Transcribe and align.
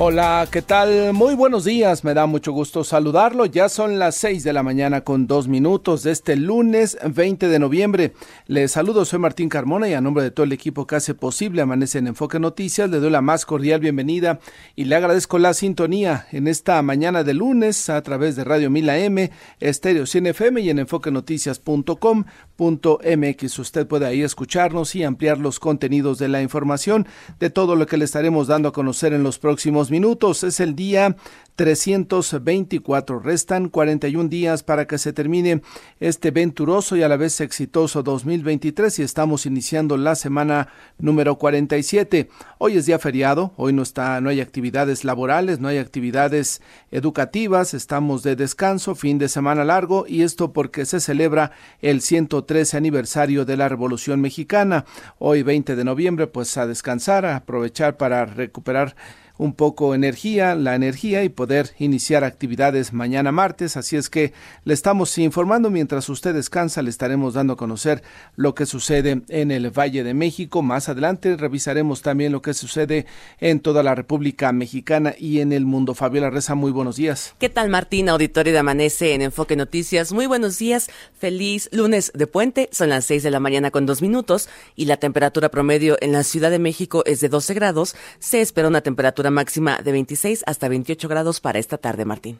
Hola, 0.00 0.46
¿qué 0.48 0.62
tal? 0.62 1.12
Muy 1.12 1.34
buenos 1.34 1.64
días, 1.64 2.04
me 2.04 2.14
da 2.14 2.26
mucho 2.26 2.52
gusto 2.52 2.84
saludarlo. 2.84 3.46
Ya 3.46 3.68
son 3.68 3.98
las 3.98 4.14
6 4.14 4.44
de 4.44 4.52
la 4.52 4.62
mañana 4.62 5.00
con 5.00 5.26
dos 5.26 5.48
minutos 5.48 6.04
de 6.04 6.12
este 6.12 6.36
lunes 6.36 6.96
20 7.04 7.48
de 7.48 7.58
noviembre. 7.58 8.12
Les 8.46 8.70
saludo, 8.70 9.04
soy 9.04 9.18
Martín 9.18 9.48
Carmona 9.48 9.88
y 9.88 9.94
a 9.94 10.00
nombre 10.00 10.22
de 10.22 10.30
todo 10.30 10.44
el 10.44 10.52
equipo 10.52 10.86
que 10.86 10.94
hace 10.94 11.14
posible 11.14 11.62
Amanece 11.62 11.98
en 11.98 12.06
Enfoque 12.06 12.38
Noticias, 12.38 12.88
le 12.88 13.00
doy 13.00 13.10
la 13.10 13.22
más 13.22 13.44
cordial 13.44 13.80
bienvenida 13.80 14.38
y 14.76 14.84
le 14.84 14.94
agradezco 14.94 15.40
la 15.40 15.52
sintonía 15.52 16.28
en 16.30 16.46
esta 16.46 16.80
mañana 16.80 17.24
de 17.24 17.34
lunes 17.34 17.90
a 17.90 18.00
través 18.00 18.36
de 18.36 18.44
Radio 18.44 18.70
Mila 18.70 18.98
M, 18.98 19.32
Estéreo 19.58 20.06
100 20.06 20.28
FM 20.28 20.60
y 20.60 20.70
en 20.70 20.78
enfoquenoticias.com.mx. 20.78 23.58
Usted 23.58 23.88
puede 23.88 24.06
ahí 24.06 24.22
escucharnos 24.22 24.94
y 24.94 25.02
ampliar 25.02 25.38
los 25.38 25.58
contenidos 25.58 26.20
de 26.20 26.28
la 26.28 26.40
información 26.40 27.08
de 27.40 27.50
todo 27.50 27.74
lo 27.74 27.86
que 27.86 27.96
le 27.96 28.04
estaremos 28.04 28.46
dando 28.46 28.68
a 28.68 28.72
conocer 28.72 29.12
en 29.12 29.24
los 29.24 29.40
próximos 29.40 29.87
minutos. 29.90 30.44
Es 30.44 30.60
el 30.60 30.74
día 30.74 31.16
324. 31.58 33.18
Restan 33.18 33.68
41 33.68 34.28
días 34.28 34.62
para 34.62 34.86
que 34.86 34.96
se 34.96 35.12
termine 35.12 35.60
este 35.98 36.30
venturoso 36.30 36.96
y 36.96 37.02
a 37.02 37.08
la 37.08 37.16
vez 37.16 37.40
exitoso 37.40 38.04
2023 38.04 38.96
y 39.00 39.02
estamos 39.02 39.44
iniciando 39.44 39.96
la 39.96 40.14
semana 40.14 40.68
número 40.98 41.36
47. 41.36 42.28
Hoy 42.58 42.76
es 42.76 42.86
día 42.86 43.00
feriado, 43.00 43.54
hoy 43.56 43.72
no 43.72 43.82
está 43.82 44.20
no 44.20 44.30
hay 44.30 44.40
actividades 44.40 45.04
laborales, 45.04 45.58
no 45.58 45.66
hay 45.66 45.78
actividades 45.78 46.62
educativas, 46.92 47.74
estamos 47.74 48.22
de 48.22 48.36
descanso, 48.36 48.94
fin 48.94 49.18
de 49.18 49.28
semana 49.28 49.64
largo 49.64 50.04
y 50.06 50.22
esto 50.22 50.52
porque 50.52 50.86
se 50.86 51.00
celebra 51.00 51.50
el 51.80 52.02
113 52.02 52.76
aniversario 52.76 53.44
de 53.44 53.56
la 53.56 53.68
Revolución 53.68 54.20
Mexicana. 54.20 54.84
Hoy 55.18 55.42
20 55.42 55.74
de 55.74 55.84
noviembre 55.84 56.28
pues 56.28 56.56
a 56.56 56.68
descansar, 56.68 57.26
a 57.26 57.34
aprovechar 57.34 57.96
para 57.96 58.26
recuperar 58.26 58.94
un 59.38 59.54
poco 59.54 59.94
energía, 59.94 60.54
la 60.54 60.74
energía 60.74 61.24
y 61.24 61.28
poder 61.28 61.70
iniciar 61.78 62.24
actividades 62.24 62.92
mañana 62.92 63.32
martes. 63.32 63.76
Así 63.76 63.96
es 63.96 64.10
que 64.10 64.32
le 64.64 64.74
estamos 64.74 65.16
informando 65.16 65.70
mientras 65.70 66.08
usted 66.08 66.34
descansa, 66.34 66.82
le 66.82 66.90
estaremos 66.90 67.34
dando 67.34 67.54
a 67.54 67.56
conocer 67.56 68.02
lo 68.36 68.54
que 68.54 68.66
sucede 68.66 69.22
en 69.28 69.50
el 69.50 69.70
Valle 69.70 70.02
de 70.02 70.12
México. 70.12 70.60
Más 70.62 70.88
adelante 70.88 71.36
revisaremos 71.36 72.02
también 72.02 72.32
lo 72.32 72.42
que 72.42 72.52
sucede 72.52 73.06
en 73.38 73.60
toda 73.60 73.82
la 73.82 73.94
República 73.94 74.52
Mexicana 74.52 75.14
y 75.18 75.40
en 75.40 75.52
el 75.52 75.64
mundo. 75.64 75.94
Fabiola 75.94 76.30
Reza, 76.30 76.54
muy 76.54 76.72
buenos 76.72 76.96
días. 76.96 77.34
¿Qué 77.38 77.48
tal 77.48 77.68
Martín, 77.68 78.08
auditorio 78.08 78.52
de 78.52 78.58
Amanece 78.58 79.14
en 79.14 79.22
Enfoque 79.22 79.54
Noticias? 79.54 80.12
Muy 80.12 80.26
buenos 80.26 80.58
días, 80.58 80.90
feliz 81.16 81.68
lunes 81.72 82.10
de 82.14 82.26
puente. 82.26 82.68
Son 82.72 82.88
las 82.88 83.04
seis 83.04 83.22
de 83.22 83.30
la 83.30 83.40
mañana 83.40 83.70
con 83.70 83.86
dos 83.86 84.02
minutos 84.02 84.48
y 84.74 84.86
la 84.86 84.96
temperatura 84.96 85.48
promedio 85.50 85.96
en 86.00 86.12
la 86.12 86.24
Ciudad 86.24 86.50
de 86.50 86.58
México 86.58 87.04
es 87.06 87.20
de 87.20 87.28
12 87.28 87.54
grados. 87.54 87.94
Se 88.18 88.40
espera 88.40 88.66
una 88.66 88.80
temperatura 88.80 89.27
máxima 89.30 89.78
de 89.82 89.92
26 89.92 90.44
hasta 90.46 90.68
28 90.68 91.08
grados 91.08 91.40
para 91.40 91.58
esta 91.58 91.78
tarde, 91.78 92.04
Martín. 92.04 92.38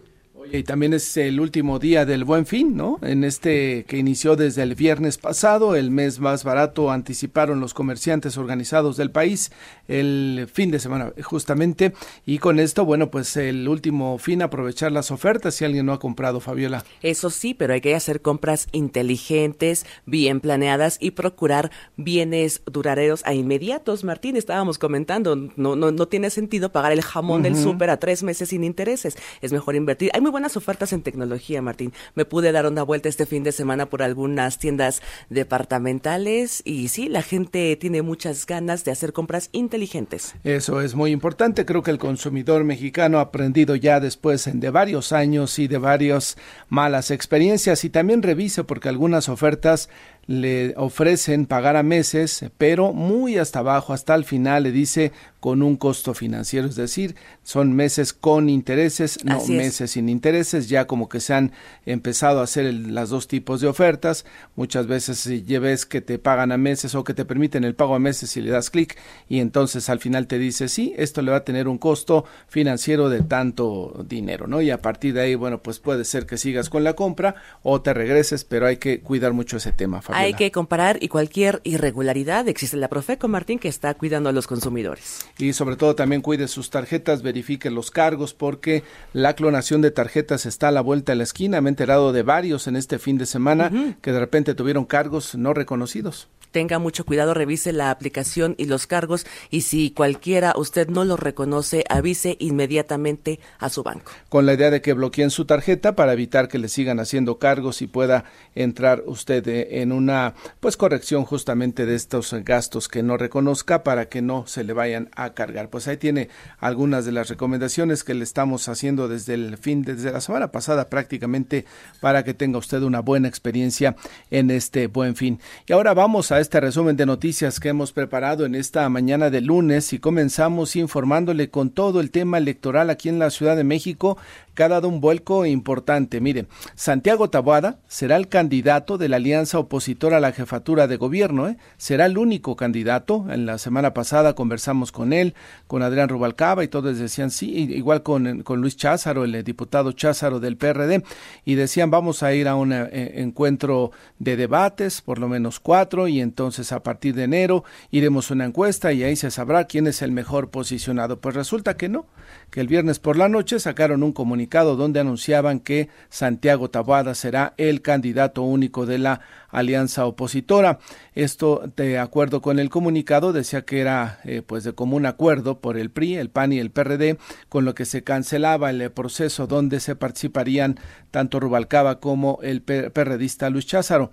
Y 0.50 0.62
también 0.62 0.94
es 0.94 1.16
el 1.16 1.40
último 1.40 1.78
día 1.78 2.06
del 2.06 2.24
Buen 2.24 2.46
Fin, 2.46 2.76
¿no? 2.76 2.98
En 3.02 3.24
este 3.24 3.84
que 3.86 3.98
inició 3.98 4.36
desde 4.36 4.62
el 4.62 4.74
viernes 4.74 5.18
pasado, 5.18 5.76
el 5.76 5.90
mes 5.90 6.20
más 6.20 6.44
barato 6.44 6.90
anticiparon 6.90 7.60
los 7.60 7.74
comerciantes 7.74 8.38
organizados 8.38 8.96
del 8.96 9.10
país 9.10 9.50
el 9.88 10.48
fin 10.52 10.70
de 10.70 10.78
semana 10.78 11.12
justamente 11.22 11.92
y 12.26 12.38
con 12.38 12.60
esto, 12.60 12.84
bueno, 12.84 13.10
pues 13.10 13.36
el 13.36 13.68
último 13.68 14.18
fin 14.18 14.42
aprovechar 14.42 14.92
las 14.92 15.10
ofertas 15.10 15.54
si 15.54 15.64
alguien 15.64 15.86
no 15.86 15.92
ha 15.92 16.00
comprado, 16.00 16.40
Fabiola. 16.40 16.84
Eso 17.02 17.30
sí, 17.30 17.54
pero 17.54 17.74
hay 17.74 17.80
que 17.80 17.94
hacer 17.94 18.22
compras 18.22 18.68
inteligentes, 18.72 19.86
bien 20.06 20.40
planeadas 20.40 20.98
y 21.00 21.12
procurar 21.12 21.70
bienes 21.96 22.62
duraderos 22.66 23.22
a 23.24 23.34
inmediatos, 23.34 24.04
Martín, 24.04 24.36
estábamos 24.36 24.78
comentando, 24.78 25.36
no 25.56 25.76
no 25.76 25.90
no 25.90 26.08
tiene 26.08 26.30
sentido 26.30 26.72
pagar 26.72 26.92
el 26.92 27.02
jamón 27.02 27.42
del 27.42 27.56
súper 27.56 27.90
a 27.90 27.98
tres 27.98 28.22
meses 28.22 28.50
sin 28.50 28.64
intereses, 28.64 29.16
es 29.40 29.52
mejor 29.52 29.74
invertir. 29.74 30.10
Hay 30.14 30.20
muy 30.20 30.30
buenas 30.38 30.56
ofertas 30.56 30.92
en 30.92 31.02
tecnología, 31.02 31.60
Martín. 31.60 31.92
Me 32.14 32.24
pude 32.24 32.52
dar 32.52 32.64
una 32.64 32.84
vuelta 32.84 33.08
este 33.08 33.26
fin 33.26 33.42
de 33.42 33.50
semana 33.50 33.86
por 33.86 34.04
algunas 34.04 34.58
tiendas 34.58 35.02
departamentales 35.30 36.62
y 36.64 36.86
sí, 36.86 37.08
la 37.08 37.22
gente 37.22 37.74
tiene 37.74 38.02
muchas 38.02 38.46
ganas 38.46 38.84
de 38.84 38.92
hacer 38.92 39.12
compras 39.12 39.48
inteligentes. 39.50 40.36
Eso 40.44 40.80
es 40.80 40.94
muy 40.94 41.10
importante. 41.10 41.64
Creo 41.64 41.82
que 41.82 41.90
el 41.90 41.98
consumidor 41.98 42.62
mexicano 42.62 43.18
ha 43.18 43.22
aprendido 43.22 43.74
ya 43.74 43.98
después 43.98 44.48
de 44.52 44.70
varios 44.70 45.10
años 45.10 45.58
y 45.58 45.66
de 45.66 45.78
varias 45.78 46.36
malas 46.68 47.10
experiencias 47.10 47.82
y 47.82 47.90
también 47.90 48.22
revise 48.22 48.62
porque 48.62 48.88
algunas 48.88 49.28
ofertas 49.28 49.88
le 50.28 50.74
ofrecen 50.76 51.46
pagar 51.46 51.76
a 51.76 51.82
meses, 51.82 52.44
pero 52.58 52.92
muy 52.92 53.38
hasta 53.38 53.60
abajo, 53.60 53.94
hasta 53.94 54.14
el 54.14 54.26
final 54.26 54.64
le 54.64 54.72
dice 54.72 55.10
con 55.40 55.62
un 55.62 55.76
costo 55.76 56.12
financiero, 56.12 56.66
es 56.66 56.76
decir, 56.76 57.16
son 57.44 57.72
meses 57.72 58.12
con 58.12 58.50
intereses, 58.50 59.24
no 59.24 59.42
meses 59.46 59.92
sin 59.92 60.08
intereses, 60.10 60.68
ya 60.68 60.86
como 60.86 61.08
que 61.08 61.20
se 61.20 61.32
han 61.32 61.52
empezado 61.86 62.40
a 62.40 62.42
hacer 62.42 62.66
el, 62.66 62.94
las 62.94 63.08
dos 63.08 63.26
tipos 63.26 63.62
de 63.62 63.68
ofertas, 63.68 64.26
muchas 64.54 64.86
veces 64.86 65.24
lleves 65.46 65.86
que 65.86 66.02
te 66.02 66.18
pagan 66.18 66.52
a 66.52 66.58
meses 66.58 66.94
o 66.94 67.04
que 67.04 67.14
te 67.14 67.24
permiten 67.24 67.64
el 67.64 67.74
pago 67.74 67.94
a 67.94 67.98
meses 67.98 68.36
y 68.36 68.42
le 68.42 68.50
das 68.50 68.68
clic 68.68 68.98
y 69.28 69.40
entonces 69.40 69.88
al 69.88 69.98
final 69.98 70.26
te 70.26 70.38
dice 70.38 70.68
sí, 70.68 70.92
esto 70.98 71.22
le 71.22 71.30
va 71.30 71.38
a 71.38 71.44
tener 71.44 71.68
un 71.68 71.78
costo 71.78 72.26
financiero 72.48 73.08
de 73.08 73.22
tanto 73.22 74.04
dinero, 74.06 74.46
¿no? 74.46 74.60
Y 74.60 74.70
a 74.70 74.82
partir 74.82 75.14
de 75.14 75.22
ahí, 75.22 75.34
bueno, 75.36 75.62
pues 75.62 75.78
puede 75.78 76.04
ser 76.04 76.26
que 76.26 76.36
sigas 76.36 76.68
con 76.68 76.84
la 76.84 76.92
compra 76.92 77.36
o 77.62 77.80
te 77.80 77.94
regreses, 77.94 78.44
pero 78.44 78.66
hay 78.66 78.76
que 78.76 79.00
cuidar 79.00 79.32
mucho 79.32 79.56
ese 79.56 79.72
tema. 79.72 80.02
Hay 80.18 80.34
que 80.34 80.50
comparar 80.50 80.98
y 81.00 81.08
cualquier 81.08 81.60
irregularidad 81.64 82.48
existe 82.48 82.76
la 82.76 82.88
Profeco 82.88 83.28
Martín 83.28 83.58
que 83.58 83.68
está 83.68 83.94
cuidando 83.94 84.28
a 84.28 84.32
los 84.32 84.46
consumidores. 84.46 85.26
Y 85.38 85.52
sobre 85.52 85.76
todo 85.76 85.94
también 85.94 86.22
cuide 86.22 86.48
sus 86.48 86.70
tarjetas, 86.70 87.22
verifique 87.22 87.70
los 87.70 87.90
cargos 87.90 88.34
porque 88.34 88.82
la 89.12 89.34
clonación 89.34 89.80
de 89.80 89.90
tarjetas 89.90 90.46
está 90.46 90.68
a 90.68 90.72
la 90.72 90.80
vuelta 90.80 91.12
de 91.12 91.16
la 91.16 91.24
esquina. 91.24 91.60
Me 91.60 91.68
he 91.68 91.70
enterado 91.70 92.12
de 92.12 92.22
varios 92.22 92.66
en 92.66 92.76
este 92.76 92.98
fin 92.98 93.18
de 93.18 93.26
semana 93.26 93.96
que 94.02 94.12
de 94.12 94.20
repente 94.20 94.54
tuvieron 94.54 94.84
cargos 94.84 95.34
no 95.34 95.54
reconocidos 95.54 96.28
tenga 96.50 96.78
mucho 96.78 97.04
cuidado, 97.04 97.34
revise 97.34 97.72
la 97.72 97.90
aplicación 97.90 98.54
y 98.58 98.66
los 98.66 98.86
cargos 98.86 99.26
y 99.50 99.62
si 99.62 99.90
cualquiera 99.90 100.54
usted 100.56 100.88
no 100.88 101.04
lo 101.04 101.16
reconoce, 101.16 101.84
avise 101.88 102.36
inmediatamente 102.40 103.40
a 103.58 103.68
su 103.68 103.82
banco. 103.82 104.12
Con 104.28 104.46
la 104.46 104.54
idea 104.54 104.70
de 104.70 104.80
que 104.80 104.92
bloqueen 104.92 105.30
su 105.30 105.44
tarjeta 105.44 105.94
para 105.94 106.12
evitar 106.12 106.48
que 106.48 106.58
le 106.58 106.68
sigan 106.68 107.00
haciendo 107.00 107.38
cargos 107.38 107.82
y 107.82 107.86
pueda 107.86 108.24
entrar 108.54 109.02
usted 109.06 109.46
eh, 109.48 109.82
en 109.82 109.92
una 110.08 110.34
pues 110.60 110.78
corrección 110.78 111.26
justamente 111.26 111.84
de 111.84 111.94
estos 111.94 112.32
gastos 112.42 112.88
que 112.88 113.02
no 113.02 113.18
reconozca 113.18 113.84
para 113.84 114.08
que 114.08 114.22
no 114.22 114.46
se 114.46 114.64
le 114.64 114.72
vayan 114.72 115.10
a 115.14 115.34
cargar. 115.34 115.68
Pues 115.68 115.86
ahí 115.86 115.98
tiene 115.98 116.30
algunas 116.58 117.04
de 117.04 117.12
las 117.12 117.28
recomendaciones 117.28 118.04
que 118.04 118.14
le 118.14 118.24
estamos 118.24 118.68
haciendo 118.70 119.06
desde 119.06 119.34
el 119.34 119.58
fin 119.58 119.82
desde 119.82 120.10
la 120.10 120.22
semana 120.22 120.50
pasada 120.50 120.88
prácticamente 120.88 121.66
para 122.00 122.24
que 122.24 122.32
tenga 122.32 122.58
usted 122.58 122.82
una 122.82 123.00
buena 123.00 123.28
experiencia 123.28 123.96
en 124.30 124.50
este 124.50 124.86
buen 124.86 125.14
fin. 125.14 125.40
Y 125.66 125.74
ahora 125.74 125.92
vamos 125.92 126.32
a 126.32 126.40
este 126.40 126.58
resumen 126.58 126.96
de 126.96 127.04
noticias 127.04 127.60
que 127.60 127.68
hemos 127.68 127.92
preparado 127.92 128.46
en 128.46 128.54
esta 128.54 128.88
mañana 128.88 129.28
de 129.28 129.42
lunes 129.42 129.92
y 129.92 129.98
comenzamos 129.98 130.74
informándole 130.74 131.50
con 131.50 131.68
todo 131.68 132.00
el 132.00 132.10
tema 132.10 132.38
electoral 132.38 132.88
aquí 132.88 133.10
en 133.10 133.18
la 133.18 133.28
Ciudad 133.28 133.56
de 133.56 133.64
México 133.64 134.16
que 134.58 134.64
ha 134.64 134.68
dado 134.68 134.88
un 134.88 135.00
vuelco 135.00 135.46
importante. 135.46 136.20
Mire, 136.20 136.46
Santiago 136.74 137.30
Taboada 137.30 137.78
será 137.86 138.16
el 138.16 138.26
candidato 138.26 138.98
de 138.98 139.08
la 139.08 139.14
alianza 139.14 139.60
opositora 139.60 140.16
a 140.16 140.20
la 140.20 140.32
jefatura 140.32 140.88
de 140.88 140.96
gobierno. 140.96 141.46
¿eh? 141.46 141.58
Será 141.76 142.06
el 142.06 142.18
único 142.18 142.56
candidato. 142.56 143.26
En 143.30 143.46
la 143.46 143.58
semana 143.58 143.94
pasada 143.94 144.34
conversamos 144.34 144.90
con 144.90 145.12
él, 145.12 145.34
con 145.68 145.84
Adrián 145.84 146.08
Rubalcaba 146.08 146.64
y 146.64 146.68
todos 146.68 146.98
decían 146.98 147.30
sí, 147.30 147.52
igual 147.72 148.02
con, 148.02 148.42
con 148.42 148.60
Luis 148.60 148.76
Cházaro, 148.76 149.22
el 149.22 149.44
diputado 149.44 149.92
Cházaro 149.92 150.40
del 150.40 150.56
PRD, 150.56 151.04
y 151.44 151.54
decían 151.54 151.92
vamos 151.92 152.24
a 152.24 152.34
ir 152.34 152.48
a 152.48 152.56
un 152.56 152.72
eh, 152.72 153.12
encuentro 153.20 153.92
de 154.18 154.36
debates, 154.36 155.02
por 155.02 155.20
lo 155.20 155.28
menos 155.28 155.60
cuatro, 155.60 156.08
y 156.08 156.20
entonces 156.20 156.72
a 156.72 156.82
partir 156.82 157.14
de 157.14 157.22
enero 157.22 157.62
iremos 157.92 158.28
a 158.28 158.34
una 158.34 158.46
encuesta 158.46 158.92
y 158.92 159.04
ahí 159.04 159.14
se 159.14 159.30
sabrá 159.30 159.66
quién 159.66 159.86
es 159.86 160.02
el 160.02 160.10
mejor 160.10 160.50
posicionado. 160.50 161.20
Pues 161.20 161.36
resulta 161.36 161.76
que 161.76 161.88
no, 161.88 162.06
que 162.50 162.60
el 162.60 162.66
viernes 162.66 162.98
por 162.98 163.16
la 163.16 163.28
noche 163.28 163.60
sacaron 163.60 164.02
un 164.02 164.12
comunicado 164.12 164.47
donde 164.48 165.00
anunciaban 165.00 165.60
que 165.60 165.88
Santiago 166.08 166.70
Taboada 166.70 167.14
será 167.14 167.54
el 167.56 167.82
candidato 167.82 168.42
único 168.42 168.86
de 168.86 168.98
la 168.98 169.20
alianza 169.50 170.06
opositora. 170.06 170.78
Esto, 171.14 171.70
de 171.76 171.98
acuerdo 171.98 172.40
con 172.40 172.58
el 172.58 172.70
comunicado, 172.70 173.32
decía 173.32 173.62
que 173.62 173.80
era 173.80 174.20
eh, 174.24 174.42
pues 174.44 174.64
de 174.64 174.72
común 174.72 175.06
acuerdo 175.06 175.60
por 175.60 175.76
el 175.76 175.90
PRI, 175.90 176.16
el 176.16 176.30
PAN 176.30 176.52
y 176.52 176.58
el 176.58 176.70
PRD, 176.70 177.18
con 177.48 177.64
lo 177.64 177.74
que 177.74 177.84
se 177.84 178.02
cancelaba 178.02 178.70
el 178.70 178.90
proceso 178.90 179.46
donde 179.46 179.80
se 179.80 179.96
participarían 179.96 180.78
tanto 181.10 181.40
Rubalcaba 181.40 182.00
como 182.00 182.38
el 182.42 182.62
PRDista 182.62 183.50
Luis 183.50 183.66
Cházaro. 183.66 184.10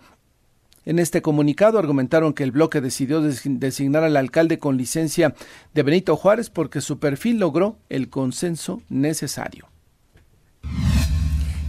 En 0.85 0.99
este 0.99 1.23
comunicado 1.23 1.79
argumentaron 1.79 2.33
que 2.33 2.43
el 2.43 2.51
bloque 2.51 2.79
decidió 2.79 3.21
designar 3.21 4.03
al 4.03 4.17
alcalde 4.17 4.59
con 4.59 4.77
licencia 4.77 5.33
de 5.73 5.83
Benito 5.83 6.15
Juárez 6.15 6.51
porque 6.51 6.79
su 6.79 6.99
perfil 6.99 7.39
logró 7.39 7.79
el 7.89 8.09
consenso 8.09 8.81
necesario. 8.87 9.67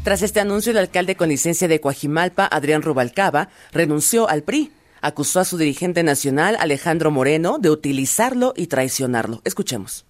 Tras 0.07 0.23
este 0.23 0.39
anuncio, 0.39 0.71
el 0.71 0.79
alcalde 0.79 1.17
con 1.17 1.29
licencia 1.29 1.67
de 1.67 1.81
Coajimalpa, 1.81 2.47
Adrián 2.47 2.83
Rubalcaba, 2.83 3.49
renunció 3.73 4.29
al 4.29 4.45
PRI. 4.45 4.71
Acusó 5.01 5.41
a 5.41 5.45
su 5.45 5.59
dirigente 5.59 6.03
nacional, 6.03 6.57
Alejandro 6.61 7.11
Moreno, 7.11 7.59
de 7.59 7.71
utilizarlo 7.71 8.55
y 8.57 8.69
traicionarlo. 8.69 9.43
Escuchemos. 9.45 10.06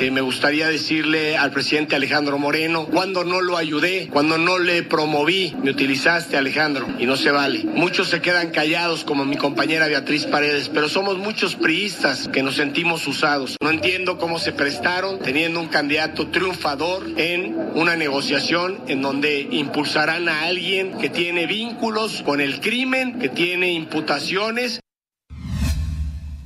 Eh, 0.00 0.10
me 0.10 0.22
gustaría 0.22 0.66
decirle 0.66 1.36
al 1.36 1.50
presidente 1.50 1.94
Alejandro 1.94 2.38
Moreno, 2.38 2.86
cuando 2.86 3.22
no 3.22 3.42
lo 3.42 3.58
ayudé, 3.58 4.08
cuando 4.10 4.38
no 4.38 4.58
le 4.58 4.82
promoví, 4.82 5.54
me 5.62 5.72
utilizaste 5.72 6.38
Alejandro 6.38 6.86
y 6.98 7.04
no 7.04 7.16
se 7.16 7.30
vale. 7.30 7.64
Muchos 7.64 8.08
se 8.08 8.22
quedan 8.22 8.48
callados 8.48 9.04
como 9.04 9.26
mi 9.26 9.36
compañera 9.36 9.88
Beatriz 9.88 10.24
Paredes, 10.24 10.70
pero 10.70 10.88
somos 10.88 11.18
muchos 11.18 11.54
priistas 11.54 12.28
que 12.28 12.42
nos 12.42 12.56
sentimos 12.56 13.06
usados. 13.06 13.56
No 13.60 13.68
entiendo 13.68 14.16
cómo 14.16 14.38
se 14.38 14.52
prestaron 14.52 15.18
teniendo 15.18 15.60
un 15.60 15.68
candidato 15.68 16.28
triunfador 16.28 17.06
en 17.18 17.54
una 17.74 17.94
negociación 17.94 18.80
en 18.88 19.02
donde 19.02 19.48
impulsarán 19.50 20.30
a 20.30 20.44
alguien 20.44 20.96
que 20.96 21.10
tiene 21.10 21.46
vínculos 21.46 22.22
con 22.22 22.40
el 22.40 22.60
crimen, 22.60 23.18
que 23.18 23.28
tiene 23.28 23.72
imputaciones 23.72 24.80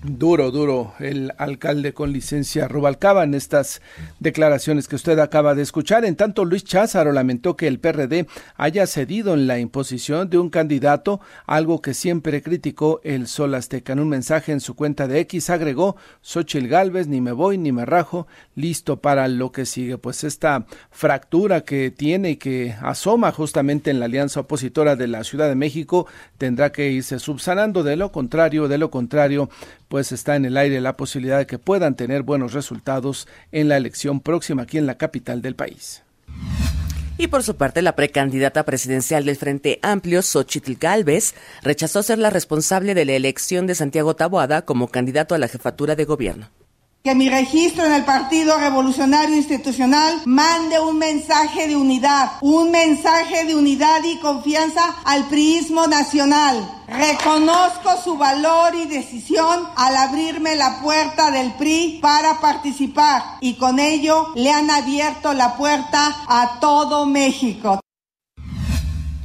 Duro, 0.06 0.50
duro 0.50 0.92
el 0.98 1.32
alcalde 1.38 1.94
con 1.94 2.12
licencia 2.12 2.68
Rubalcaba 2.68 3.24
en 3.24 3.32
estas 3.32 3.80
declaraciones 4.20 4.86
que 4.86 4.96
usted 4.96 5.18
acaba 5.18 5.54
de 5.54 5.62
escuchar. 5.62 6.04
En 6.04 6.14
tanto, 6.14 6.44
Luis 6.44 6.62
Cházaro 6.62 7.10
lamentó 7.10 7.56
que 7.56 7.66
el 7.66 7.80
PRD 7.80 8.26
haya 8.56 8.86
cedido 8.86 9.32
en 9.32 9.46
la 9.46 9.58
imposición 9.58 10.28
de 10.28 10.36
un 10.36 10.50
candidato, 10.50 11.22
algo 11.46 11.80
que 11.80 11.94
siempre 11.94 12.42
criticó 12.42 13.00
el 13.02 13.28
Sol 13.28 13.54
Azteca. 13.54 13.94
En 13.94 14.00
un 14.00 14.10
mensaje 14.10 14.52
en 14.52 14.60
su 14.60 14.74
cuenta 14.74 15.08
de 15.08 15.20
X 15.20 15.48
agregó, 15.48 15.96
Xochil 16.20 16.68
Gálvez, 16.68 17.08
ni 17.08 17.22
me 17.22 17.32
voy 17.32 17.56
ni 17.56 17.72
me 17.72 17.86
rajo, 17.86 18.26
listo 18.56 18.98
para 19.00 19.26
lo 19.28 19.52
que 19.52 19.64
sigue. 19.64 19.96
Pues 19.96 20.22
esta 20.22 20.66
fractura 20.90 21.62
que 21.62 21.90
tiene 21.90 22.32
y 22.32 22.36
que 22.36 22.76
asoma 22.82 23.32
justamente 23.32 23.90
en 23.90 24.00
la 24.00 24.04
alianza 24.04 24.40
opositora 24.40 24.96
de 24.96 25.08
la 25.08 25.24
Ciudad 25.24 25.48
de 25.48 25.54
México 25.54 26.06
tendrá 26.36 26.72
que 26.72 26.90
irse 26.90 27.18
subsanando. 27.18 27.82
De 27.82 27.96
lo 27.96 28.12
contrario, 28.12 28.68
de 28.68 28.76
lo 28.76 28.90
contrario, 28.90 29.48
pues 29.94 30.10
está 30.10 30.34
en 30.34 30.44
el 30.44 30.56
aire 30.56 30.80
la 30.80 30.96
posibilidad 30.96 31.38
de 31.38 31.46
que 31.46 31.60
puedan 31.60 31.94
tener 31.94 32.24
buenos 32.24 32.52
resultados 32.52 33.28
en 33.52 33.68
la 33.68 33.76
elección 33.76 34.18
próxima 34.18 34.62
aquí 34.62 34.76
en 34.76 34.86
la 34.86 34.98
capital 34.98 35.40
del 35.40 35.54
país. 35.54 36.02
Y 37.16 37.28
por 37.28 37.44
su 37.44 37.54
parte, 37.54 37.80
la 37.80 37.94
precandidata 37.94 38.64
presidencial 38.64 39.24
del 39.24 39.36
Frente 39.36 39.78
Amplio, 39.82 40.20
Xochitl 40.22 40.72
Galvez, 40.80 41.36
rechazó 41.62 42.02
ser 42.02 42.18
la 42.18 42.30
responsable 42.30 42.96
de 42.96 43.04
la 43.04 43.12
elección 43.12 43.68
de 43.68 43.76
Santiago 43.76 44.16
Taboada 44.16 44.62
como 44.62 44.88
candidato 44.88 45.36
a 45.36 45.38
la 45.38 45.46
jefatura 45.46 45.94
de 45.94 46.04
gobierno 46.04 46.50
que 47.04 47.14
mi 47.14 47.28
registro 47.28 47.84
en 47.84 47.92
el 47.92 48.06
Partido 48.06 48.58
Revolucionario 48.58 49.36
Institucional 49.36 50.22
mande 50.24 50.80
un 50.80 50.96
mensaje 50.96 51.68
de 51.68 51.76
unidad, 51.76 52.38
un 52.40 52.70
mensaje 52.70 53.44
de 53.44 53.54
unidad 53.54 54.02
y 54.04 54.16
confianza 54.20 54.80
al 55.04 55.28
priismo 55.28 55.86
nacional. 55.86 56.66
Reconozco 56.88 57.90
su 58.02 58.16
valor 58.16 58.74
y 58.74 58.86
decisión 58.86 59.68
al 59.76 59.96
abrirme 59.96 60.56
la 60.56 60.80
puerta 60.80 61.30
del 61.30 61.52
PRI 61.52 61.98
para 62.00 62.40
participar 62.40 63.36
y 63.42 63.56
con 63.56 63.80
ello 63.80 64.32
le 64.34 64.50
han 64.50 64.70
abierto 64.70 65.34
la 65.34 65.58
puerta 65.58 66.24
a 66.26 66.58
todo 66.58 67.04
México. 67.04 67.80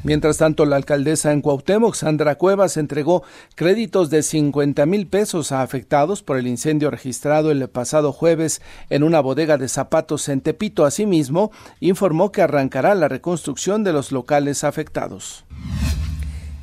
Mientras 0.04 0.38
tanto, 0.38 0.66
la 0.66 0.78
alcaldesa 0.78 1.34
en 1.34 1.42
Cuauhtémoc, 1.42 1.94
Sandra 1.94 2.36
Cuevas, 2.36 2.78
entregó 2.78 3.24
créditos 3.56 4.10
de 4.10 4.24
50 4.24 4.86
mil 4.86 5.08
pesos 5.08 5.52
a 5.52 5.62
afectados 5.62 6.24
por 6.24 6.38
el 6.38 6.48
incendio 6.48 6.90
registrado 6.90 7.52
el 7.52 7.68
pasado 7.70 8.14
jueves 8.14 8.62
en 8.90 9.04
una 9.04 9.20
bodega 9.20 9.58
de 9.58 9.68
zapatos 9.68 10.30
en 10.30 10.40
Tepito. 10.40 10.86
Asimismo, 10.86 11.52
informó 11.82 12.32
que 12.32 12.42
arrancará 12.42 12.96
la 12.96 13.10
reconstrucción 13.10 13.84
de 13.84 13.92
los 13.92 14.14
locales 14.14 14.64
afectados. 14.64 15.44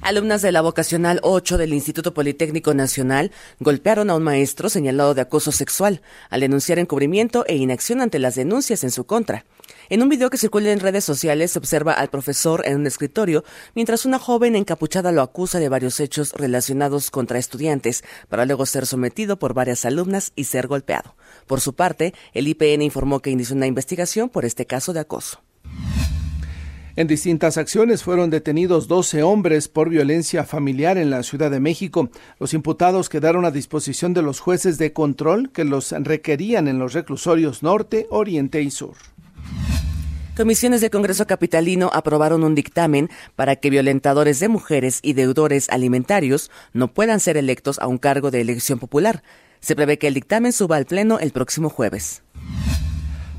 Alumnas 0.07 0.41
de 0.41 0.53
la 0.53 0.61
vocacional 0.61 1.19
8 1.25 1.59
del 1.59 1.75
Instituto 1.75 2.15
Politécnico 2.15 2.73
Nacional 2.75 3.33
golpearon 3.59 4.09
a 4.09 4.15
un 4.15 4.23
maestro 4.23 4.69
señalado 4.69 5.15
de 5.15 5.23
acoso 5.23 5.51
sexual 5.51 6.01
al 6.31 6.43
denunciar 6.43 6.79
encubrimiento 6.79 7.45
e 7.49 7.57
inacción 7.57 8.01
ante 8.01 8.21
las 8.21 8.37
denuncias 8.37 8.85
en 8.85 8.93
su 8.93 9.05
contra. 9.05 9.47
En 9.89 10.05
un 10.05 10.09
video 10.09 10.31
que 10.31 10.39
circula 10.39 10.71
en 10.71 10.79
redes 10.79 11.05
sociales 11.05 11.51
se 11.51 11.59
observa 11.59 11.93
al 11.93 12.09
profesor 12.09 12.63
en 12.67 12.77
un 12.77 12.87
escritorio 12.87 13.43
mientras 13.75 14.07
una 14.07 14.21
joven 14.21 14.55
encapuchada 14.55 15.11
lo 15.11 15.23
acusa 15.23 15.59
de 15.59 15.69
varios 15.69 15.99
hechos 15.99 16.33
relacionados 16.35 17.11
contra 17.11 17.41
estudiantes 17.41 18.05
para 18.29 18.47
luego 18.47 18.65
ser 18.65 18.87
sometido 18.87 19.41
por 19.41 19.55
varias 19.55 19.85
alumnas 19.85 20.31
y 20.37 20.45
ser 20.45 20.69
golpeado. 20.69 21.17
Por 21.49 21.61
su 21.61 21.75
parte, 21.75 22.15
el 22.33 22.47
IPN 22.47 22.83
informó 22.83 23.23
que 23.23 23.31
inició 23.31 23.57
una 23.57 23.67
investigación 23.67 24.29
por 24.29 24.45
este 24.45 24.67
caso 24.67 24.93
de 24.93 25.01
acoso. 25.01 25.43
En 26.97 27.07
distintas 27.07 27.59
acciones 27.59 28.03
fueron 28.03 28.31
detenidos 28.31 28.89
12 28.89 29.23
hombres 29.23 29.69
por 29.69 29.91
violencia 29.91 30.45
familiar 30.45 30.97
en 30.97 31.11
la 31.11 31.23
Ciudad 31.23 31.51
de 31.51 31.61
México. 31.61 32.09
Los 32.41 32.55
imputados 32.55 33.11
quedaron 33.11 33.45
a 33.45 33.51
disposición 33.51 34.15
de 34.15 34.23
los 34.23 34.41
jueces 34.41 34.79
de 34.79 34.95
control 34.95 35.53
que 35.53 35.65
los 35.65 35.93
requerían 35.93 36.69
en 36.69 36.79
los 36.79 36.95
reclusorios 36.95 37.63
norte, 37.63 38.07
oriente 38.09 38.63
y 38.63 38.71
sur. 38.71 38.95
Comisiones 40.39 40.81
del 40.81 40.91
Congreso 40.91 41.27
Capitalino 41.27 41.91
aprobaron 41.93 42.43
un 42.45 42.55
dictamen 42.55 43.11
para 43.37 43.57
que 43.57 43.69
violentadores 43.69 44.41
de 44.41 44.49
mujeres 44.49 45.01
y 45.03 45.13
deudores 45.13 45.69
alimentarios 45.69 46.51
no 46.73 46.95
puedan 46.95 47.21
ser 47.21 47.37
electos 47.37 47.79
a 47.79 47.89
un 47.89 47.99
cargo 47.99 48.31
de 48.31 48.41
elección 48.41 48.79
popular. 48.79 49.23
Se 49.61 49.77
prevé 49.77 49.99
que 49.99 50.09
el 50.09 50.15
dictamen 50.15 50.53
suba 50.53 50.77
al 50.77 50.87
Pleno 50.87 51.19
el 51.19 51.33
próximo 51.33 51.69
jueves. 51.69 52.23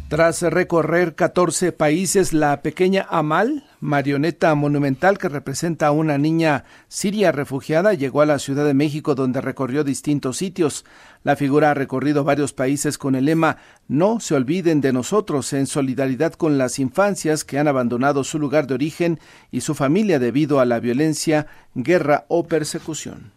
Tras 0.10 0.42
recorrer 0.42 1.16
14 1.16 1.74
países, 1.74 2.32
la 2.32 2.62
pequeña 2.62 3.06
Amal, 3.10 3.66
marioneta 3.82 4.56
monumental 4.56 5.18
que 5.18 5.28
representa 5.28 5.88
a 5.88 5.92
una 5.92 6.18
niña 6.18 6.64
siria 6.88 7.34
refugiada, 7.34 7.94
llegó 7.94 8.22
a 8.22 8.26
la 8.26 8.40
Ciudad 8.40 8.64
de 8.64 8.74
México 8.74 9.16
donde 9.16 9.42
recorrió 9.42 9.84
distintos 9.84 10.38
sitios. 10.38 10.86
La 11.24 11.36
figura 11.36 11.72
ha 11.72 11.74
recorrido 11.74 12.24
varios 12.24 12.54
países 12.54 12.98
con 12.98 13.16
el 13.16 13.26
lema 13.26 13.58
No 13.90 14.22
se 14.22 14.36
olviden 14.36 14.80
de 14.80 14.94
nosotros 14.94 15.52
en 15.52 15.68
solidaridad 15.68 16.36
con 16.36 16.58
las 16.58 16.80
infancias 16.80 17.44
que 17.44 17.60
han 17.60 17.68
abandonado 17.68 18.24
su 18.24 18.40
lugar 18.40 18.66
de 18.66 18.76
origen 18.76 19.20
y 19.52 19.60
su 19.60 19.76
familia 19.76 20.20
debido 20.20 20.62
a 20.62 20.66
la 20.66 20.80
violencia, 20.80 21.48
guerra 21.76 22.24
o 22.30 22.48
persecución 22.48 23.34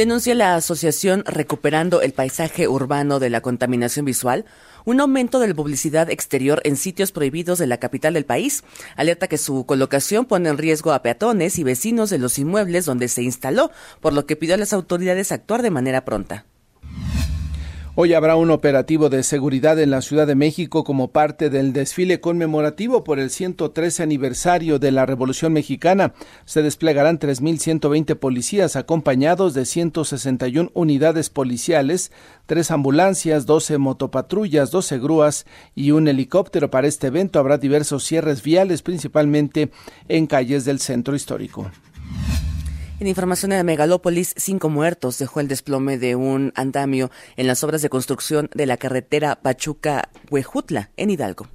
denuncia 0.00 0.34
la 0.34 0.54
asociación 0.54 1.24
Recuperando 1.26 2.00
el 2.00 2.12
Paisaje 2.12 2.68
Urbano 2.68 3.18
de 3.18 3.28
la 3.28 3.42
Contaminación 3.42 4.06
Visual 4.06 4.46
un 4.84 5.00
aumento 5.00 5.38
de 5.40 5.48
la 5.48 5.54
publicidad 5.54 6.10
exterior 6.10 6.60
en 6.64 6.76
sitios 6.76 7.12
prohibidos 7.12 7.58
de 7.58 7.66
la 7.66 7.78
capital 7.78 8.14
del 8.14 8.24
país. 8.24 8.64
Alerta 8.96 9.28
que 9.28 9.38
su 9.38 9.66
colocación 9.66 10.24
pone 10.24 10.48
en 10.48 10.58
riesgo 10.58 10.92
a 10.92 11.02
peatones 11.02 11.58
y 11.58 11.64
vecinos 11.64 12.10
de 12.10 12.18
los 12.18 12.38
inmuebles 12.38 12.84
donde 12.84 13.08
se 13.08 13.22
instaló, 13.22 13.70
por 14.00 14.12
lo 14.12 14.26
que 14.26 14.36
pidió 14.36 14.54
a 14.54 14.58
las 14.58 14.72
autoridades 14.72 15.32
actuar 15.32 15.62
de 15.62 15.70
manera 15.70 16.04
pronta. 16.04 16.46
Hoy 18.02 18.14
habrá 18.14 18.34
un 18.34 18.50
operativo 18.50 19.10
de 19.10 19.22
seguridad 19.22 19.78
en 19.78 19.90
la 19.90 20.00
Ciudad 20.00 20.26
de 20.26 20.34
México 20.34 20.84
como 20.84 21.12
parte 21.12 21.50
del 21.50 21.74
desfile 21.74 22.18
conmemorativo 22.18 23.04
por 23.04 23.18
el 23.18 23.28
113 23.28 24.02
aniversario 24.02 24.78
de 24.78 24.90
la 24.90 25.04
Revolución 25.04 25.52
Mexicana. 25.52 26.14
Se 26.46 26.62
desplegarán 26.62 27.18
3.120 27.18 28.16
policías 28.16 28.74
acompañados 28.74 29.52
de 29.52 29.66
161 29.66 30.70
unidades 30.72 31.28
policiales, 31.28 32.10
tres 32.46 32.70
ambulancias, 32.70 33.44
12 33.44 33.76
motopatrullas, 33.76 34.70
12 34.70 34.98
grúas 34.98 35.44
y 35.74 35.90
un 35.90 36.08
helicóptero. 36.08 36.70
Para 36.70 36.88
este 36.88 37.08
evento 37.08 37.38
habrá 37.38 37.58
diversos 37.58 38.04
cierres 38.04 38.42
viales, 38.42 38.80
principalmente 38.80 39.72
en 40.08 40.26
calles 40.26 40.64
del 40.64 40.80
centro 40.80 41.14
histórico. 41.14 41.70
En 43.00 43.06
información 43.06 43.52
de 43.52 43.64
Megalópolis, 43.64 44.34
cinco 44.36 44.68
muertos 44.68 45.18
dejó 45.18 45.40
el 45.40 45.48
desplome 45.48 45.96
de 45.96 46.16
un 46.16 46.52
andamio 46.54 47.10
en 47.36 47.46
las 47.46 47.64
obras 47.64 47.80
de 47.80 47.88
construcción 47.88 48.50
de 48.52 48.66
la 48.66 48.76
carretera 48.76 49.40
Pachuca-Huejutla, 49.40 50.90
en 50.98 51.08
Hidalgo. 51.08 51.48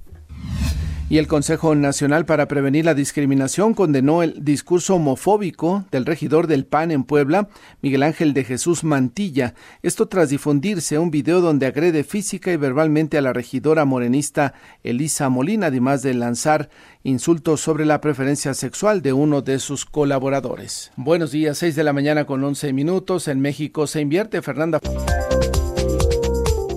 Y 1.08 1.18
el 1.18 1.28
Consejo 1.28 1.76
Nacional 1.76 2.26
para 2.26 2.48
Prevenir 2.48 2.84
la 2.84 2.94
Discriminación 2.94 3.74
condenó 3.74 4.24
el 4.24 4.44
discurso 4.44 4.96
homofóbico 4.96 5.84
del 5.92 6.04
regidor 6.04 6.48
del 6.48 6.66
PAN 6.66 6.90
en 6.90 7.04
Puebla, 7.04 7.48
Miguel 7.80 8.02
Ángel 8.02 8.34
de 8.34 8.42
Jesús 8.42 8.82
Mantilla. 8.82 9.54
Esto 9.82 10.08
tras 10.08 10.30
difundirse 10.30 10.98
un 10.98 11.12
video 11.12 11.40
donde 11.40 11.66
agrede 11.66 12.02
física 12.02 12.50
y 12.50 12.56
verbalmente 12.56 13.18
a 13.18 13.22
la 13.22 13.32
regidora 13.32 13.84
morenista 13.84 14.54
Elisa 14.82 15.28
Molina, 15.28 15.68
además 15.68 16.02
de 16.02 16.14
lanzar 16.14 16.70
insultos 17.04 17.60
sobre 17.60 17.86
la 17.86 18.00
preferencia 18.00 18.52
sexual 18.52 19.00
de 19.00 19.12
uno 19.12 19.42
de 19.42 19.60
sus 19.60 19.84
colaboradores. 19.84 20.90
Buenos 20.96 21.30
días, 21.30 21.58
6 21.58 21.76
de 21.76 21.84
la 21.84 21.92
mañana 21.92 22.24
con 22.24 22.42
11 22.42 22.72
minutos. 22.72 23.28
En 23.28 23.38
México 23.38 23.86
se 23.86 24.00
invierte 24.00 24.42
Fernanda. 24.42 24.80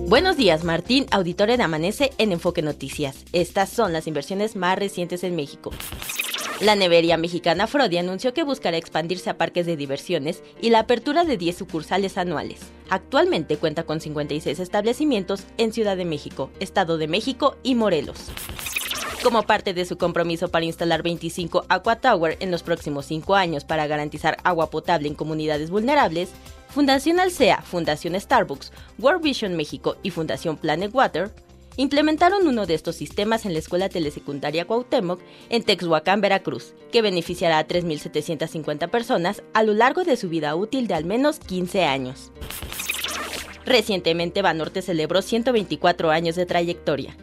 Buenos 0.10 0.38
días, 0.38 0.64
Martín, 0.64 1.06
auditores 1.12 1.60
de 1.60 1.64
Amanece 1.64 2.10
en 2.18 2.32
Enfoque 2.32 2.64
Noticias. 2.64 3.26
Estas 3.32 3.70
son 3.70 3.94
las 3.94 4.08
inversiones 4.08 4.56
más 4.56 4.76
recientes 4.76 5.24
en 5.24 5.36
México. 5.36 5.70
La 6.62 6.74
nevería 6.74 7.16
mexicana 7.16 7.68
Frodi 7.68 8.00
anunció 8.00 8.34
que 8.34 8.42
buscará 8.42 8.76
expandirse 8.76 9.30
a 9.30 9.38
parques 9.38 9.68
de 9.68 9.78
diversiones 9.78 10.42
y 10.60 10.72
la 10.72 10.80
apertura 10.80 11.26
de 11.26 11.38
10 11.38 11.60
sucursales 11.60 12.18
anuales. 12.18 12.60
Actualmente 12.90 13.58
cuenta 13.58 13.84
con 13.84 14.02
56 14.02 14.60
establecimientos 14.60 15.44
en 15.60 15.74
Ciudad 15.74 15.96
de 15.96 16.06
México, 16.06 16.50
Estado 16.60 16.98
de 16.98 17.08
México 17.08 17.58
y 17.62 17.76
Morelos. 17.76 18.32
Como 19.22 19.44
parte 19.44 19.76
de 19.76 19.86
su 19.86 20.00
compromiso 20.00 20.50
para 20.50 20.66
instalar 20.66 21.04
25 21.04 21.66
Aqua 21.70 21.98
Tower 21.98 22.36
en 22.40 22.50
los 22.50 22.64
próximos 22.64 23.06
5 23.06 23.36
años 23.36 23.64
para 23.64 23.86
garantizar 23.86 24.38
agua 24.44 24.72
potable 24.72 25.08
en 25.08 25.14
comunidades 25.14 25.70
vulnerables, 25.70 26.30
Fundación 26.70 27.20
Alsea, 27.20 27.64
Fundación 27.64 28.20
Starbucks, 28.20 28.72
World 29.00 29.24
Vision 29.24 29.56
México 29.56 29.98
y 30.04 30.12
Fundación 30.12 30.56
Planet 30.56 30.94
Water 30.94 31.32
implementaron 31.78 32.46
uno 32.46 32.68
de 32.68 32.76
estos 32.76 32.96
sistemas 32.96 33.46
en 33.46 33.54
la 33.54 33.60
Escuela 33.60 33.90
Telesecundaria 33.90 34.66
Cuauhtémoc 34.66 35.20
en 35.50 35.64
Texhuacán, 35.64 36.22
Veracruz, 36.22 36.76
que 36.92 37.02
beneficiará 37.02 37.58
a 37.58 37.68
3.750 37.68 38.88
personas 38.90 39.42
a 39.54 39.64
lo 39.64 39.74
largo 39.74 40.04
de 40.04 40.16
su 40.16 40.30
vida 40.30 40.56
útil 40.56 40.88
de 40.88 40.94
al 40.94 41.06
menos 41.06 41.40
15 41.40 41.86
años. 41.86 42.32
Recientemente 43.66 44.42
Banorte 44.42 44.82
celebró 44.82 45.22
124 45.22 46.12
años 46.12 46.36
de 46.36 46.46
trayectoria. 46.46 47.18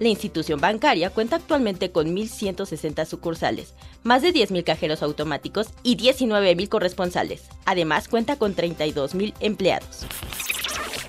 La 0.00 0.08
institución 0.08 0.60
bancaria 0.60 1.10
cuenta 1.10 1.36
actualmente 1.36 1.92
con 1.92 2.14
1.160 2.14 3.06
sucursales, 3.06 3.74
más 4.02 4.22
de 4.22 4.32
10.000 4.32 4.64
cajeros 4.64 5.02
automáticos 5.02 5.68
y 5.82 5.96
19.000 5.96 6.68
corresponsales. 6.68 7.44
Además 7.64 8.08
cuenta 8.08 8.36
con 8.36 8.56
32.000 8.56 9.34
empleados. 9.40 10.06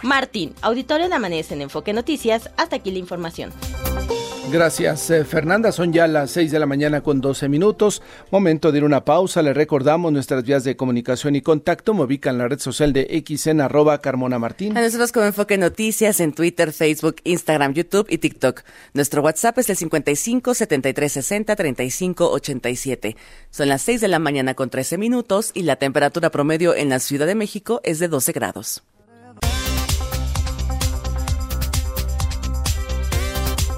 Martín, 0.01 0.53
auditorio 0.61 1.09
de 1.09 1.15
Amanece 1.15 1.55
en 1.55 1.63
Enfoque 1.63 1.93
Noticias. 1.93 2.51
Hasta 2.57 2.75
aquí 2.75 2.91
la 2.91 2.99
información. 2.99 3.51
Gracias, 4.51 5.09
eh, 5.09 5.25
Fernanda. 5.25 5.71
Son 5.71 5.91
ya 5.91 6.07
las 6.07 6.31
6 6.31 6.51
de 6.51 6.59
la 6.59 6.65
mañana 6.67 7.01
con 7.01 7.19
12 7.19 7.49
minutos. 7.49 8.01
Momento 8.31 8.71
de 8.71 8.77
ir 8.77 8.83
una 8.83 9.03
pausa. 9.03 9.41
Le 9.41 9.53
recordamos 9.53 10.13
nuestras 10.13 10.43
vías 10.43 10.63
de 10.63 10.77
comunicación 10.77 11.35
y 11.35 11.41
contacto. 11.41 11.93
Me 11.93 12.03
ubican 12.03 12.35
en 12.35 12.37
la 12.37 12.47
red 12.47 12.59
social 12.59 12.93
de 12.93 13.23
XN 13.27 13.59
arroba 13.59 13.99
Carmona 14.01 14.37
Martín. 14.39 14.77
A 14.77 14.81
nosotros 14.81 15.11
como 15.11 15.25
Enfoque 15.25 15.57
Noticias 15.57 16.19
en 16.19 16.31
Twitter, 16.31 16.71
Facebook, 16.71 17.17
Instagram, 17.23 17.73
YouTube 17.73 18.05
y 18.07 18.19
TikTok. 18.19 18.61
Nuestro 18.93 19.23
WhatsApp 19.23 19.57
es 19.57 19.69
el 19.71 19.77
55 19.77 20.53
73 20.53 21.11
60 21.11 21.55
35 21.55 22.31
87. 22.31 23.17
Son 23.49 23.67
las 23.67 23.81
6 23.81 23.99
de 23.99 24.07
la 24.07 24.19
mañana 24.19 24.53
con 24.53 24.69
13 24.69 24.97
minutos 24.97 25.51
y 25.53 25.63
la 25.63 25.77
temperatura 25.77 26.29
promedio 26.29 26.75
en 26.75 26.89
la 26.89 26.99
Ciudad 26.99 27.25
de 27.25 27.35
México 27.35 27.81
es 27.83 27.99
de 27.99 28.07
12 28.07 28.31
grados. 28.31 28.83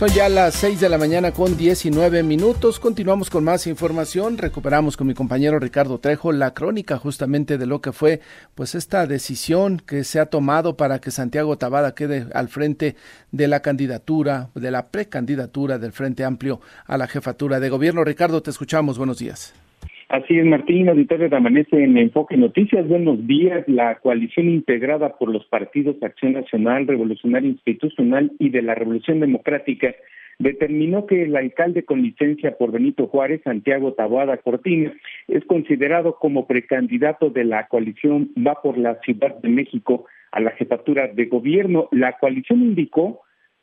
Son 0.00 0.08
ya 0.08 0.30
las 0.30 0.54
6 0.54 0.80
de 0.80 0.88
la 0.88 0.96
mañana 0.96 1.30
con 1.30 1.58
19 1.58 2.22
minutos. 2.22 2.80
Continuamos 2.80 3.28
con 3.28 3.44
más 3.44 3.66
información. 3.66 4.38
Recuperamos 4.38 4.96
con 4.96 5.06
mi 5.06 5.12
compañero 5.12 5.58
Ricardo 5.58 6.00
Trejo 6.00 6.32
la 6.32 6.54
crónica 6.54 6.96
justamente 6.96 7.58
de 7.58 7.66
lo 7.66 7.82
que 7.82 7.92
fue 7.92 8.22
pues 8.54 8.74
esta 8.74 9.06
decisión 9.06 9.76
que 9.76 10.04
se 10.04 10.18
ha 10.18 10.24
tomado 10.24 10.78
para 10.78 11.02
que 11.02 11.10
Santiago 11.10 11.58
Tabada 11.58 11.94
quede 11.94 12.26
al 12.32 12.48
frente 12.48 12.96
de 13.30 13.46
la 13.46 13.60
candidatura, 13.60 14.48
de 14.54 14.70
la 14.70 14.86
precandidatura 14.86 15.78
del 15.78 15.92
Frente 15.92 16.24
Amplio 16.24 16.62
a 16.86 16.96
la 16.96 17.06
jefatura 17.06 17.60
de 17.60 17.68
gobierno. 17.68 18.02
Ricardo, 18.02 18.42
te 18.42 18.48
escuchamos. 18.48 18.96
Buenos 18.96 19.18
días. 19.18 19.52
Así 20.10 20.36
es, 20.36 20.44
Martín, 20.44 20.88
auditorio 20.88 21.28
de 21.28 21.36
Amanece 21.36 21.84
en 21.84 21.96
Enfoque 21.96 22.36
Noticias. 22.36 22.88
Buenos 22.88 23.24
días. 23.28 23.62
La 23.68 23.94
coalición 24.00 24.48
integrada 24.48 25.16
por 25.16 25.28
los 25.28 25.46
partidos 25.46 26.02
Acción 26.02 26.32
Nacional, 26.32 26.88
Revolucionario 26.88 27.48
Institucional 27.48 28.32
y 28.40 28.48
de 28.48 28.60
la 28.60 28.74
Revolución 28.74 29.20
Democrática 29.20 29.94
determinó 30.40 31.06
que 31.06 31.22
el 31.22 31.36
alcalde 31.36 31.84
con 31.84 32.02
licencia 32.02 32.58
por 32.58 32.72
Benito 32.72 33.06
Juárez, 33.06 33.42
Santiago 33.44 33.92
Taboada 33.92 34.36
Cortina, 34.38 34.92
es 35.28 35.44
considerado 35.44 36.16
como 36.16 36.48
precandidato 36.48 37.30
de 37.30 37.44
la 37.44 37.68
coalición 37.68 38.32
Va 38.36 38.60
por 38.60 38.78
la 38.78 38.96
Ciudad 39.04 39.36
de 39.40 39.48
México 39.48 40.06
a 40.32 40.40
la 40.40 40.50
jefatura 40.50 41.06
de 41.06 41.26
gobierno. 41.26 41.88
La 41.92 42.18
coalición 42.18 42.62
indicó 42.62 43.20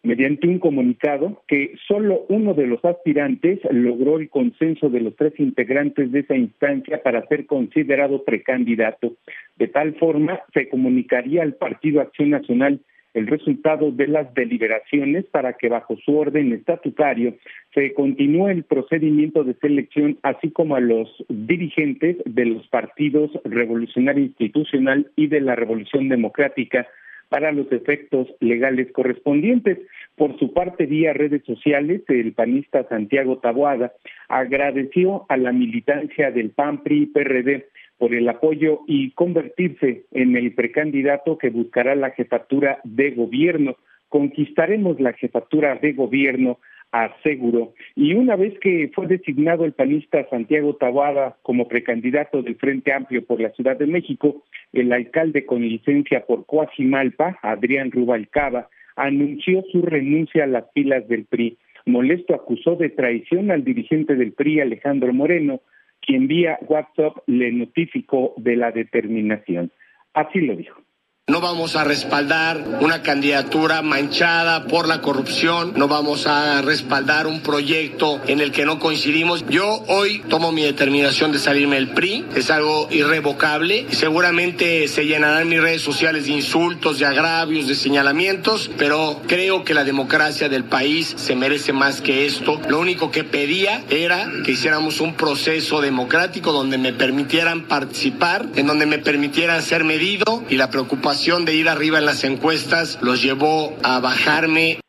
mediante 0.08 0.48
un 0.48 0.58
comunicado 0.60 1.44
que 1.48 1.76
solo 1.86 2.26
uno 2.30 2.54
de 2.54 2.66
los 2.66 2.84
aspirantes 2.86 3.60
logró 3.70 4.20
el 4.20 4.30
consenso 4.30 4.90
de 4.90 5.02
los 5.02 5.16
tres 5.18 5.34
integrantes 5.38 6.14
de 6.14 6.22
esa 6.22 6.38
instancia 6.38 7.04
para 7.04 7.28
ser 7.28 7.46
considerado 7.46 8.24
precandidato. 8.24 9.18
De 9.58 9.68
tal 9.68 9.96
forma, 9.96 10.40
se 10.54 10.70
comunicaría 10.70 11.44
al 11.44 11.56
Partido 11.56 12.00
Acción 12.00 12.30
Nacional 12.30 12.80
el 13.14 13.28
resultado 13.28 13.92
de 13.92 14.08
las 14.08 14.34
deliberaciones 14.34 15.26
para 15.26 15.54
que 15.54 15.68
bajo 15.68 15.98
su 15.98 16.18
orden 16.18 16.54
estatutario 16.54 17.36
se 17.74 17.94
continúe 17.94 18.48
el 18.48 18.64
procedimiento 18.64 19.44
de 19.44 19.56
selección, 19.56 20.20
así 20.24 20.52
como 20.52 20.78
a 20.78 20.80
los 20.80 21.10
dirigentes 21.28 22.16
de 22.24 22.46
los 22.46 22.66
partidos 22.68 23.32
Revolucionario 23.44 24.24
Institucional 24.24 25.12
y 25.18 25.28
de 25.28 25.42
la 25.42 25.56
Revolución 25.56 26.08
Democrática 26.08 26.88
para 27.30 27.52
los 27.52 27.72
efectos 27.72 28.28
legales 28.40 28.92
correspondientes. 28.92 29.80
Por 30.16 30.38
su 30.40 30.54
parte, 30.54 30.86
vía 30.86 31.14
redes 31.14 31.44
sociales, 31.46 32.02
el 32.08 32.34
panista 32.34 32.88
Santiago 32.88 33.38
Taboada 33.40 33.94
agradeció 34.30 35.26
a 35.30 35.38
la 35.38 35.52
militancia 35.52 36.32
del 36.32 36.52
PAN, 36.52 36.84
PRI 36.84 37.08
PRD 37.08 37.66
por 37.98 38.14
el 38.14 38.30
apoyo 38.30 38.82
y 38.88 39.12
convertirse 39.12 40.06
en 40.12 40.36
el 40.36 40.54
precandidato 40.54 41.38
que 41.38 41.50
buscará 41.50 41.96
la 41.96 42.12
jefatura 42.12 42.80
de 42.84 43.12
gobierno. 43.12 43.76
Conquistaremos 44.10 45.00
la 45.00 45.14
jefatura 45.14 45.76
de 45.76 45.94
gobierno 45.94 46.60
aseguró. 46.92 47.74
Y 47.96 48.14
una 48.14 48.36
vez 48.36 48.58
que 48.60 48.90
fue 48.94 49.08
designado 49.08 49.66
el 49.66 49.74
panista 49.74 50.28
Santiago 50.30 50.76
Taboada 50.76 51.38
como 51.42 51.68
precandidato 51.68 52.42
del 52.42 52.56
Frente 52.56 52.94
Amplio 52.94 53.26
por 53.26 53.42
la 53.42 53.52
Ciudad 53.52 53.78
de 53.78 53.88
México, 53.88 54.44
el 54.74 54.92
alcalde 54.92 55.46
con 55.46 55.62
licencia 55.62 56.26
por 56.26 56.46
Coajimalpa, 56.46 57.40
Adrián 57.42 57.92
Rubalcaba, 57.92 58.70
anunció 58.96 59.64
su 59.72 59.82
renuncia 59.82 60.46
a 60.46 60.48
las 60.48 60.66
filas 60.74 61.08
del 61.08 61.26
PRI. 61.26 61.58
Molesto 61.86 62.34
acusó 62.34 62.76
de 62.76 62.90
traición 62.90 63.52
al 63.52 63.64
dirigente 63.64 64.16
del 64.16 64.34
PRI, 64.34 64.62
Alejandro 64.62 65.14
Moreno, 65.14 65.62
quien 66.02 66.28
vía 66.28 66.58
WhatsApp 66.68 67.18
le 67.28 67.52
notificó 67.52 68.34
de 68.38 68.56
la 68.56 68.72
determinación. 68.72 69.72
Así 70.14 70.42
lo 70.42 70.56
dijo. 70.56 70.82
No 71.30 71.42
vamos 71.42 71.76
a 71.76 71.84
respaldar 71.84 72.64
una 72.80 73.02
candidatura 73.02 73.82
manchada 73.82 74.64
por 74.64 74.88
la 74.88 75.02
corrupción, 75.02 75.74
no 75.76 75.90
vamos 75.90 76.26
a 76.26 76.62
respaldar 76.62 77.28
un 77.28 77.42
proyecto 77.42 78.22
en 78.28 78.40
el 78.40 78.54
que 78.54 78.66
no 78.66 78.80
coincidimos. 78.80 79.44
Yo 79.50 79.84
hoy 79.88 80.20
tomo 80.30 80.54
mi 80.54 80.62
determinación 80.64 81.34
de 81.34 81.40
salirme 81.40 81.76
del 81.76 81.90
PRI, 81.90 82.26
es 82.34 82.50
algo 82.50 82.88
irrevocable 82.92 83.88
seguramente 83.92 84.88
se 84.88 85.06
llenarán 85.06 85.50
mis 85.50 85.62
redes 85.62 85.82
sociales 85.82 86.28
de 86.28 86.32
insultos, 86.32 86.98
de 86.98 87.06
agravios, 87.06 87.68
de 87.68 87.76
señalamientos, 87.76 88.72
pero 88.78 89.22
creo 89.28 89.66
que 89.66 89.74
la 89.74 89.84
democracia 89.84 90.48
del 90.48 90.64
país 90.64 91.14
se 91.18 91.36
merece 91.36 91.74
más 91.74 92.00
que 92.00 92.26
esto. 92.26 92.62
Lo 92.70 92.80
único 92.80 93.12
que 93.12 93.26
pedía 93.26 93.84
era 93.90 94.32
que 94.46 94.54
hiciéramos 94.54 95.02
un 95.02 95.16
proceso 95.16 95.82
democrático 95.82 96.54
donde 96.54 96.78
me 96.78 96.94
permitieran 96.94 97.64
participar, 97.64 98.46
en 98.56 98.66
donde 98.66 98.86
me 98.86 99.00
permitieran 99.00 99.62
ser 99.62 99.84
medido 99.84 100.46
y 100.50 100.56
la 100.56 100.70
preocupación 100.70 101.17
de 101.26 101.56
ir 101.56 101.68
arriba 101.68 101.98
en 101.98 102.06
las 102.06 102.24
encuestas 102.24 103.00
los 103.02 103.24
llevó 103.24 103.74
a 103.84 104.00
bajarme. 104.00 104.80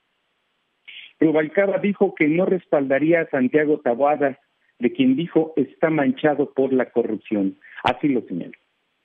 Rubalcaba 1.18 1.78
dijo 1.78 2.14
que 2.14 2.28
no 2.28 2.44
respaldaría 2.44 3.23
a 3.23 3.30
Santiago 3.30 3.80
Taboada, 3.80 4.38
de 4.78 4.92
quien 4.92 5.16
dijo 5.16 5.54
está 5.56 5.88
manchado 5.88 6.52
por 6.52 6.73
la 6.73 6.90
corrupción. 6.90 7.58
Así 7.82 8.08
lo 8.08 8.20
señaló 8.28 8.52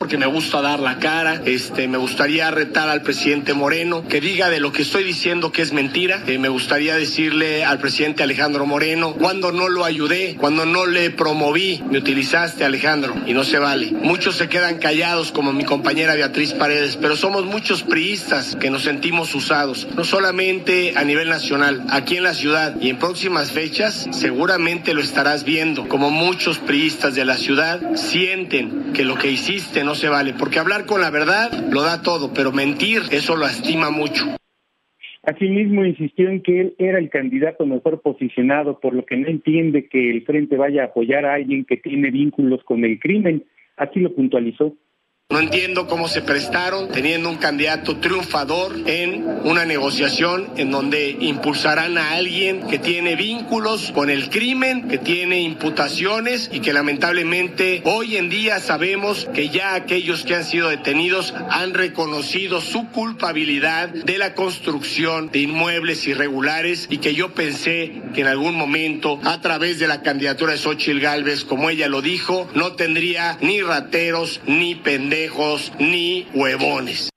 porque 0.04 0.18
me 0.18 0.26
gusta 0.26 0.62
dar 0.62 0.82
la 0.82 1.00
cara. 1.00 1.42
Este, 1.46 1.88
me 1.88 1.98
gustaría 1.98 2.52
retar 2.52 2.90
al 2.90 3.04
presidente 3.04 3.54
Moreno 3.54 4.06
que 4.06 4.20
diga 4.20 4.50
de 4.50 4.60
lo 4.60 4.74
que 4.74 4.82
estoy 4.82 5.06
diciendo 5.06 5.54
que 5.54 5.62
es 5.62 5.72
mentira. 5.72 6.22
Eh, 6.28 6.38
me 6.38 6.50
gustaría 6.50 6.98
decirle 6.98 7.64
al 7.64 7.80
presidente 7.80 8.22
Alejandro 8.22 8.66
Moreno 8.66 9.14
cuando 9.14 9.54
no 9.54 9.70
lo 9.70 9.86
ayudé, 9.86 10.36
cuando 10.38 10.66
no 10.66 10.86
le 10.88 11.10
promoví, 11.10 11.82
me 11.90 12.00
utilizaste 12.00 12.66
Alejandro 12.66 13.16
y 13.26 13.32
no 13.32 13.46
se 13.46 13.60
vale. 13.60 13.92
Muchos 13.94 14.36
se 14.36 14.50
quedan 14.50 14.78
callados 14.78 15.32
como 15.32 15.54
mi 15.54 15.64
compañera 15.64 16.16
Beatriz 16.16 16.52
Paredes, 16.52 16.98
pero 16.98 17.16
somos 17.16 17.46
muchos 17.46 17.84
priistas 17.84 18.58
que 18.58 18.70
nos 18.70 18.84
sentimos 18.84 19.34
usados, 19.34 19.88
no 19.96 20.04
solamente 20.04 20.96
a 20.98 21.06
nivel 21.06 21.30
nacional, 21.30 21.82
aquí 21.90 22.18
en 22.18 22.24
la 22.24 22.34
ciudad 22.34 22.76
y 22.82 22.90
en 22.90 22.98
próximas 22.98 23.52
fechas 23.52 24.10
seguramente 24.12 24.94
lo 24.94 25.00
estarás 25.00 25.46
viendo, 25.46 25.88
como 25.88 26.10
muchos 26.10 26.58
priistas 26.60 27.16
de 27.16 27.24
la 27.24 27.38
ciudad 27.38 27.80
sienten 27.96 28.92
que 28.92 29.06
lo 29.06 29.18
que 29.18 29.32
hiciste 29.32 29.83
no 29.84 29.96
se 29.96 30.10
vale, 30.10 30.34
porque 30.38 30.60
hablar 30.60 30.86
con 30.86 31.02
la 31.02 31.10
verdad 31.10 31.52
lo 31.72 31.82
da 31.82 32.02
todo, 32.02 32.34
pero 32.34 32.52
mentir, 32.52 33.02
eso 33.12 33.36
lo 33.36 33.46
estima 33.46 33.92
mucho. 33.92 34.26
Asimismo, 35.24 35.86
insistió 35.86 36.30
en 36.30 36.42
que 36.42 36.60
él 36.60 36.76
era 36.78 37.00
el 37.00 37.10
candidato 37.10 37.66
mejor 37.66 38.02
posicionado, 38.02 38.80
por 38.80 38.94
lo 38.94 39.06
que 39.06 39.16
no 39.16 39.30
entiende 39.30 39.88
que 39.88 40.10
el 40.10 40.26
Frente 40.26 40.58
vaya 40.58 40.82
a 40.82 40.86
apoyar 40.88 41.26
a 41.26 41.36
alguien 41.36 41.64
que 41.64 41.78
tiene 41.78 42.12
vínculos 42.12 42.62
con 42.66 42.84
el 42.84 43.00
crimen. 43.00 43.46
Así 43.78 44.02
lo 44.02 44.14
puntualizó. 44.14 44.76
No 45.34 45.40
entiendo 45.40 45.88
cómo 45.88 46.08
se 46.10 46.22
prestaron 46.22 46.90
teniendo 46.90 47.28
un 47.28 47.38
candidato 47.38 47.98
triunfador 47.98 48.76
en 48.86 49.26
una 49.46 49.66
negociación 49.66 50.48
en 50.58 50.70
donde 50.70 51.10
impulsarán 51.10 51.98
a 51.98 52.12
alguien 52.12 52.68
que 52.68 52.78
tiene 52.78 53.16
vínculos 53.16 53.92
con 53.96 54.12
el 54.12 54.30
crimen, 54.30 54.88
que 54.88 55.00
tiene 55.00 55.42
imputaciones 55.42 56.52
y 56.54 56.60
que 56.60 56.72
lamentablemente 56.72 57.82
hoy 57.84 58.18
en 58.18 58.30
día 58.30 58.60
sabemos 58.60 59.28
que 59.34 59.50
ya 59.50 59.74
aquellos 59.74 60.24
que 60.24 60.36
han 60.36 60.46
sido 60.46 60.70
detenidos 60.70 61.34
han 61.50 61.74
reconocido 61.74 62.62
su 62.62 62.92
culpabilidad 62.92 63.90
de 63.90 64.20
la 64.20 64.36
construcción 64.36 65.32
de 65.32 65.40
inmuebles 65.40 66.06
irregulares 66.06 66.86
y 66.92 67.00
que 67.00 67.16
yo 67.16 67.34
pensé 67.34 68.04
que 68.14 68.22
en 68.22 68.28
algún 68.28 68.54
momento 68.54 69.20
a 69.24 69.42
través 69.42 69.80
de 69.80 69.88
la 69.88 70.04
candidatura 70.04 70.52
de 70.52 70.60
Xochitl 70.60 71.00
Galvez, 71.00 71.44
como 71.44 71.72
ella 71.72 71.88
lo 71.88 72.04
dijo, 72.04 72.48
no 72.54 72.74
tendría 72.74 73.40
ni 73.42 73.64
rateros 73.64 74.40
ni 74.46 74.76
pendejos 74.76 75.23
ni 75.80 76.26
huevones. 76.34 77.10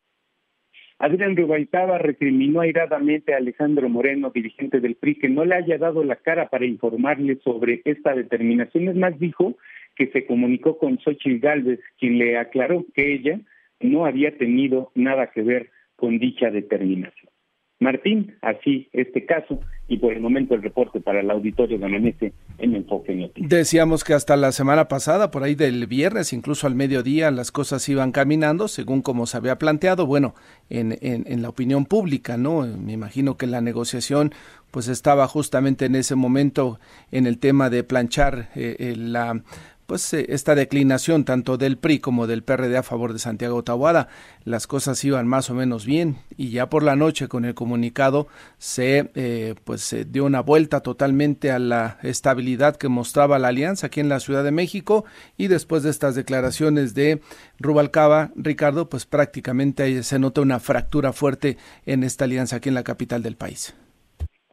Adrián 0.98 1.36
Rubalcaba 1.36 1.98
recriminó 1.98 2.60
airadamente 2.60 3.34
a 3.34 3.36
Alejandro 3.36 3.88
Moreno, 3.88 4.30
dirigente 4.30 4.80
del 4.80 4.94
PRI, 4.94 5.16
que 5.16 5.28
no 5.28 5.44
le 5.44 5.54
haya 5.54 5.76
dado 5.76 6.02
la 6.04 6.16
cara 6.16 6.48
para 6.48 6.64
informarle 6.64 7.36
sobre 7.44 7.82
esta 7.84 8.14
determinación. 8.14 8.88
Es 8.88 8.96
más, 8.96 9.18
dijo 9.18 9.56
que 9.94 10.06
se 10.08 10.24
comunicó 10.24 10.78
con 10.78 10.98
Xochitl 10.98 11.38
Galvez, 11.38 11.80
quien 11.98 12.18
le 12.18 12.38
aclaró 12.38 12.86
que 12.94 13.14
ella 13.14 13.40
no 13.80 14.06
había 14.06 14.36
tenido 14.38 14.90
nada 14.94 15.30
que 15.32 15.42
ver 15.42 15.70
con 15.96 16.18
dicha 16.18 16.50
determinación. 16.50 17.15
Martín, 17.78 18.34
así 18.40 18.88
este 18.92 19.26
caso 19.26 19.60
y 19.88 19.98
por 19.98 20.12
el 20.12 20.20
momento 20.20 20.54
el 20.54 20.62
reporte 20.62 21.00
para 21.00 21.20
el 21.20 21.30
auditorio 21.30 21.78
de 21.78 21.84
Amanece 21.84 22.32
en 22.58 22.74
Enfoque 22.74 23.14
Noticias. 23.14 23.48
Decíamos 23.48 24.02
que 24.02 24.14
hasta 24.14 24.36
la 24.36 24.50
semana 24.50 24.88
pasada, 24.88 25.30
por 25.30 25.44
ahí 25.44 25.54
del 25.54 25.86
viernes, 25.86 26.32
incluso 26.32 26.66
al 26.66 26.74
mediodía, 26.74 27.30
las 27.30 27.52
cosas 27.52 27.88
iban 27.88 28.12
caminando 28.12 28.66
según 28.66 29.02
como 29.02 29.26
se 29.26 29.36
había 29.36 29.58
planteado, 29.58 30.06
bueno, 30.06 30.34
en, 30.70 30.96
en, 31.00 31.42
la 31.42 31.48
opinión 31.48 31.84
pública, 31.84 32.36
¿no? 32.36 32.66
Me 32.66 32.92
imagino 32.92 33.36
que 33.36 33.46
la 33.46 33.60
negociación 33.60 34.32
pues 34.70 34.88
estaba 34.88 35.28
justamente 35.28 35.84
en 35.84 35.94
ese 35.94 36.16
momento 36.16 36.80
en 37.12 37.26
el 37.26 37.38
tema 37.38 37.70
de 37.70 37.84
planchar 37.84 38.48
eh, 38.56 38.94
la 38.96 39.42
pues 39.86 40.12
eh, 40.12 40.26
esta 40.28 40.54
declinación 40.54 41.24
tanto 41.24 41.56
del 41.56 41.78
PRI 41.78 42.00
como 42.00 42.26
del 42.26 42.42
PRD 42.42 42.76
a 42.76 42.82
favor 42.82 43.12
de 43.12 43.18
Santiago 43.18 43.62
Tahuada. 43.62 44.08
Las 44.44 44.66
cosas 44.66 45.02
iban 45.04 45.26
más 45.26 45.50
o 45.50 45.54
menos 45.54 45.86
bien 45.86 46.16
y 46.36 46.50
ya 46.50 46.68
por 46.68 46.82
la 46.82 46.96
noche 46.96 47.28
con 47.28 47.44
el 47.44 47.54
comunicado 47.54 48.26
se 48.58 49.10
eh, 49.14 49.54
pues 49.64 49.82
se 49.82 50.04
dio 50.04 50.24
una 50.24 50.40
vuelta 50.40 50.80
totalmente 50.80 51.50
a 51.50 51.58
la 51.58 51.98
estabilidad 52.02 52.76
que 52.76 52.88
mostraba 52.88 53.38
la 53.38 53.48
alianza 53.48 53.86
aquí 53.86 54.00
en 54.00 54.08
la 54.08 54.20
Ciudad 54.20 54.44
de 54.44 54.50
México 54.50 55.04
y 55.36 55.48
después 55.48 55.82
de 55.82 55.90
estas 55.90 56.14
declaraciones 56.14 56.94
de 56.94 57.20
Rubalcaba, 57.58 58.30
Ricardo, 58.36 58.88
pues 58.88 59.06
prácticamente 59.06 60.02
se 60.02 60.18
nota 60.18 60.40
una 60.40 60.60
fractura 60.60 61.12
fuerte 61.12 61.56
en 61.86 62.02
esta 62.02 62.24
alianza 62.24 62.56
aquí 62.56 62.68
en 62.68 62.74
la 62.74 62.84
capital 62.84 63.22
del 63.22 63.36
país. 63.36 63.74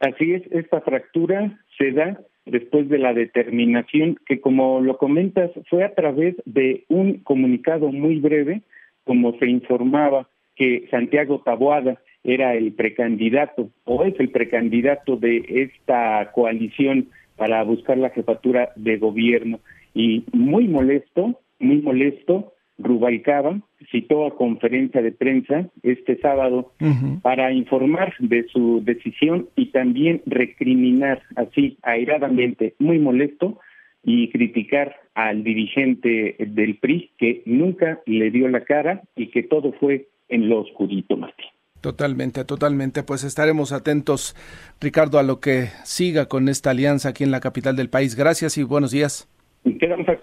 Así 0.00 0.32
es, 0.32 0.42
esta 0.50 0.80
fractura 0.80 1.58
se 1.78 1.92
da 1.92 2.18
después 2.46 2.88
de 2.88 2.98
la 2.98 3.14
determinación 3.14 4.18
que, 4.26 4.40
como 4.40 4.80
lo 4.80 4.98
comentas, 4.98 5.50
fue 5.68 5.84
a 5.84 5.94
través 5.94 6.36
de 6.44 6.84
un 6.88 7.18
comunicado 7.18 7.90
muy 7.90 8.20
breve, 8.20 8.62
como 9.04 9.36
se 9.38 9.46
informaba 9.46 10.28
que 10.56 10.86
Santiago 10.90 11.40
Taboada 11.44 12.00
era 12.22 12.54
el 12.54 12.72
precandidato 12.72 13.70
o 13.84 14.04
es 14.04 14.18
el 14.18 14.30
precandidato 14.30 15.16
de 15.16 15.44
esta 15.48 16.30
coalición 16.32 17.08
para 17.36 17.62
buscar 17.64 17.98
la 17.98 18.10
jefatura 18.10 18.70
de 18.76 18.96
gobierno. 18.96 19.60
Y 19.94 20.24
muy 20.32 20.66
molesto, 20.68 21.38
muy 21.58 21.82
molesto, 21.82 22.53
Rubalcaba 22.78 23.60
citó 23.90 24.26
a 24.26 24.36
conferencia 24.36 25.02
de 25.02 25.12
prensa 25.12 25.68
este 25.82 26.18
sábado 26.18 26.72
para 27.22 27.52
informar 27.52 28.14
de 28.18 28.46
su 28.48 28.82
decisión 28.84 29.48
y 29.56 29.66
también 29.66 30.22
recriminar 30.26 31.22
así 31.36 31.78
airadamente, 31.82 32.74
muy 32.78 32.98
molesto, 32.98 33.58
y 34.04 34.30
criticar 34.30 34.94
al 35.14 35.44
dirigente 35.44 36.36
del 36.38 36.76
PRI 36.76 37.10
que 37.18 37.42
nunca 37.46 38.00
le 38.06 38.30
dio 38.30 38.48
la 38.48 38.64
cara 38.64 39.02
y 39.16 39.28
que 39.28 39.42
todo 39.42 39.72
fue 39.72 40.08
en 40.28 40.48
lo 40.48 40.60
oscurito, 40.60 41.16
Martín. 41.16 41.46
Totalmente, 41.80 42.44
totalmente. 42.44 43.02
Pues 43.02 43.24
estaremos 43.24 43.72
atentos, 43.72 44.34
Ricardo, 44.80 45.18
a 45.18 45.22
lo 45.22 45.40
que 45.40 45.68
siga 45.84 46.26
con 46.26 46.48
esta 46.48 46.70
alianza 46.70 47.10
aquí 47.10 47.24
en 47.24 47.30
la 47.30 47.40
capital 47.40 47.76
del 47.76 47.90
país. 47.90 48.14
Gracias 48.14 48.56
y 48.56 48.62
buenos 48.62 48.90
días. 48.90 49.28
Quedamos 49.80 50.06
al. 50.08 50.18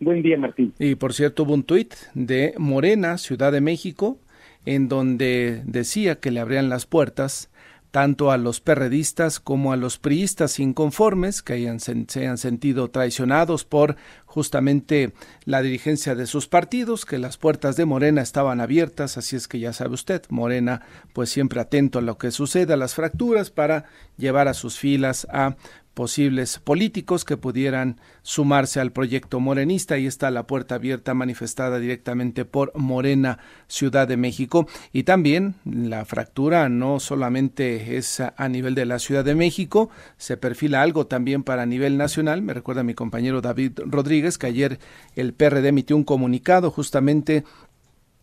Buen 0.00 0.22
día, 0.22 0.36
Martín. 0.38 0.72
Y 0.78 0.96
por 0.96 1.12
cierto, 1.12 1.44
hubo 1.44 1.54
un 1.54 1.62
tuit 1.62 1.94
de 2.14 2.54
Morena, 2.58 3.18
Ciudad 3.18 3.52
de 3.52 3.60
México, 3.60 4.18
en 4.66 4.88
donde 4.88 5.62
decía 5.64 6.16
que 6.16 6.30
le 6.30 6.40
abrían 6.40 6.68
las 6.68 6.86
puertas 6.86 7.48
tanto 7.92 8.30
a 8.30 8.38
los 8.38 8.60
perredistas 8.60 9.38
como 9.38 9.72
a 9.72 9.76
los 9.76 9.98
priistas 9.98 10.58
inconformes 10.58 11.42
que 11.42 11.52
hayan, 11.52 11.78
se 11.78 12.20
hayan 12.20 12.38
sentido 12.38 12.88
traicionados 12.88 13.64
por 13.66 13.96
justamente 14.24 15.12
la 15.44 15.60
dirigencia 15.60 16.14
de 16.14 16.26
sus 16.26 16.48
partidos, 16.48 17.04
que 17.04 17.18
las 17.18 17.36
puertas 17.36 17.76
de 17.76 17.84
Morena 17.84 18.22
estaban 18.22 18.62
abiertas, 18.62 19.18
así 19.18 19.36
es 19.36 19.46
que 19.46 19.58
ya 19.58 19.74
sabe 19.74 19.92
usted, 19.92 20.22
Morena 20.30 20.80
pues 21.12 21.28
siempre 21.28 21.60
atento 21.60 21.98
a 21.98 22.02
lo 22.02 22.16
que 22.16 22.30
suceda, 22.30 22.74
a 22.74 22.78
las 22.78 22.94
fracturas 22.94 23.50
para 23.50 23.84
llevar 24.16 24.48
a 24.48 24.54
sus 24.54 24.78
filas 24.78 25.28
a 25.30 25.56
posibles 25.94 26.58
políticos 26.58 27.24
que 27.24 27.36
pudieran 27.36 28.00
sumarse 28.22 28.80
al 28.80 28.92
proyecto 28.92 29.40
morenista. 29.40 29.98
y 29.98 30.06
está 30.06 30.30
la 30.30 30.46
puerta 30.46 30.76
abierta 30.76 31.14
manifestada 31.14 31.78
directamente 31.78 32.44
por 32.44 32.72
Morena, 32.74 33.38
Ciudad 33.68 34.08
de 34.08 34.16
México. 34.16 34.66
Y 34.92 35.02
también 35.02 35.54
la 35.64 36.04
fractura 36.04 36.68
no 36.68 37.00
solamente 37.00 37.96
es 37.96 38.20
a 38.20 38.48
nivel 38.48 38.74
de 38.74 38.86
la 38.86 38.98
Ciudad 38.98 39.24
de 39.24 39.34
México, 39.34 39.90
se 40.16 40.36
perfila 40.36 40.82
algo 40.82 41.06
también 41.06 41.42
para 41.42 41.66
nivel 41.66 41.96
nacional. 41.96 42.42
Me 42.42 42.54
recuerda 42.54 42.82
mi 42.82 42.94
compañero 42.94 43.40
David 43.40 43.80
Rodríguez 43.86 44.38
que 44.38 44.46
ayer 44.46 44.78
el 45.14 45.34
PRD 45.34 45.68
emitió 45.68 45.96
un 45.96 46.04
comunicado 46.04 46.70
justamente 46.70 47.44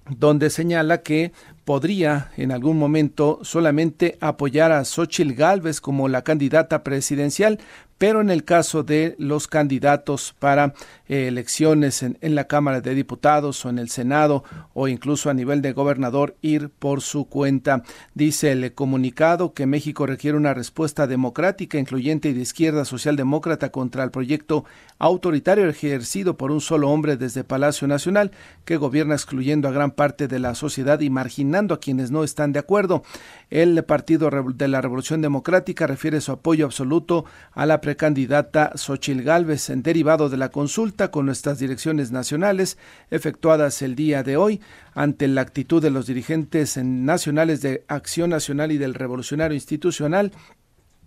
donde 0.09 0.49
señala 0.49 1.01
que 1.01 1.31
podría 1.65 2.31
en 2.35 2.51
algún 2.51 2.79
momento 2.79 3.39
solamente 3.43 4.17
apoyar 4.21 4.71
a 4.71 4.83
Xochitl 4.85 5.33
Gálvez 5.33 5.81
como 5.81 6.09
la 6.09 6.23
candidata 6.23 6.83
presidencial, 6.83 7.59
pero 7.99 8.21
en 8.21 8.31
el 8.31 8.45
caso 8.45 8.81
de 8.81 9.15
los 9.19 9.47
candidatos 9.47 10.33
para 10.39 10.73
eh, 11.09 11.27
elecciones 11.27 12.01
en, 12.01 12.17
en, 12.21 12.33
la 12.33 12.45
Cámara 12.45 12.79
de 12.79 12.95
Diputados 12.95 13.63
o 13.65 13.69
en 13.69 13.77
el 13.77 13.89
Senado 13.89 14.43
o 14.73 14.87
incluso 14.87 15.29
a 15.29 15.33
nivel 15.33 15.61
de 15.61 15.73
gobernador 15.73 16.35
ir 16.41 16.69
por 16.69 17.01
su 17.01 17.25
cuenta. 17.25 17.83
Dice 18.15 18.53
el 18.53 18.73
comunicado 18.73 19.53
que 19.53 19.67
México 19.67 20.05
requiere 20.05 20.37
una 20.37 20.53
respuesta 20.53 21.07
democrática, 21.07 21.77
incluyente 21.77 22.29
y 22.29 22.33
de 22.33 22.41
izquierda 22.41 22.85
socialdemócrata 22.85 23.69
contra 23.69 24.05
el 24.05 24.11
proyecto 24.11 24.63
autoritario 24.97 25.67
ejercido 25.67 26.37
por 26.37 26.51
un 26.51 26.61
solo 26.61 26.89
hombre 26.89 27.17
desde 27.17 27.43
Palacio 27.43 27.87
Nacional 27.87 28.31
que 28.63 28.77
gobierna 28.77 29.15
excluyendo 29.15 29.67
a 29.67 29.71
gran 29.71 29.91
parte 29.99 30.29
de 30.29 30.39
la 30.39 30.55
sociedad 30.55 31.01
y 31.01 31.09
marginando 31.09 31.73
a 31.73 31.81
quienes 31.81 32.09
no 32.09 32.23
están 32.23 32.53
de 32.53 32.59
acuerdo. 32.59 33.03
El 33.49 33.83
Partido 33.83 34.29
de 34.29 34.67
la 34.69 34.79
Revolución 34.79 35.21
Democrática 35.21 35.87
refiere 35.87 36.21
su 36.21 36.31
apoyo 36.31 36.63
absoluto 36.63 37.25
a 37.51 37.65
la 37.65 37.81
precandidata 37.81 38.71
Xochil 38.75 39.23
Gálvez 39.23 39.69
en 39.69 39.83
derivado 39.83 40.29
de 40.29 40.37
la 40.37 40.51
consulta 40.51 41.11
con 41.11 41.25
nuestras 41.25 41.59
direcciones 41.59 42.13
nacionales 42.13 42.77
efectuadas 43.11 43.81
el 43.81 43.95
día 43.95 44.23
de 44.23 44.37
hoy 44.37 44.61
ante 44.93 45.27
la 45.27 45.41
actitud 45.41 45.81
de 45.81 45.89
los 45.89 46.07
dirigentes 46.07 46.77
nacionales 46.77 47.61
de 47.61 47.83
Acción 47.89 48.29
Nacional 48.29 48.71
y 48.71 48.77
del 48.77 48.93
Revolucionario 48.93 49.55
Institucional 49.55 50.31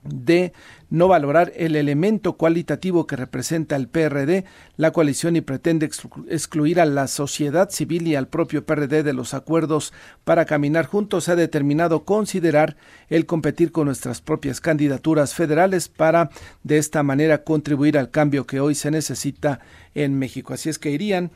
de 0.04 0.52
no 0.90 1.08
valorar 1.08 1.52
el 1.56 1.76
elemento 1.76 2.34
cualitativo 2.34 3.06
que 3.06 3.16
representa 3.16 3.76
el 3.76 3.88
PRD, 3.88 4.44
la 4.76 4.90
coalición 4.90 5.36
y 5.36 5.40
pretende 5.40 5.88
excluir 6.28 6.80
a 6.80 6.84
la 6.84 7.06
sociedad 7.06 7.70
civil 7.70 8.06
y 8.06 8.14
al 8.14 8.28
propio 8.28 8.66
PRD 8.66 9.02
de 9.02 9.12
los 9.12 9.32
acuerdos 9.32 9.92
para 10.24 10.44
caminar 10.44 10.86
juntos, 10.86 11.28
ha 11.28 11.36
determinado 11.36 12.04
considerar 12.04 12.76
el 13.08 13.26
competir 13.26 13.72
con 13.72 13.86
nuestras 13.86 14.20
propias 14.20 14.60
candidaturas 14.60 15.34
federales 15.34 15.88
para 15.88 16.30
de 16.62 16.78
esta 16.78 17.02
manera 17.02 17.44
contribuir 17.44 17.96
al 17.96 18.10
cambio 18.10 18.46
que 18.46 18.60
hoy 18.60 18.74
se 18.74 18.90
necesita 18.90 19.60
en 19.94 20.18
México. 20.18 20.54
Así 20.54 20.68
es 20.68 20.78
que 20.78 20.90
irían 20.90 21.30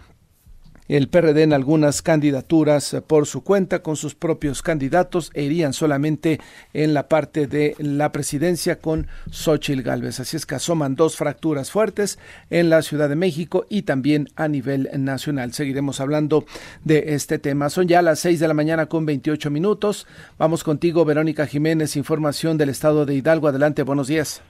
el 0.88 1.09
PRD 1.09 1.42
en 1.42 1.53
algunas 1.53 2.03
candidaturas 2.03 3.03
por 3.07 3.27
su 3.27 3.42
cuenta 3.42 3.83
con 3.83 3.96
sus 3.96 4.14
propios 4.14 4.62
candidatos 4.62 5.31
e 5.35 5.42
irían 5.42 5.72
solamente 5.72 6.38
en 6.72 6.94
la 6.94 7.09
parte 7.09 7.46
de 7.46 7.75
la 7.79 8.12
presidencia 8.12 8.79
con 8.79 9.07
Xochitl 9.31 9.83
Gálvez. 9.83 10.20
Así 10.20 10.37
es 10.37 10.46
que 10.46 10.55
asoman 10.55 10.96
dos 10.96 11.16
fracturas 11.16 11.70
fuertes 11.70 12.18
en 12.51 12.70
la 12.70 12.83
Ciudad 12.83 13.09
de 13.09 13.16
México 13.16 13.66
y 13.68 13.83
también 13.83 14.29
a 14.37 14.49
nivel 14.49 14.88
nacional. 14.99 15.53
Seguiremos 15.53 16.01
hablando 16.01 16.44
de 16.85 17.14
este 17.14 17.38
tema. 17.38 17.68
Son 17.70 17.88
ya 17.88 18.03
las 18.03 18.20
seis 18.20 18.40
de 18.40 18.49
la 18.49 18.55
mañana 18.55 18.87
con 18.87 19.07
28 19.07 19.51
minutos. 19.51 20.07
Vamos 20.38 20.64
contigo, 20.64 21.05
Verónica 21.05 21.46
Jiménez, 21.46 21.96
información 21.96 22.59
del 22.59 22.70
estado 22.70 23.07
de 23.07 23.14
Hidalgo. 23.14 23.49
Adelante, 23.49 23.83
buenos 23.83 24.09
días. 24.09 24.42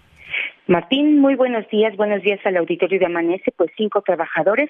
Martín, 0.68 1.20
muy 1.20 1.37
buenos 1.37 1.68
días. 1.70 1.96
Buenos 1.96 2.22
días 2.22 2.40
al 2.44 2.57
auditorio 2.57 2.99
de 2.99 3.07
Amanece. 3.07 3.53
Pues 3.57 3.70
cinco 3.77 4.03
trabajadores 4.03 4.68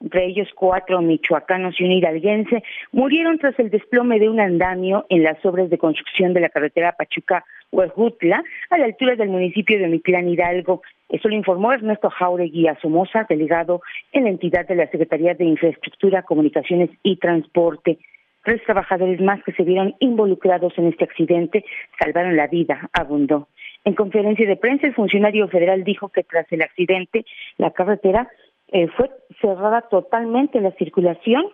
entre 0.00 0.26
ellos 0.26 0.48
cuatro 0.54 1.00
michoacanos 1.02 1.80
y 1.80 1.84
un 1.84 1.92
hidalguense, 1.92 2.62
murieron 2.92 3.38
tras 3.38 3.58
el 3.58 3.70
desplome 3.70 4.18
de 4.18 4.28
un 4.28 4.40
andamio 4.40 5.06
en 5.08 5.22
las 5.22 5.44
obras 5.44 5.70
de 5.70 5.78
construcción 5.78 6.34
de 6.34 6.40
la 6.40 6.48
carretera 6.48 6.94
Pachuca-Huejutla, 6.98 8.42
a 8.70 8.78
la 8.78 8.84
altura 8.84 9.16
del 9.16 9.28
municipio 9.28 9.78
de 9.78 9.88
Mitlán 9.88 10.28
Hidalgo. 10.28 10.82
Eso 11.08 11.28
lo 11.28 11.34
informó 11.34 11.72
Ernesto 11.72 12.10
Jauregui 12.10 12.66
Somoza, 12.80 13.26
delegado 13.28 13.82
en 14.12 14.24
la 14.24 14.30
entidad 14.30 14.66
de 14.66 14.76
la 14.76 14.88
Secretaría 14.88 15.34
de 15.34 15.44
Infraestructura, 15.44 16.22
Comunicaciones 16.22 16.90
y 17.02 17.16
Transporte. 17.16 17.98
Tres 18.44 18.62
trabajadores 18.64 19.20
más 19.20 19.42
que 19.42 19.52
se 19.52 19.62
vieron 19.62 19.94
involucrados 19.98 20.72
en 20.78 20.86
este 20.86 21.04
accidente 21.04 21.64
salvaron 21.98 22.36
la 22.36 22.46
vida, 22.46 22.88
abundó. 22.92 23.48
En 23.84 23.94
conferencia 23.94 24.46
de 24.46 24.56
prensa, 24.56 24.86
el 24.86 24.94
funcionario 24.94 25.48
federal 25.48 25.84
dijo 25.84 26.08
que 26.08 26.22
tras 26.22 26.50
el 26.52 26.62
accidente, 26.62 27.24
la 27.56 27.70
carretera 27.72 28.28
eh, 28.72 28.88
fue 28.96 29.10
cerrada 29.40 29.82
totalmente 29.82 30.60
la 30.60 30.72
circulación 30.72 31.46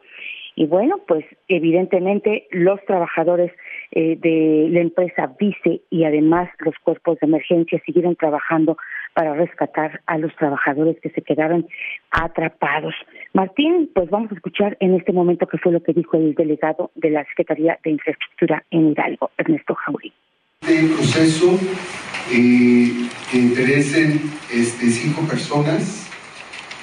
y 0.56 0.66
bueno, 0.66 1.00
pues 1.06 1.24
evidentemente 1.48 2.46
los 2.50 2.80
trabajadores 2.84 3.52
eh, 3.90 4.16
de 4.20 4.68
la 4.70 4.80
empresa 4.80 5.34
Vice 5.38 5.80
y 5.90 6.04
además 6.04 6.48
los 6.60 6.74
cuerpos 6.82 7.18
de 7.20 7.26
emergencia 7.26 7.80
siguieron 7.84 8.14
trabajando 8.14 8.76
para 9.14 9.34
rescatar 9.34 10.00
a 10.06 10.18
los 10.18 10.34
trabajadores 10.36 10.98
que 11.00 11.10
se 11.10 11.22
quedaron 11.22 11.66
atrapados. 12.10 12.94
Martín, 13.32 13.90
pues 13.94 14.10
vamos 14.10 14.30
a 14.30 14.34
escuchar 14.34 14.76
en 14.80 14.94
este 14.94 15.12
momento 15.12 15.46
qué 15.46 15.58
fue 15.58 15.72
lo 15.72 15.82
que 15.82 15.92
dijo 15.92 16.16
el 16.16 16.34
delegado 16.34 16.90
de 16.94 17.10
la 17.10 17.24
Secretaría 17.26 17.78
de 17.82 17.90
Infraestructura 17.90 18.64
en 18.70 18.92
Hidalgo, 18.92 19.30
Ernesto 19.38 19.74
Jaurí. 19.74 20.12
De 20.62 20.88
proceso 20.94 21.58
eh, 22.32 23.08
que 23.30 23.38
interesen 23.38 24.20
este, 24.52 24.86
cinco 24.86 25.26
personas 25.28 26.03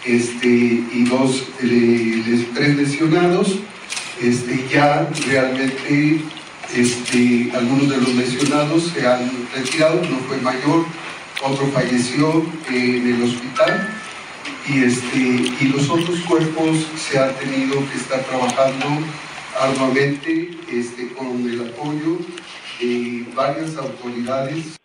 este, 0.05 0.47
y 0.47 1.05
dos, 1.09 1.43
tres 1.59 2.75
lesionados. 2.75 3.59
Este, 4.21 4.67
ya 4.71 5.09
realmente 5.27 6.21
este, 6.75 7.51
algunos 7.55 7.89
de 7.89 7.97
los 7.97 8.15
lesionados 8.15 8.91
se 8.93 9.05
han 9.05 9.31
retirado, 9.53 9.99
uno 9.99 10.19
fue 10.27 10.37
mayor, 10.37 10.85
otro 11.43 11.67
falleció 11.67 12.45
en 12.69 13.15
el 13.15 13.23
hospital 13.23 13.89
y, 14.67 14.83
este, 14.83 15.17
y 15.17 15.73
los 15.75 15.89
otros 15.89 16.19
cuerpos 16.21 16.85
se 16.97 17.19
han 17.19 17.33
tenido 17.35 17.77
que 17.89 17.97
estar 17.97 18.21
trabajando 18.23 18.85
arduamente 19.59 20.51
este, 20.71 21.09
con 21.13 21.49
el 21.49 21.69
apoyo 21.69 22.19
de 22.79 23.25
varias 23.35 23.75
autoridades. 23.77 24.80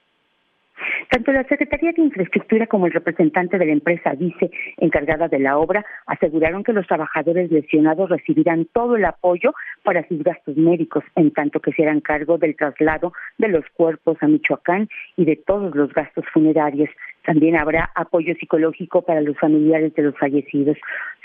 Tanto 1.17 1.33
la 1.33 1.45
Secretaría 1.45 1.93
de 1.93 2.03
Infraestructura 2.03 2.67
como 2.67 2.85
el 2.85 2.93
representante 2.93 3.57
de 3.57 3.65
la 3.65 3.73
empresa 3.73 4.13
Vice, 4.13 4.51
encargada 4.77 5.29
de 5.29 5.39
la 5.39 5.57
obra, 5.57 5.83
aseguraron 6.05 6.63
que 6.63 6.75
los 6.75 6.87
trabajadores 6.87 7.51
lesionados 7.51 8.11
recibirán 8.11 8.67
todo 8.67 8.97
el 8.97 9.05
apoyo 9.07 9.55
para 9.83 10.07
sus 10.09 10.23
gastos 10.23 10.59
médicos, 10.59 11.05
en 11.15 11.31
tanto 11.31 11.61
que 11.61 11.73
se 11.73 11.85
harán 11.85 12.03
cargo 12.03 12.37
del 12.37 12.55
traslado 12.55 13.15
de 13.39 13.49
los 13.49 13.65
cuerpos 13.73 14.19
a 14.21 14.29
Michoacán 14.29 14.91
y 15.17 15.25
de 15.25 15.37
todos 15.37 15.75
los 15.75 15.91
gastos 15.95 16.27
funerarios. 16.35 16.91
También 17.27 17.57
habrá 17.57 17.91
apoyo 17.97 18.35
psicológico 18.39 19.03
para 19.03 19.21
los 19.21 19.37
familiares 19.37 19.93
de 19.95 20.03
los 20.05 20.17
fallecidos. 20.17 20.79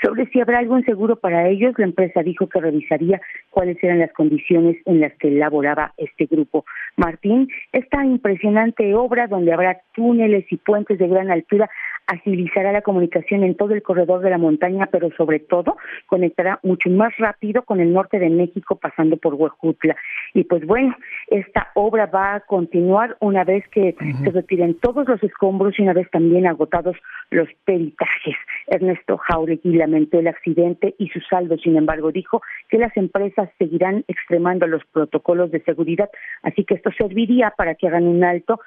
Sobre 0.04 0.26
si 0.26 0.42
habrá 0.42 0.58
algún 0.58 0.84
seguro 0.84 1.16
para 1.16 1.48
ellos, 1.48 1.76
la 1.78 1.86
empresa 1.86 2.24
dijo 2.24 2.50
que 2.50 2.60
revisaría 2.60 3.22
cuáles 3.52 3.78
eran 3.84 4.00
las 4.00 4.12
condiciones 4.14 4.78
en 4.86 5.00
las 5.00 5.14
que 5.14 5.28
elaboraba 5.28 5.94
este 5.98 6.26
grupo. 6.26 6.66
Martín, 6.98 7.50
esta 7.72 8.04
impresionante 8.04 8.96
obra 8.96 9.28
donde 9.28 9.54
habrá 9.54 9.80
túneles 9.94 10.52
y 10.52 10.58
puentes 10.58 10.98
de 10.98 11.08
gran 11.08 11.30
altura 11.30 11.70
agilizará 12.12 12.74
la 12.74 12.82
comunicación 12.82 13.43
en 13.43 13.56
todo 13.56 13.74
el 13.74 13.82
corredor 13.82 14.21
de 14.21 14.30
la 14.30 14.38
montaña, 14.38 14.88
pero 14.91 15.10
sobre 15.15 15.39
todo 15.39 15.78
conectará 16.08 16.60
mucho 16.62 16.89
más 16.89 17.15
rápido 17.17 17.63
con 17.63 17.80
el 17.80 17.93
norte 17.93 18.19
de 18.19 18.30
México 18.30 18.76
pasando 18.76 19.15
por 19.15 19.36
Huejutla. 19.36 19.95
Y 20.34 20.43
pues 20.43 20.65
bueno, 20.65 20.95
esta 21.28 21.71
obra 21.74 22.08
va 22.08 22.36
a 22.36 22.39
continuar 22.41 23.15
una 23.21 23.45
vez 23.45 23.65
que 23.69 23.95
se 24.24 24.30
retiren 24.30 24.76
todos 24.80 25.08
los 25.08 25.24
escombros 25.24 25.80
y 25.80 25.84
una 25.84 25.93
vez 25.93 26.10
también 26.12 26.47
agotados 26.47 26.97
los 27.30 27.47
peritajes. 27.63 28.36
Ernesto 28.67 29.17
Jauregui 29.17 29.74
lamentó 29.78 30.19
el 30.19 30.28
accidente 30.28 30.95
y 30.97 31.08
su 31.10 31.21
saldo, 31.21 31.58
sin 31.58 31.78
embargo, 31.78 32.12
dijo 32.12 32.41
que 32.69 32.78
las 32.78 32.95
empresas 32.97 33.50
seguirán 33.58 34.04
extremando 34.10 34.67
los 34.67 34.84
protocolos 34.91 35.52
de 35.52 35.62
seguridad, 35.63 36.10
así 36.43 36.65
que 36.65 36.76
esto 36.76 36.91
serviría 36.97 37.54
para 37.58 37.76
que 37.76 37.88
hagan 37.88 38.08
un 38.08 38.24
alto, 38.24 38.60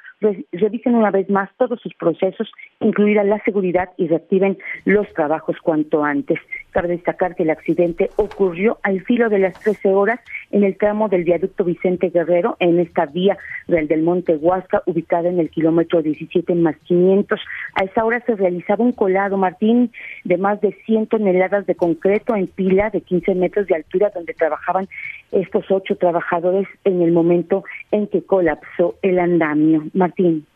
revisen 0.52 0.94
una 0.94 1.10
vez 1.10 1.28
más 1.28 1.50
todos 1.58 1.80
sus 1.80 1.94
procesos, 1.94 2.50
incluida 2.80 3.22
la 3.22 3.33
seguridad 3.40 3.90
y 3.96 4.08
reactiven 4.08 4.58
los 4.84 5.12
trabajos 5.14 5.56
cuanto 5.62 6.04
antes. 6.04 6.38
Cabe 6.70 6.88
destacar 6.88 7.34
que 7.34 7.44
el 7.44 7.50
accidente 7.50 8.10
ocurrió 8.16 8.78
al 8.82 9.02
filo 9.02 9.28
de 9.28 9.38
las 9.38 9.58
13 9.60 9.90
horas 9.90 10.20
en 10.50 10.64
el 10.64 10.76
tramo 10.76 11.08
del 11.08 11.24
viaducto 11.24 11.64
Vicente 11.64 12.10
Guerrero, 12.10 12.56
en 12.60 12.78
esta 12.78 13.06
vía 13.06 13.36
del, 13.66 13.88
del 13.88 14.02
Monte 14.02 14.36
Huasca, 14.36 14.82
ubicada 14.86 15.28
en 15.28 15.38
el 15.38 15.50
kilómetro 15.50 16.02
17 16.02 16.54
más 16.54 16.76
500. 16.84 17.40
A 17.74 17.84
esa 17.84 18.04
hora 18.04 18.20
se 18.26 18.36
realizaba 18.36 18.84
un 18.84 18.92
colado, 18.92 19.36
Martín, 19.36 19.90
de 20.24 20.36
más 20.36 20.60
de 20.60 20.72
100 20.86 21.06
toneladas 21.08 21.66
de 21.66 21.74
concreto 21.74 22.34
en 22.34 22.46
pila 22.46 22.90
de 22.90 23.00
15 23.00 23.34
metros 23.34 23.66
de 23.66 23.76
altura, 23.76 24.10
donde 24.14 24.34
trabajaban 24.34 24.88
estos 25.32 25.70
ocho 25.70 25.96
trabajadores 25.96 26.68
en 26.84 27.02
el 27.02 27.12
momento 27.12 27.64
en 27.90 28.06
que 28.06 28.22
colapsó 28.22 28.96
el 29.02 29.18
andamio. 29.18 29.84
Martín. 29.92 30.46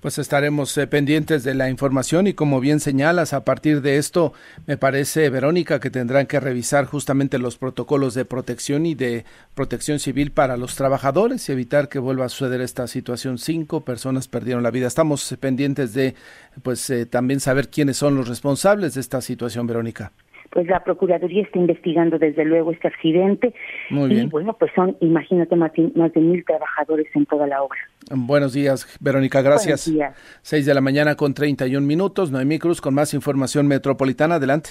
Pues 0.00 0.18
estaremos 0.18 0.76
eh, 0.78 0.88
pendientes 0.88 1.44
de 1.44 1.54
la 1.54 1.70
información 1.70 2.26
y 2.26 2.34
como 2.34 2.58
bien 2.58 2.80
señalas, 2.80 3.32
a 3.32 3.44
partir 3.44 3.82
de 3.82 3.98
esto, 3.98 4.32
me 4.66 4.76
parece, 4.76 5.30
Verónica, 5.30 5.78
que 5.78 5.90
tendrán 5.90 6.26
que 6.26 6.40
revisar 6.40 6.86
justamente 6.86 7.38
los 7.38 7.56
protocolos 7.56 8.14
de 8.14 8.24
protección 8.24 8.84
y 8.84 8.96
de 8.96 9.24
protección 9.54 10.00
civil 10.00 10.32
para 10.32 10.56
los 10.56 10.74
trabajadores 10.74 11.48
y 11.48 11.52
evitar 11.52 11.88
que 11.88 12.00
vuelva 12.00 12.24
a 12.24 12.28
suceder 12.28 12.60
esta 12.60 12.88
situación. 12.88 13.38
Cinco 13.38 13.84
personas 13.84 14.26
perdieron 14.26 14.64
la 14.64 14.72
vida. 14.72 14.88
Estamos 14.88 15.30
eh, 15.30 15.36
pendientes 15.36 15.94
de, 15.94 16.16
pues, 16.64 16.90
eh, 16.90 17.06
también 17.06 17.38
saber 17.38 17.68
quiénes 17.68 17.96
son 17.96 18.16
los 18.16 18.26
responsables 18.28 18.94
de 18.94 19.00
esta 19.00 19.20
situación, 19.20 19.68
Verónica 19.68 20.12
pues 20.52 20.66
la 20.66 20.84
Procuraduría 20.84 21.42
está 21.42 21.58
investigando 21.58 22.18
desde 22.18 22.44
luego 22.44 22.72
este 22.72 22.88
accidente. 22.88 23.54
Muy 23.90 24.10
bien. 24.10 24.26
Y 24.26 24.28
bueno, 24.28 24.54
pues 24.58 24.70
son, 24.74 24.96
imagínate, 25.00 25.56
Martín, 25.56 25.92
más 25.96 26.12
de 26.12 26.20
mil 26.20 26.44
trabajadores 26.44 27.06
en 27.14 27.26
toda 27.26 27.46
la 27.46 27.62
obra. 27.62 27.78
Buenos 28.10 28.52
días, 28.52 28.86
Verónica, 29.00 29.40
gracias. 29.40 29.88
Buenos 29.88 30.14
días. 30.14 30.38
Seis 30.42 30.66
de 30.66 30.74
la 30.74 30.80
mañana 30.80 31.16
con 31.16 31.34
31 31.34 31.86
minutos. 31.86 32.30
Noemí 32.30 32.58
Cruz 32.58 32.80
con 32.80 32.94
más 32.94 33.14
información 33.14 33.66
metropolitana. 33.66 34.36
Adelante. 34.36 34.70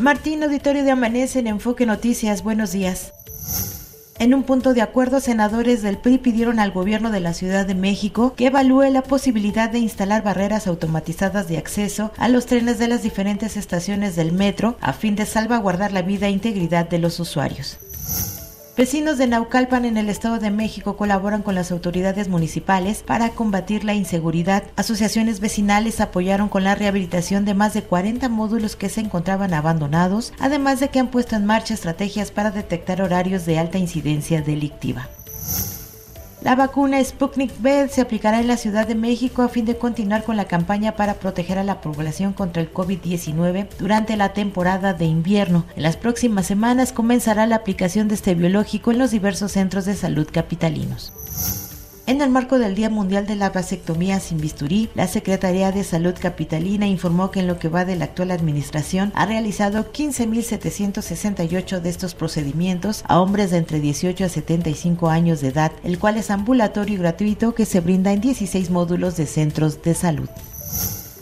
Martín, 0.00 0.42
auditorio 0.42 0.82
de 0.82 0.90
Amanece 0.90 1.40
en 1.40 1.46
Enfoque 1.46 1.86
Noticias. 1.86 2.42
Buenos 2.42 2.72
días. 2.72 3.79
En 4.20 4.34
un 4.34 4.42
punto 4.42 4.74
de 4.74 4.82
acuerdo, 4.82 5.18
senadores 5.18 5.80
del 5.80 5.96
PRI 5.96 6.18
pidieron 6.18 6.60
al 6.60 6.72
gobierno 6.72 7.10
de 7.10 7.20
la 7.20 7.32
Ciudad 7.32 7.64
de 7.64 7.74
México 7.74 8.34
que 8.36 8.48
evalúe 8.48 8.90
la 8.90 9.00
posibilidad 9.00 9.70
de 9.70 9.78
instalar 9.78 10.22
barreras 10.22 10.66
automatizadas 10.66 11.48
de 11.48 11.56
acceso 11.56 12.12
a 12.18 12.28
los 12.28 12.44
trenes 12.44 12.78
de 12.78 12.88
las 12.88 13.02
diferentes 13.02 13.56
estaciones 13.56 14.16
del 14.16 14.32
metro 14.32 14.76
a 14.82 14.92
fin 14.92 15.16
de 15.16 15.24
salvaguardar 15.24 15.92
la 15.92 16.02
vida 16.02 16.26
e 16.26 16.32
integridad 16.32 16.86
de 16.86 16.98
los 16.98 17.18
usuarios. 17.18 17.78
Vecinos 18.76 19.18
de 19.18 19.26
Naucalpan 19.26 19.84
en 19.84 19.96
el 19.96 20.08
Estado 20.08 20.38
de 20.38 20.50
México 20.50 20.96
colaboran 20.96 21.42
con 21.42 21.54
las 21.54 21.72
autoridades 21.72 22.28
municipales 22.28 23.02
para 23.02 23.30
combatir 23.30 23.84
la 23.84 23.94
inseguridad. 23.94 24.62
Asociaciones 24.76 25.40
vecinales 25.40 26.00
apoyaron 26.00 26.48
con 26.48 26.64
la 26.64 26.76
rehabilitación 26.76 27.44
de 27.44 27.54
más 27.54 27.74
de 27.74 27.82
40 27.82 28.28
módulos 28.28 28.76
que 28.76 28.88
se 28.88 29.00
encontraban 29.00 29.54
abandonados, 29.54 30.32
además 30.38 30.80
de 30.80 30.88
que 30.88 31.00
han 31.00 31.08
puesto 31.08 31.36
en 31.36 31.46
marcha 31.46 31.74
estrategias 31.74 32.30
para 32.30 32.52
detectar 32.52 33.02
horarios 33.02 33.44
de 33.44 33.58
alta 33.58 33.76
incidencia 33.76 34.40
delictiva. 34.40 35.08
La 36.42 36.54
vacuna 36.56 37.04
Sputnik 37.04 37.52
V 37.60 37.88
se 37.88 38.00
aplicará 38.00 38.40
en 38.40 38.48
la 38.48 38.56
Ciudad 38.56 38.86
de 38.86 38.94
México 38.94 39.42
a 39.42 39.50
fin 39.50 39.66
de 39.66 39.76
continuar 39.76 40.24
con 40.24 40.38
la 40.38 40.46
campaña 40.46 40.96
para 40.96 41.14
proteger 41.14 41.58
a 41.58 41.64
la 41.64 41.82
población 41.82 42.32
contra 42.32 42.62
el 42.62 42.72
COVID-19 42.72 43.68
durante 43.78 44.16
la 44.16 44.32
temporada 44.32 44.94
de 44.94 45.04
invierno. 45.04 45.66
En 45.76 45.82
las 45.82 45.98
próximas 45.98 46.46
semanas 46.46 46.92
comenzará 46.92 47.46
la 47.46 47.56
aplicación 47.56 48.08
de 48.08 48.14
este 48.14 48.34
biológico 48.34 48.90
en 48.90 48.98
los 48.98 49.10
diversos 49.10 49.52
centros 49.52 49.84
de 49.84 49.94
salud 49.94 50.26
capitalinos. 50.32 51.12
En 52.10 52.20
el 52.22 52.28
marco 52.28 52.58
del 52.58 52.74
Día 52.74 52.90
Mundial 52.90 53.24
de 53.24 53.36
la 53.36 53.50
Vasectomía 53.50 54.18
sin 54.18 54.40
bisturí, 54.40 54.88
la 54.96 55.06
Secretaría 55.06 55.70
de 55.70 55.84
Salud 55.84 56.12
Capitalina 56.20 56.88
informó 56.88 57.30
que 57.30 57.38
en 57.38 57.46
lo 57.46 57.60
que 57.60 57.68
va 57.68 57.84
de 57.84 57.94
la 57.94 58.06
actual 58.06 58.32
administración 58.32 59.12
ha 59.14 59.26
realizado 59.26 59.92
15.768 59.92 61.78
de 61.78 61.88
estos 61.88 62.16
procedimientos 62.16 63.04
a 63.06 63.20
hombres 63.20 63.52
de 63.52 63.58
entre 63.58 63.78
18 63.78 64.24
a 64.24 64.28
75 64.28 65.08
años 65.08 65.40
de 65.40 65.50
edad, 65.50 65.70
el 65.84 66.00
cual 66.00 66.16
es 66.16 66.32
ambulatorio 66.32 66.96
y 66.96 66.98
gratuito 66.98 67.54
que 67.54 67.64
se 67.64 67.78
brinda 67.78 68.12
en 68.12 68.20
16 68.20 68.70
módulos 68.70 69.16
de 69.16 69.26
centros 69.26 69.80
de 69.80 69.94
salud. 69.94 70.28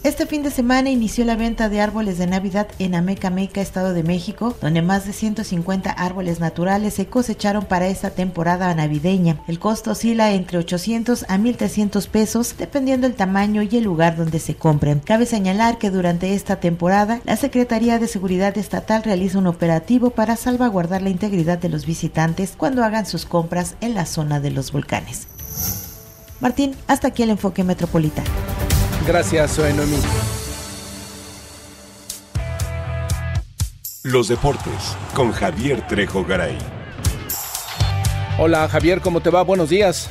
Este 0.05 0.27
fin 0.27 0.45
de 0.45 0.53
semana 0.53 0.91
inició 0.91 1.25
la 1.25 1.35
venta 1.35 1.69
de 1.69 1.81
árboles 1.81 2.19
de 2.19 2.29
Navidad 2.29 2.69
en 2.79 2.95
Amecameca, 2.95 3.61
Estado 3.61 3.93
de 3.95 4.05
México, 4.05 4.57
donde 4.61 4.81
más 4.81 5.05
de 5.05 5.13
150 5.13 5.91
árboles 5.91 6.39
naturales 6.39 6.95
se 6.95 7.07
cosecharon 7.07 7.65
para 7.65 7.89
esta 7.89 8.11
temporada 8.11 8.73
navideña. 8.75 9.43
El 9.49 9.59
costo 9.59 9.91
oscila 9.91 10.31
entre 10.33 10.59
800 10.59 11.27
a 11.29 11.37
1300 11.37 12.07
pesos, 12.07 12.55
dependiendo 12.57 13.09
el 13.09 13.15
tamaño 13.15 13.63
y 13.63 13.77
el 13.77 13.85
lugar 13.85 14.17
donde 14.17 14.39
se 14.39 14.55
compren. 14.55 15.01
Cabe 15.01 15.27
señalar 15.27 15.79
que 15.79 15.91
durante 15.91 16.33
esta 16.33 16.61
temporada, 16.61 17.21
la 17.25 17.37
Secretaría 17.37 17.99
de 17.99 18.07
Seguridad 18.07 18.57
Estatal 18.57 19.03
realiza 19.03 19.39
un 19.39 19.49
operativo 19.49 20.11
para 20.11 20.37
salvaguardar 20.37 21.03
la 21.03 21.11
integridad 21.11 21.59
de 21.59 21.71
los 21.71 21.87
visitantes 21.87 22.55
cuando 22.57 22.85
hagan 22.85 23.05
sus 23.05 23.27
compras 23.27 23.75
en 23.81 23.95
la 23.95 24.07
zona 24.07 24.39
de 24.39 24.53
los 24.53 24.71
volcanes. 24.71 25.27
Martín, 26.41 26.77
hasta 26.87 27.09
aquí 27.09 27.25
el 27.25 27.31
enfoque 27.31 27.65
metropolitano. 27.65 28.31
Gracias, 29.09 29.59
Noemí. 29.59 29.97
Los 34.03 34.29
deportes 34.29 34.99
con 35.15 35.33
Javier 35.33 35.87
Trejo 35.87 36.27
Garay. 36.27 36.59
Hola 38.39 38.69
Javier, 38.69 39.01
¿cómo 39.01 39.23
te 39.23 39.31
va? 39.31 39.41
Buenos 39.41 39.71
días. 39.71 40.11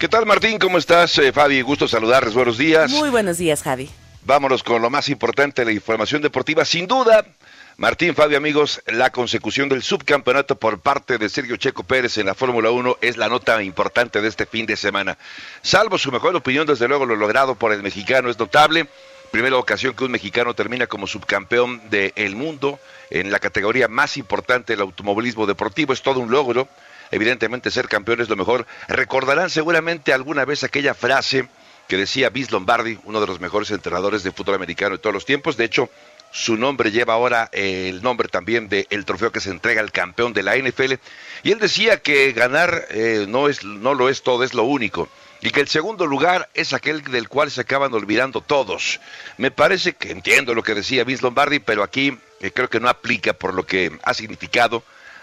¿Qué 0.00 0.08
tal 0.08 0.26
Martín? 0.26 0.58
¿Cómo 0.58 0.78
estás? 0.78 1.16
Eh, 1.18 1.32
Fabi, 1.32 1.62
gusto 1.62 1.86
saludarles. 1.86 2.34
Buenos 2.34 2.58
días. 2.58 2.90
Muy 2.90 3.10
buenos 3.10 3.38
días, 3.38 3.62
Javi. 3.62 3.88
Vámonos 4.24 4.62
con 4.62 4.80
lo 4.80 4.88
más 4.88 5.08
importante, 5.08 5.64
la 5.64 5.72
información 5.72 6.22
deportiva. 6.22 6.64
Sin 6.64 6.86
duda, 6.86 7.26
Martín, 7.76 8.14
Fabio, 8.14 8.38
amigos, 8.38 8.80
la 8.86 9.10
consecución 9.10 9.68
del 9.68 9.82
subcampeonato 9.82 10.54
por 10.54 10.78
parte 10.78 11.18
de 11.18 11.28
Sergio 11.28 11.56
Checo 11.56 11.82
Pérez 11.82 12.18
en 12.18 12.26
la 12.26 12.36
Fórmula 12.36 12.70
1 12.70 12.98
es 13.00 13.16
la 13.16 13.28
nota 13.28 13.60
importante 13.64 14.20
de 14.20 14.28
este 14.28 14.46
fin 14.46 14.64
de 14.64 14.76
semana. 14.76 15.18
Salvo 15.62 15.98
su 15.98 16.12
mejor 16.12 16.36
opinión, 16.36 16.68
desde 16.68 16.86
luego 16.86 17.04
lo 17.04 17.16
logrado 17.16 17.56
por 17.56 17.72
el 17.72 17.82
mexicano 17.82 18.30
es 18.30 18.38
notable. 18.38 18.86
Primera 19.32 19.56
ocasión 19.56 19.92
que 19.94 20.04
un 20.04 20.12
mexicano 20.12 20.54
termina 20.54 20.86
como 20.86 21.08
subcampeón 21.08 21.82
del 21.90 22.36
mundo 22.36 22.78
en 23.10 23.32
la 23.32 23.40
categoría 23.40 23.88
más 23.88 24.16
importante 24.18 24.74
del 24.74 24.82
automovilismo 24.82 25.46
deportivo. 25.46 25.92
Es 25.92 26.02
todo 26.02 26.20
un 26.20 26.30
logro. 26.30 26.68
Evidentemente 27.10 27.72
ser 27.72 27.88
campeón 27.88 28.20
es 28.20 28.28
lo 28.28 28.36
mejor. 28.36 28.68
Recordarán 28.86 29.50
seguramente 29.50 30.12
alguna 30.12 30.44
vez 30.44 30.62
aquella 30.62 30.94
frase 30.94 31.48
que 31.88 31.96
decía 31.96 32.30
Vince 32.30 32.52
Lombardi, 32.52 32.98
uno 33.04 33.20
de 33.20 33.26
los 33.26 33.40
mejores 33.40 33.70
entrenadores 33.70 34.22
de 34.22 34.32
fútbol 34.32 34.54
americano 34.54 34.96
de 34.96 34.98
todos 34.98 35.14
los 35.14 35.24
tiempos. 35.24 35.56
De 35.56 35.64
hecho, 35.64 35.90
su 36.32 36.56
nombre 36.56 36.90
lleva 36.90 37.12
ahora 37.12 37.50
el 37.52 38.02
nombre 38.02 38.28
también 38.28 38.68
del 38.68 39.04
trofeo 39.04 39.30
que 39.30 39.40
se 39.40 39.50
entrega 39.50 39.80
al 39.82 39.92
campeón 39.92 40.32
de 40.32 40.42
la 40.42 40.56
NFL. 40.56 40.94
Y 41.42 41.52
él 41.52 41.58
decía 41.58 42.00
que 42.00 42.32
ganar 42.32 42.86
eh, 42.90 43.26
no, 43.28 43.48
es, 43.48 43.64
no 43.64 43.94
lo 43.94 44.08
es 44.08 44.22
todo, 44.22 44.42
es 44.42 44.54
lo 44.54 44.64
único. 44.64 45.08
Y 45.42 45.50
que 45.50 45.60
el 45.60 45.68
segundo 45.68 46.06
lugar 46.06 46.48
es 46.54 46.72
aquel 46.72 47.02
del 47.02 47.28
cual 47.28 47.50
se 47.50 47.60
acaban 47.60 47.92
olvidando 47.92 48.40
todos. 48.40 49.00
Me 49.36 49.50
parece 49.50 49.92
que 49.92 50.10
entiendo 50.10 50.54
lo 50.54 50.62
que 50.62 50.74
decía 50.74 51.04
Vince 51.04 51.22
Lombardi, 51.22 51.58
pero 51.58 51.82
aquí 51.82 52.16
eh, 52.40 52.50
creo 52.50 52.70
que 52.70 52.80
no 52.80 52.88
aplica 52.88 53.34
por 53.34 53.52
lo 53.52 53.66
que 53.66 53.92
ha 54.02 54.14
significado, 54.14 54.82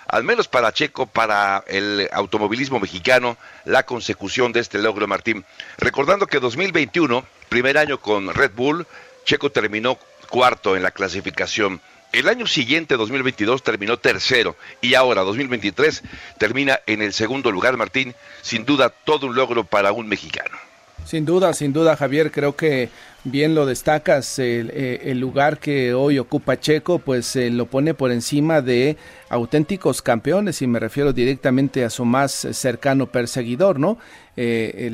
al 0.10 0.24
menos 0.24 0.48
para 0.48 0.74
Checo, 0.74 1.06
para 1.06 1.63
el 1.67 2.10
automovilismo 2.12 2.80
mexicano, 2.80 3.38
la 3.65 3.84
consecución 3.84 4.52
de 4.52 4.60
este 4.60 4.80
logro, 4.80 5.08
Martín. 5.08 5.45
Recordando 5.78 6.26
que 6.26 6.39
2021, 6.39 7.24
primer 7.48 7.78
año 7.78 8.00
con 8.00 8.34
Red 8.34 8.52
Bull, 8.56 8.88
Checo 9.24 9.52
terminó 9.52 10.00
cuarto 10.30 10.76
en 10.76 10.82
la 10.82 10.91
clasificación. 10.91 11.80
El 12.12 12.28
año 12.28 12.48
siguiente, 12.48 12.98
2022, 12.98 13.62
terminó 13.62 13.98
tercero 13.98 14.56
y 14.82 14.95
ahora, 14.95 15.22
2023, 15.22 16.02
termina 16.39 16.80
en 16.88 17.04
el 17.04 17.13
segundo 17.13 17.52
lugar, 17.52 17.78
Martín. 17.78 18.15
Sin 18.41 18.65
duda, 18.65 18.89
todo 18.89 19.28
un 19.28 19.36
logro 19.36 19.63
para 19.63 19.91
un 19.91 20.08
mexicano. 20.08 20.58
Sin 21.06 21.26
duda, 21.26 21.54
sin 21.54 21.72
duda, 21.72 21.95
Javier, 21.95 22.32
creo 22.32 22.56
que 22.56 22.89
bien 23.24 23.54
lo 23.54 23.65
destacas, 23.65 24.39
el, 24.39 24.72
eh, 24.74 25.13
lugar 25.15 25.60
que 25.60 25.93
hoy 25.93 26.19
ocupa 26.19 26.60
Checo, 26.60 27.00
pues 27.00 27.36
lo 27.36 27.67
pone 27.67 27.93
por 27.93 28.12
encima 28.12 28.62
de 28.62 28.98
auténticos 29.30 30.02
campeones 30.02 30.62
y 30.62 30.68
me 30.68 30.80
refiero 30.80 31.13
directamente 31.13 31.86
a 31.86 31.89
su 31.89 32.04
más 32.04 32.32
cercano 32.32 33.06
perseguidor, 33.08 33.80
¿no? 33.80 33.98
Eh, 34.36 34.88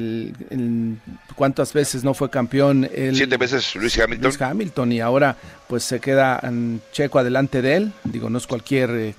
el, 0.49 0.97
¿Cuántas 1.35 1.71
veces 1.73 2.03
no 2.03 2.13
fue 2.13 2.29
campeón? 2.29 2.89
Siete 3.13 3.37
veces 3.37 3.75
Luis 3.75 3.97
Hamilton. 3.97 4.23
Luis 4.23 4.41
Hamilton 4.41 4.91
y 4.91 4.99
ahora 5.01 5.37
pues 5.67 5.83
se 5.83 5.99
queda 5.99 6.41
Checo 6.91 7.19
adelante 7.19 7.61
de 7.61 7.75
él. 7.75 7.93
Digo, 8.03 8.29
no 8.29 8.37
es 8.37 8.47
cualquier 8.47 8.89
eh, 8.91 9.15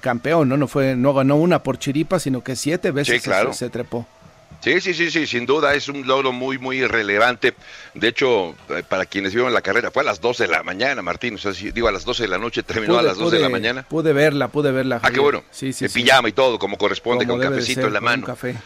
campeón, 0.00 0.48
¿no? 0.48 0.56
No, 0.56 0.68
fue, 0.68 0.96
no 0.96 1.14
ganó 1.14 1.36
una 1.36 1.62
por 1.62 1.78
chiripa, 1.78 2.18
sino 2.18 2.42
que 2.42 2.56
siete 2.56 2.90
veces 2.90 3.22
se 3.52 3.70
trepó. 3.70 4.06
Sí, 4.60 4.80
sí, 4.80 4.94
sí, 4.94 5.10
sí, 5.10 5.26
sin 5.26 5.46
duda 5.46 5.74
es 5.74 5.88
un 5.88 6.06
logro 6.06 6.32
muy, 6.32 6.58
muy 6.58 6.84
relevante. 6.86 7.54
De 7.94 8.08
hecho, 8.08 8.54
eh, 8.70 8.82
para 8.88 9.06
quienes 9.06 9.34
vieron 9.34 9.52
la 9.52 9.62
carrera, 9.62 9.90
fue 9.90 10.02
a 10.02 10.06
las 10.06 10.20
12 10.20 10.44
de 10.44 10.52
la 10.52 10.62
mañana, 10.62 11.02
Martín. 11.02 11.34
O 11.34 11.38
sea, 11.38 11.52
digo, 11.52 11.88
a 11.88 11.92
las 11.92 12.04
12 12.04 12.24
de 12.24 12.28
la 12.28 12.38
noche, 12.38 12.62
terminó 12.62 12.98
a 12.98 13.02
las 13.02 13.16
12 13.16 13.36
de 13.36 13.42
la 13.42 13.48
mañana. 13.48 13.86
Pude 13.88 14.12
verla, 14.12 14.48
pude 14.48 14.72
verla. 14.72 15.00
Ah, 15.02 15.10
qué 15.10 15.20
bueno. 15.20 15.44
Sí, 15.50 15.72
sí, 15.72 15.88
pijama 15.88 16.28
y 16.28 16.32
todo, 16.32 16.58
como 16.58 16.76
corresponde, 16.78 17.26
con 17.26 17.40
cafecito 17.40 17.86
en 17.86 17.92
la 17.92 18.00
mano. 18.00 18.26
café. 18.26 18.56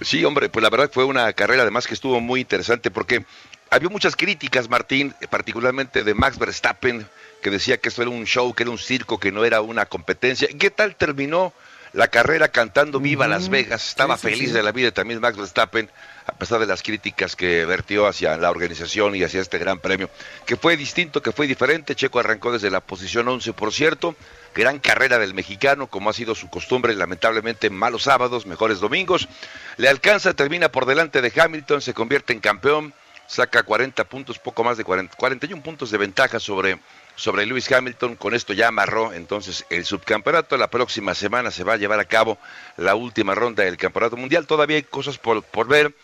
Sí, 0.00 0.24
hombre, 0.24 0.48
pues 0.48 0.62
la 0.62 0.70
verdad 0.70 0.90
fue 0.92 1.04
una 1.04 1.30
carrera 1.34 1.62
además 1.62 1.86
que 1.86 1.92
estuvo 1.92 2.20
muy 2.20 2.40
interesante 2.40 2.90
porque 2.90 3.24
había 3.68 3.90
muchas 3.90 4.16
críticas, 4.16 4.68
Martín, 4.68 5.14
particularmente 5.28 6.02
de 6.02 6.14
Max 6.14 6.38
Verstappen, 6.38 7.06
que 7.42 7.50
decía 7.50 7.76
que 7.78 7.90
esto 7.90 8.02
era 8.02 8.10
un 8.10 8.24
show, 8.24 8.52
que 8.54 8.62
era 8.62 8.70
un 8.70 8.78
circo, 8.78 9.18
que 9.18 9.30
no 9.30 9.44
era 9.44 9.60
una 9.60 9.86
competencia. 9.86 10.48
¿Qué 10.58 10.70
tal 10.70 10.96
terminó? 10.96 11.52
La 11.92 12.08
carrera 12.08 12.48
cantando 12.48 13.00
Viva 13.00 13.26
Las 13.26 13.48
Vegas. 13.48 13.88
Estaba 13.88 14.16
feliz 14.16 14.52
de 14.52 14.62
la 14.62 14.72
vida 14.72 14.92
también 14.92 15.20
Max 15.20 15.36
Verstappen, 15.36 15.90
a 16.26 16.32
pesar 16.32 16.60
de 16.60 16.66
las 16.66 16.82
críticas 16.82 17.34
que 17.34 17.64
vertió 17.64 18.06
hacia 18.06 18.36
la 18.36 18.50
organización 18.50 19.16
y 19.16 19.22
hacia 19.22 19.40
este 19.40 19.58
gran 19.58 19.78
premio, 19.78 20.08
que 20.46 20.56
fue 20.56 20.76
distinto, 20.76 21.22
que 21.22 21.32
fue 21.32 21.46
diferente. 21.46 21.94
Checo 21.94 22.20
arrancó 22.20 22.52
desde 22.52 22.70
la 22.70 22.80
posición 22.80 23.28
11, 23.28 23.52
por 23.52 23.72
cierto. 23.72 24.14
Gran 24.54 24.78
carrera 24.78 25.18
del 25.18 25.34
mexicano, 25.34 25.86
como 25.86 26.10
ha 26.10 26.12
sido 26.12 26.34
su 26.34 26.48
costumbre, 26.50 26.94
lamentablemente 26.94 27.70
malos 27.70 28.04
sábados, 28.04 28.46
mejores 28.46 28.80
domingos. 28.80 29.28
Le 29.76 29.88
alcanza, 29.88 30.34
termina 30.34 30.70
por 30.70 30.86
delante 30.86 31.22
de 31.22 31.32
Hamilton, 31.40 31.80
se 31.80 31.94
convierte 31.94 32.32
en 32.32 32.40
campeón, 32.40 32.94
saca 33.26 33.62
40 33.62 34.04
puntos, 34.04 34.38
poco 34.38 34.64
más 34.64 34.76
de 34.76 34.84
40, 34.84 35.16
41 35.16 35.62
puntos 35.62 35.90
de 35.90 35.98
ventaja 35.98 36.40
sobre 36.40 36.80
sobre 37.20 37.44
Lewis 37.44 37.70
Hamilton. 37.70 38.16
Con 38.16 38.34
esto 38.34 38.54
ya 38.54 38.68
amarró 38.68 39.12
entonces 39.12 39.66
el 39.68 39.84
subcampeonato. 39.84 40.56
La 40.56 40.70
próxima 40.70 41.14
semana 41.14 41.50
se 41.50 41.64
va 41.64 41.74
a 41.74 41.76
llevar 41.76 42.00
a 42.00 42.06
cabo 42.06 42.38
la 42.76 42.94
última 42.94 43.34
ronda 43.34 43.62
del 43.62 43.76
Campeonato 43.76 44.16
Mundial. 44.16 44.46
Todavía 44.46 44.76
hay 44.76 44.82
cosas 44.82 45.18
por, 45.18 45.44
ver 45.68 45.94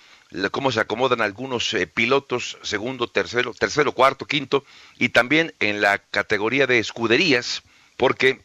cómo 0.51 0.71
se 0.71 0.81
acomodan 0.81 1.23
algunos 1.23 1.73
eh, 1.73 1.87
pilotos, 1.87 2.59
segundo, 2.63 3.09
tercero, 3.09 3.55
tercero, 3.55 3.93
cuarto, 3.93 4.27
quinto, 4.27 4.65
y 4.99 5.09
también 5.09 5.55
en 5.59 5.81
la 5.81 5.99
categoría 5.99 6.67
de 6.67 6.79
escuderías, 6.79 7.63
porque 7.97 8.41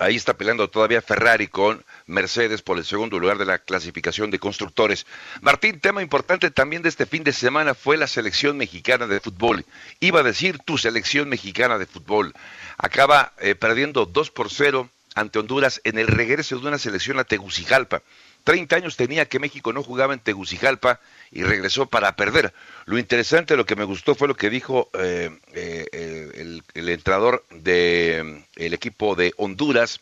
ahí 0.00 0.16
está 0.16 0.34
peleando 0.34 0.68
todavía 0.68 1.00
Ferrari 1.00 1.46
con 1.46 1.84
Mercedes 2.06 2.62
por 2.62 2.78
el 2.78 2.84
segundo 2.84 3.18
lugar 3.18 3.38
de 3.38 3.46
la 3.46 3.58
clasificación 3.58 4.30
de 4.30 4.38
constructores. 4.38 5.06
Martín, 5.40 5.80
tema 5.80 6.02
importante 6.02 6.50
también 6.50 6.82
de 6.82 6.88
este 6.88 7.06
fin 7.06 7.24
de 7.24 7.32
semana 7.32 7.74
fue 7.74 7.96
la 7.96 8.06
selección 8.06 8.56
mexicana 8.56 9.06
de 9.06 9.20
fútbol. 9.20 9.64
Iba 10.00 10.20
a 10.20 10.24
decir 10.24 10.58
tu 10.58 10.76
selección 10.78 11.28
mexicana 11.28 11.78
de 11.78 11.86
fútbol. 11.86 12.34
Acaba 12.76 13.32
eh, 13.38 13.54
perdiendo 13.54 14.06
2 14.06 14.30
por 14.30 14.50
0 14.50 14.90
ante 15.14 15.38
Honduras 15.38 15.80
en 15.84 15.98
el 15.98 16.08
regreso 16.08 16.58
de 16.58 16.66
una 16.66 16.78
selección 16.78 17.18
a 17.18 17.24
Tegucigalpa. 17.24 18.02
30 18.44 18.76
años 18.76 18.96
tenía 18.96 19.26
que 19.26 19.38
México 19.38 19.72
no 19.72 19.82
jugaba 19.82 20.12
en 20.12 20.20
Tegucigalpa 20.20 21.00
y 21.32 21.42
regresó 21.42 21.86
para 21.86 22.14
perder. 22.14 22.52
Lo 22.84 22.98
interesante, 22.98 23.56
lo 23.56 23.64
que 23.64 23.76
me 23.76 23.84
gustó 23.84 24.14
fue 24.14 24.28
lo 24.28 24.36
que 24.36 24.50
dijo 24.50 24.90
eh, 24.92 25.30
eh, 25.54 25.86
el, 26.34 26.62
el, 26.74 26.88
entrenador 26.90 27.42
del 27.50 28.44
equipo 28.56 29.14
de 29.14 29.32
Honduras, 29.38 30.00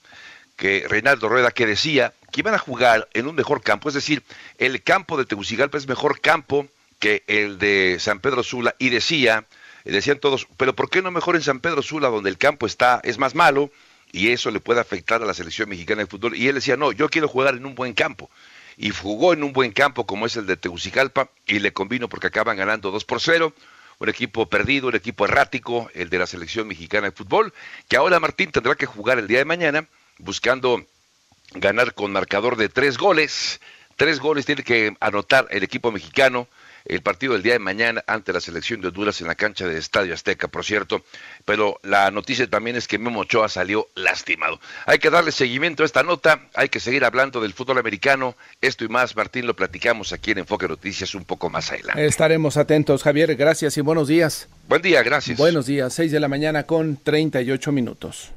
que 0.63 0.87
Reinaldo 0.89 1.29
Rueda 1.29 1.51
que 1.51 1.67
decía 1.67 2.15
que 2.31 2.39
iban 2.39 2.55
a 2.55 2.59
jugar 2.59 3.09
en 3.15 3.27
un 3.27 3.35
mejor 3.35 3.65
campo, 3.65 3.89
es 3.89 3.97
decir, 3.97 4.23
el 4.59 4.81
campo 4.85 5.19
de 5.19 5.25
Tegucigalpa 5.25 5.77
es 5.77 5.89
mejor 5.89 6.21
campo 6.21 6.69
que 7.01 7.25
el 7.27 7.59
de 7.59 7.97
San 7.99 8.21
Pedro 8.21 8.45
Sula 8.45 8.77
y 8.79 8.91
decía, 8.91 9.45
decían 9.85 10.21
todos, 10.21 10.47
pero 10.57 10.77
¿por 10.77 10.89
qué 10.89 11.03
no 11.03 11.11
mejor 11.11 11.35
en 11.35 11.43
San 11.43 11.59
Pedro 11.59 11.83
Sula 11.83 12.11
donde 12.11 12.31
el 12.31 12.39
campo 12.39 12.67
está 12.67 13.01
es 13.03 13.19
más 13.19 13.35
malo 13.35 13.73
y 14.13 14.29
eso 14.29 14.53
le 14.53 14.61
puede 14.61 14.79
afectar 14.79 15.21
a 15.21 15.27
la 15.27 15.35
selección 15.35 15.69
mexicana 15.69 16.03
de 16.03 16.07
fútbol? 16.07 16.37
Y 16.37 16.47
él 16.47 16.55
decía, 16.55 16.77
"No, 16.77 16.93
yo 16.93 17.09
quiero 17.09 17.27
jugar 17.27 17.57
en 17.57 17.67
un 17.67 17.75
buen 17.75 17.93
campo." 17.93 18.31
Y 18.77 18.91
jugó 18.91 19.33
en 19.33 19.43
un 19.43 19.53
buen 19.53 19.73
campo 19.73 20.07
como 20.07 20.27
es 20.27 20.37
el 20.37 20.47
de 20.47 20.57
Tegucigalpa 20.57 21.29
y 21.45 21.59
le 21.59 21.73
convino 21.73 22.09
porque 22.09 22.29
acaban 22.29 22.57
ganando 22.57 22.93
2 22.93 23.05
por 23.05 23.21
0 23.21 23.53
un 23.99 24.09
equipo 24.09 24.49
perdido, 24.49 24.87
un 24.87 24.95
equipo 24.95 25.25
errático, 25.25 25.91
el 25.95 26.09
de 26.09 26.19
la 26.21 26.29
selección 26.29 26.69
mexicana 26.69 27.11
de 27.11 27.17
fútbol, 27.17 27.53
que 27.89 27.97
ahora 27.97 28.21
Martín 28.21 28.53
tendrá 28.53 28.77
que 28.77 28.87
jugar 28.87 29.19
el 29.19 29.27
día 29.27 29.39
de 29.39 29.45
mañana 29.45 29.89
buscando 30.23 30.85
ganar 31.55 31.95
con 31.95 32.13
marcador 32.13 32.57
de 32.57 32.69
tres 32.69 32.97
goles. 32.97 33.61
Tres 33.97 34.21
goles 34.21 34.47
tiene 34.47 34.63
que 34.63 34.97
anotar 35.01 35.47
el 35.51 35.63
equipo 35.63 35.93
mexicano 35.93 36.49
el 36.85 37.01
partido 37.01 37.35
del 37.35 37.43
día 37.43 37.53
de 37.53 37.59
mañana 37.59 38.03
ante 38.07 38.33
la 38.33 38.41
selección 38.41 38.81
de 38.81 38.89
Honduras 38.89 39.21
en 39.21 39.27
la 39.27 39.35
cancha 39.35 39.67
del 39.67 39.77
Estadio 39.77 40.15
Azteca, 40.15 40.49
por 40.49 40.65
cierto. 40.65 41.05
Pero 41.45 41.79
la 41.83 42.11
noticia 42.11 42.49
también 42.49 42.77
es 42.77 42.89
que 42.89 42.99
Memo 42.99 43.21
Ochoa 43.21 43.49
salió 43.49 43.89
lastimado. 43.95 44.61
Hay 44.87 44.99
que 44.99 45.11
darle 45.11 45.33
seguimiento 45.33 45.83
a 45.83 45.87
esta 45.87 46.03
nota, 46.03 46.41
hay 46.55 46.69
que 46.69 46.81
seguir 46.81 47.05
hablando 47.05 47.41
del 47.41 47.53
fútbol 47.53 47.79
americano. 47.79 48.37
Esto 48.61 48.85
y 48.85 48.89
más, 48.89 49.17
Martín, 49.17 49.47
lo 49.47 49.55
platicamos 49.55 50.13
aquí 50.13 50.33
en 50.33 50.39
Enfoque 50.39 50.69
Noticias 50.69 51.15
un 51.15 51.25
poco 51.25 51.51
más 51.51 51.71
adelante. 51.71 52.05
Estaremos 52.05 52.57
atentos, 52.57 53.03
Javier. 53.03 53.35
Gracias 53.37 53.77
y 53.77 53.81
buenos 53.81 54.09
días. 54.09 54.49
Buen 54.69 54.83
día, 54.83 55.03
gracias. 55.03 55.39
Buenos 55.39 55.67
días, 55.67 55.93
6 55.95 56.11
de 56.11 56.21
la 56.21 56.29
mañana 56.29 56.65
con 56.65 56.97
38 56.97 57.73
minutos. 57.73 58.33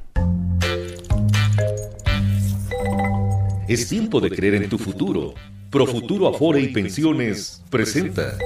Es 3.67 3.89
tiempo 3.89 4.21
de 4.21 4.29
creer 4.29 4.55
en 4.55 4.69
tu 4.69 4.77
futuro. 4.77 5.33
Profuturo 5.71 6.27
Afore 6.27 6.61
y 6.61 6.67
Pensiones 6.67 7.63
presenta 7.71 8.37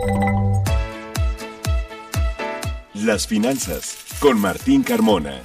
Las 2.94 3.28
finanzas 3.28 3.98
con 4.22 4.40
Martín 4.40 4.82
Carmona. 4.82 5.42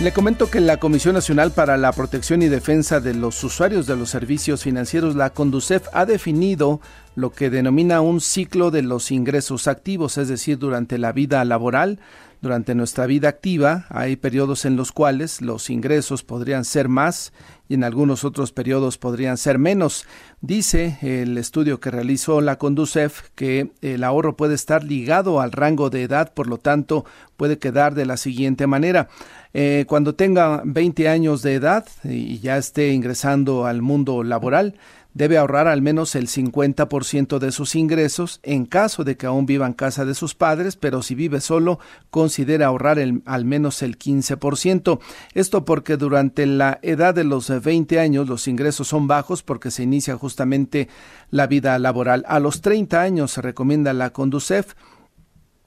Le 0.00 0.12
comento 0.12 0.50
que 0.50 0.60
la 0.60 0.78
Comisión 0.78 1.14
Nacional 1.14 1.52
para 1.52 1.76
la 1.76 1.92
Protección 1.92 2.40
y 2.40 2.48
Defensa 2.48 3.00
de 3.00 3.12
los 3.12 3.44
Usuarios 3.44 3.86
de 3.86 3.96
los 3.96 4.08
Servicios 4.08 4.62
Financieros, 4.62 5.14
la 5.14 5.28
CONDUCEF, 5.28 5.88
ha 5.92 6.06
definido 6.06 6.80
lo 7.16 7.32
que 7.32 7.50
denomina 7.50 8.00
un 8.00 8.22
ciclo 8.22 8.70
de 8.70 8.80
los 8.80 9.10
ingresos 9.10 9.68
activos, 9.68 10.16
es 10.16 10.28
decir, 10.28 10.56
durante 10.56 10.96
la 10.96 11.12
vida 11.12 11.44
laboral, 11.44 11.98
durante 12.40 12.74
nuestra 12.74 13.04
vida 13.04 13.28
activa, 13.28 13.84
hay 13.90 14.16
periodos 14.16 14.64
en 14.64 14.74
los 14.74 14.92
cuales 14.92 15.42
los 15.42 15.68
ingresos 15.68 16.22
podrían 16.22 16.64
ser 16.64 16.88
más 16.88 17.34
y 17.68 17.74
en 17.74 17.84
algunos 17.84 18.24
otros 18.24 18.52
periodos 18.52 18.96
podrían 18.96 19.36
ser 19.36 19.58
menos. 19.58 20.06
Dice 20.42 20.96
el 21.02 21.36
estudio 21.36 21.80
que 21.80 21.90
realizó 21.90 22.40
la 22.40 22.56
Conducef 22.56 23.28
que 23.34 23.72
el 23.82 24.02
ahorro 24.02 24.38
puede 24.38 24.54
estar 24.54 24.82
ligado 24.82 25.38
al 25.38 25.52
rango 25.52 25.90
de 25.90 26.02
edad, 26.02 26.32
por 26.32 26.46
lo 26.46 26.56
tanto 26.56 27.04
puede 27.36 27.58
quedar 27.58 27.94
de 27.94 28.06
la 28.06 28.16
siguiente 28.16 28.66
manera. 28.66 29.08
Eh, 29.52 29.84
cuando 29.86 30.14
tenga 30.14 30.62
20 30.64 31.10
años 31.10 31.42
de 31.42 31.56
edad 31.56 31.86
y 32.04 32.38
ya 32.38 32.56
esté 32.56 32.88
ingresando 32.92 33.66
al 33.66 33.82
mundo 33.82 34.22
laboral, 34.22 34.76
debe 35.14 35.38
ahorrar 35.38 35.68
al 35.68 35.82
menos 35.82 36.14
el 36.14 36.28
50% 36.28 37.38
de 37.38 37.52
sus 37.52 37.74
ingresos 37.74 38.40
en 38.42 38.66
caso 38.66 39.04
de 39.04 39.16
que 39.16 39.26
aún 39.26 39.46
viva 39.46 39.66
en 39.66 39.72
casa 39.72 40.04
de 40.04 40.14
sus 40.14 40.34
padres, 40.34 40.76
pero 40.76 41.02
si 41.02 41.14
vive 41.14 41.40
solo, 41.40 41.78
considera 42.10 42.66
ahorrar 42.66 42.98
al 42.98 43.44
menos 43.44 43.82
el 43.82 43.98
15%. 43.98 45.00
Esto 45.34 45.64
porque 45.64 45.96
durante 45.96 46.46
la 46.46 46.78
edad 46.82 47.14
de 47.14 47.24
los 47.24 47.48
20 47.48 47.98
años 47.98 48.28
los 48.28 48.48
ingresos 48.48 48.88
son 48.88 49.06
bajos 49.06 49.42
porque 49.42 49.70
se 49.70 49.82
inicia 49.82 50.16
justamente 50.16 50.88
la 51.30 51.46
vida 51.46 51.78
laboral. 51.78 52.24
A 52.28 52.40
los 52.40 52.60
30 52.60 53.00
años 53.00 53.32
se 53.32 53.42
recomienda 53.42 53.92
la 53.92 54.10
Conducef 54.10 54.74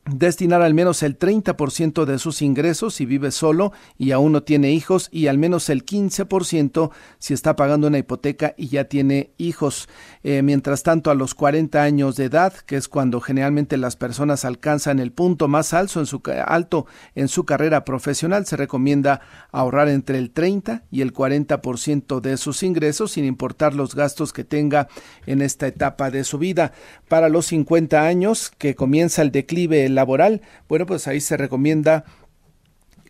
destinar 0.05 0.61
al 0.61 0.73
menos 0.73 1.01
el 1.01 1.17
30% 1.17 2.03
de 2.03 2.19
sus 2.19 2.41
ingresos 2.41 2.95
si 2.95 3.05
vive 3.05 3.31
solo 3.31 3.71
y 3.97 4.11
aún 4.11 4.33
no 4.33 4.43
tiene 4.43 4.71
hijos 4.71 5.07
y 5.11 5.27
al 5.27 5.37
menos 5.37 5.69
el 5.69 5.85
15% 5.85 6.91
si 7.19 7.33
está 7.33 7.55
pagando 7.55 7.87
una 7.87 7.99
hipoteca 7.99 8.53
y 8.57 8.67
ya 8.67 8.85
tiene 8.85 9.31
hijos. 9.37 9.87
Eh, 10.23 10.41
mientras 10.41 10.83
tanto, 10.83 11.09
a 11.09 11.15
los 11.15 11.33
40 11.35 11.81
años 11.81 12.17
de 12.17 12.25
edad, 12.25 12.53
que 12.53 12.75
es 12.75 12.89
cuando 12.89 13.21
generalmente 13.21 13.77
las 13.77 13.95
personas 13.95 14.43
alcanzan 14.43 14.99
el 14.99 15.11
punto 15.11 15.47
más 15.47 15.73
alto 15.73 15.99
en 15.99 16.05
su, 16.05 16.21
alto 16.45 16.85
en 17.15 17.29
su 17.29 17.45
carrera 17.45 17.85
profesional, 17.85 18.45
se 18.45 18.57
recomienda 18.57 19.21
ahorrar 19.51 19.87
entre 19.87 20.17
el 20.17 20.31
30 20.31 20.83
y 20.91 21.01
el 21.01 21.13
40% 21.13 22.19
de 22.19 22.37
sus 22.37 22.63
ingresos 22.63 23.11
sin 23.11 23.23
importar 23.23 23.73
los 23.73 23.95
gastos 23.95 24.33
que 24.33 24.43
tenga 24.43 24.89
en 25.25 25.41
esta 25.41 25.67
etapa 25.67 26.11
de 26.11 26.25
su 26.25 26.37
vida. 26.37 26.73
Para 27.07 27.29
los 27.29 27.45
50 27.47 28.01
años, 28.05 28.51
que 28.57 28.75
comienza 28.75 29.21
el 29.21 29.31
declive 29.31 29.92
laboral, 29.95 30.41
bueno, 30.67 30.85
pues 30.85 31.07
ahí 31.07 31.19
se 31.19 31.37
recomienda 31.37 32.05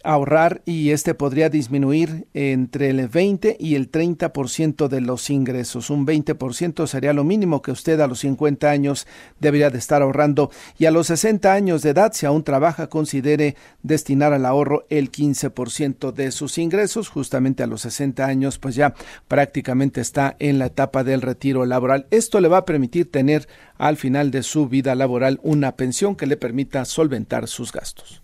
ahorrar 0.04 0.62
y 0.66 0.92
este 0.92 1.14
podría 1.14 1.50
disminuir 1.50 2.28
entre 2.34 2.90
el 2.90 3.08
20 3.08 3.58
y 3.60 3.76
el 3.76 3.92
30% 3.92 4.88
de 4.88 5.02
los 5.02 5.30
ingresos. 5.30 5.90
Un 5.90 6.06
20% 6.06 6.86
sería 6.88 7.14
lo 7.14 7.24
mínimo 7.24 7.62
que 7.62 7.72
usted 7.72 8.00
a 8.00 8.08
los 8.08 8.20
50 8.20 8.70
años 8.70 9.08
debería 9.40 9.70
de 9.70 9.78
estar 9.78 10.02
ahorrando 10.02 10.52
y 10.78 10.86
a 10.86 10.92
los 10.92 11.08
60 11.08 11.54
años 11.54 11.82
de 11.82 11.92
edad, 11.92 12.12
si 12.14 12.26
aún 12.26 12.44
trabaja, 12.44 12.88
considere 12.88 13.56
destinar 13.82 14.34
al 14.34 14.46
ahorro 14.46 14.86
el 14.90 15.12
15% 15.12 16.12
de 16.12 16.32
sus 16.32 16.58
ingresos. 16.58 17.10
Justamente 17.10 17.64
a 17.64 17.68
los 17.68 17.82
60 17.82 18.26
años, 18.26 18.60
pues 18.60 18.76
ya 18.76 18.94
prácticamente 19.28 20.02
está 20.02 20.36
en 20.40 20.60
la 20.60 20.68
etapa 20.68 21.04
del 21.04 21.22
retiro 21.22 21.66
laboral. 21.66 22.08
Esto 22.12 22.40
le 22.42 22.48
va 22.48 22.58
a 22.58 22.66
permitir 22.66 23.12
tener 23.12 23.48
al 23.78 23.98
final 23.98 24.32
de 24.32 24.44
su 24.44 24.68
vida 24.68 24.96
laboral 24.96 25.40
una 25.44 25.76
pensión 25.76 26.16
que 26.16 26.28
le 26.28 26.38
permita 26.38 26.86
solventar 26.86 27.48
sus 27.48 27.72
gastos. 27.72 28.23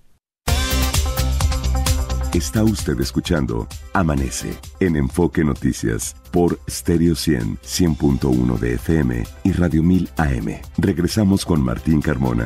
Está 2.33 2.63
usted 2.63 2.99
escuchando 3.01 3.67
Amanece 3.91 4.53
en 4.79 4.95
Enfoque 4.95 5.43
Noticias 5.43 6.15
por 6.29 6.59
Stereo 6.69 7.15
100, 7.15 7.57
100.1 7.57 8.59
de 8.59 8.75
FM 8.75 9.23
y 9.43 9.51
Radio 9.53 9.81
1000 9.81 10.09
AM. 10.15 10.61
Regresamos 10.77 11.43
con 11.43 11.59
Martín 11.59 12.01
Carmona. 12.01 12.45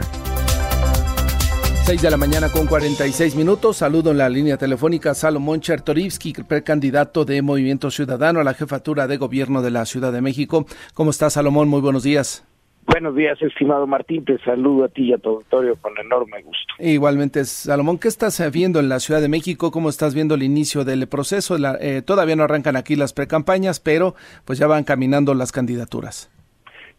6 1.83 2.01
de 2.01 2.09
la 2.09 2.15
mañana 2.15 2.47
con 2.47 2.65
46 2.65 3.35
minutos. 3.35 3.75
Saludo 3.75 4.11
en 4.11 4.19
la 4.19 4.29
línea 4.29 4.55
telefónica 4.55 5.13
Salomón 5.13 5.59
Chertorivsky, 5.59 6.31
precandidato 6.31 7.25
de 7.25 7.41
Movimiento 7.41 7.91
Ciudadano 7.91 8.39
a 8.39 8.45
la 8.45 8.53
jefatura 8.53 9.05
de 9.05 9.17
gobierno 9.17 9.61
de 9.61 9.71
la 9.71 9.85
Ciudad 9.85 10.13
de 10.13 10.21
México. 10.21 10.65
¿Cómo 10.93 11.11
está 11.11 11.29
Salomón? 11.29 11.67
Muy 11.67 11.81
buenos 11.81 12.03
días. 12.03 12.45
Buenos 12.85 13.15
días, 13.15 13.41
estimado 13.41 13.87
Martín. 13.87 14.25
Te 14.25 14.37
saludo 14.39 14.85
a 14.85 14.89
ti 14.89 15.03
y 15.03 15.13
a 15.13 15.17
tu 15.17 15.29
auditorio 15.29 15.75
con 15.77 15.97
enorme 15.97 16.41
gusto. 16.41 16.73
Igualmente, 16.79 17.45
Salomón, 17.45 17.97
¿qué 17.97 18.07
estás 18.07 18.39
eh, 18.39 18.49
viendo 18.49 18.79
en 18.79 18.89
la 18.89 18.99
Ciudad 18.99 19.21
de 19.21 19.29
México? 19.29 19.71
¿Cómo 19.71 19.89
estás 19.89 20.13
viendo 20.13 20.35
el 20.35 20.43
inicio 20.43 20.83
del 20.83 21.07
proceso? 21.07 21.55
Eh, 21.79 22.01
todavía 22.01 22.35
no 22.35 22.43
arrancan 22.43 22.75
aquí 22.75 22.95
las 22.95 23.13
precampañas, 23.13 23.79
pero 23.79 24.15
pues 24.45 24.59
ya 24.59 24.67
van 24.67 24.83
caminando 24.83 25.33
las 25.33 25.51
candidaturas. 25.51 26.29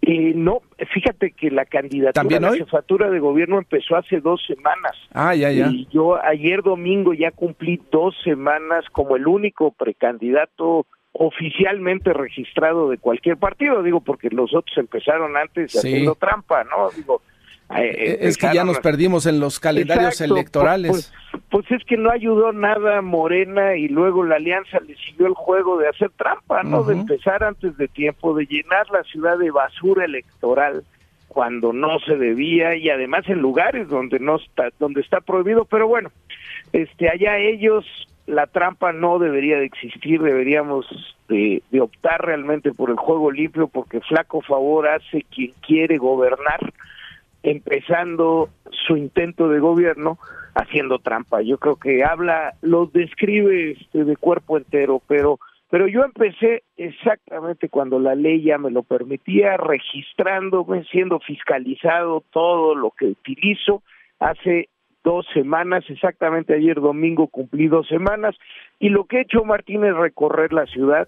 Eh, 0.03 0.33
no, 0.35 0.61
fíjate 0.93 1.31
que 1.31 1.51
la 1.51 1.65
candidatura 1.65 2.37
a 2.37 2.41
la 2.41 2.53
jefatura 2.53 3.09
de 3.09 3.21
gobierno 3.21 3.59
empezó 3.59 3.97
hace 3.97 4.21
dos 4.21 4.43
semanas. 4.47 4.93
Ah, 5.13 5.35
ya, 5.35 5.51
ya. 5.51 5.69
Y 5.69 5.87
yo 5.91 6.23
ayer 6.23 6.63
domingo 6.63 7.15
ya 7.15 7.31
cumplí 7.31 7.81
dos 7.91 8.15
semanas 8.23 8.85
como 8.93 9.17
el 9.17 9.27
único 9.27 9.71
precandidato 9.71 10.87
oficialmente 11.15 12.13
registrado 12.13 12.91
de 12.91 12.99
cualquier 12.99 13.37
partido, 13.37 13.83
digo, 13.83 14.01
porque 14.01 14.29
los 14.31 14.53
otros 14.53 14.77
empezaron 14.77 15.37
antes 15.37 15.75
haciendo 15.77 16.17
trampa, 16.17 16.65
¿no? 16.65 16.91
Digo, 16.91 17.23
eh, 17.77 17.87
eh, 17.87 18.19
es 18.21 18.37
que 18.37 18.53
ya 18.53 18.65
nos 18.65 18.81
perdimos 18.81 19.25
en 19.27 19.39
los 19.41 19.59
calendarios 19.59 20.21
electorales. 20.21 20.91
Pues, 20.91 21.41
pues, 21.51 21.71
es 21.71 21.85
que 21.85 21.97
no 21.97 22.11
ayudó 22.11 22.53
nada 22.53 23.01
Morena 23.01 23.77
y 23.77 23.89
luego 23.89 24.25
la 24.25 24.37
alianza 24.37 24.81
le 24.81 24.97
siguió 24.97 25.29
el 25.29 25.35
juego 25.35 25.79
de 25.79 25.89
hacer 25.89 26.11
trampa, 26.11 26.65
¿no? 26.65 26.83
De 26.83 26.95
empezar 26.95 27.45
antes 27.45 27.77
de 27.77 27.87
tiempo, 27.87 28.35
de 28.35 28.47
llenar 28.47 28.91
la 28.91 29.05
ciudad 29.05 29.39
de 29.39 29.53
basura 29.53 30.05
electoral 30.05 30.85
cuando 31.29 31.73
no 31.73 31.99
se 32.01 32.17
debía 32.17 32.77
y 32.77 32.91
además 32.91 33.25
en 33.29 33.39
lugares 33.39 33.89
donde 33.89 34.19
no 34.19 34.37
está 34.37 34.71
donde 34.79 35.01
está 35.01 35.21
prohibido, 35.21 35.65
pero 35.65 35.89
bueno, 35.89 36.11
este 36.73 37.09
allá 37.09 37.39
ellos 37.39 37.85
la 38.27 38.47
trampa 38.47 38.93
no 38.93 39.19
debería 39.19 39.59
de 39.59 39.67
existir, 39.67 40.21
deberíamos 40.23 40.87
de, 41.29 41.63
optar 41.81 42.25
realmente 42.25 42.73
por 42.73 42.91
el 42.91 42.97
juego 42.97 43.31
limpio 43.31 43.69
porque 43.69 44.01
flaco 44.01 44.41
favor 44.41 44.89
hace 44.89 45.23
quien 45.23 45.53
quiere 45.67 45.99
gobernar, 45.99 46.73
empezando 47.43 48.49
su 48.87 48.97
intento 48.97 49.49
de 49.49 49.61
gobierno 49.61 50.19
haciendo 50.55 50.99
trampa. 50.99 51.43
Yo 51.43 51.59
creo 51.59 51.77
que 51.77 52.05
habla, 52.05 52.55
lo 52.63 52.87
describe 52.87 53.73
este, 53.73 54.05
de 54.05 54.17
cuerpo 54.17 54.57
entero, 54.57 55.03
pero 55.07 55.39
pero 55.71 55.89
yo 55.89 56.05
empecé 56.05 56.63
exactamente 56.77 57.69
cuando 57.69 57.99
la 57.99 58.15
ley 58.15 58.45
ya 58.45 58.59
me 58.59 58.71
lo 58.71 58.85
permitía, 58.85 59.57
registrándome, 59.57 60.85
siendo 60.85 61.19
fiscalizado 61.19 62.23
todo 62.31 62.77
lo 62.77 62.93
que 62.93 63.07
utilizo. 63.07 63.83
Hace 64.21 64.69
dos 65.05 65.27
semanas, 65.33 65.85
exactamente 65.89 66.55
ayer 66.55 66.81
domingo 66.81 67.29
cumplí 67.29 67.69
dos 67.69 67.87
semanas, 67.87 68.35
y 68.81 68.89
lo 68.89 69.05
que 69.05 69.19
he 69.19 69.21
hecho, 69.21 69.45
Martín, 69.45 69.85
es 69.85 69.95
recorrer 69.95 70.53
la 70.53 70.67
ciudad, 70.67 71.07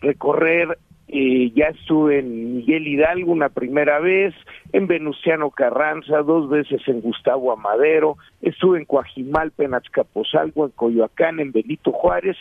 recorrer, 0.00 0.76
eh, 1.06 1.50
ya 1.54 1.68
estuve 1.68 2.18
en 2.18 2.56
Miguel 2.56 2.86
Hidalgo 2.86 3.32
una 3.32 3.48
primera 3.48 4.00
vez, 4.00 4.34
en 4.72 4.86
Venustiano 4.86 5.50
Carranza, 5.50 6.22
dos 6.22 6.50
veces 6.50 6.82
en 6.86 7.00
Gustavo 7.00 7.52
Amadero, 7.52 8.18
estuve 8.42 8.78
en 8.78 8.84
Coajimalpa, 8.84 9.64
en 9.64 9.74
Azcapotzalco, 9.74 10.66
en 10.66 10.72
Coyoacán, 10.72 11.40
en 11.40 11.52
Benito 11.52 11.92
Juárez, 11.92 12.36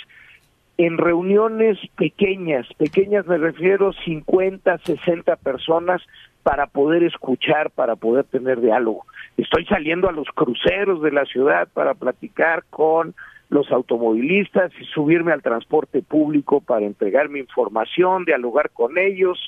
en 0.78 0.98
reuniones 0.98 1.80
pequeñas, 1.96 2.68
pequeñas 2.78 3.26
me 3.26 3.38
refiero 3.38 3.94
50, 3.94 4.78
60 4.78 5.36
personas 5.38 6.02
para 6.44 6.68
poder 6.68 7.04
escuchar, 7.04 7.72
para 7.72 7.96
poder 7.96 8.26
tener 8.26 8.62
diálogo. 8.62 9.06
Estoy 9.38 9.66
saliendo 9.66 10.08
a 10.08 10.12
los 10.14 10.28
cruceros 10.30 11.02
de 11.02 11.12
la 11.12 11.26
ciudad 11.26 11.68
para 11.74 11.94
platicar 11.96 12.64
con 12.70 13.16
los 13.50 13.72
automovilistas 13.72 14.72
y 14.80 14.86
subirme 14.86 15.32
al 15.32 15.42
transporte 15.42 16.02
público 16.02 16.62
para 16.62 16.86
entregar 16.86 17.30
mi 17.30 17.40
información, 17.40 18.26
dialogar 18.26 18.70
con 18.72 18.98
ellos. 18.98 19.40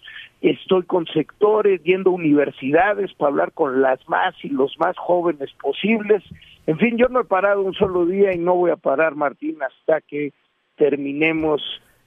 Estoy 0.42 0.84
con 0.84 1.06
sectores, 1.06 1.84
yendo 1.84 2.10
a 2.10 2.14
universidades 2.14 3.14
para 3.14 3.30
hablar 3.30 3.52
con 3.52 3.82
las 3.82 4.00
más 4.08 4.34
y 4.44 4.50
los 4.50 4.78
más 4.80 4.98
jóvenes 4.98 5.52
posibles. 5.62 6.24
En 6.66 6.78
fin, 6.78 6.98
yo 6.98 7.08
no 7.10 7.22
he 7.22 7.26
parado 7.26 7.62
un 7.62 7.74
solo 7.74 8.06
día 8.06 8.34
y 8.34 8.38
no 8.38 8.56
voy 8.56 8.72
a 8.72 8.78
parar, 8.78 9.16
Martín, 9.16 9.58
hasta 9.62 10.02
que 10.02 10.32
terminemos 10.80 11.62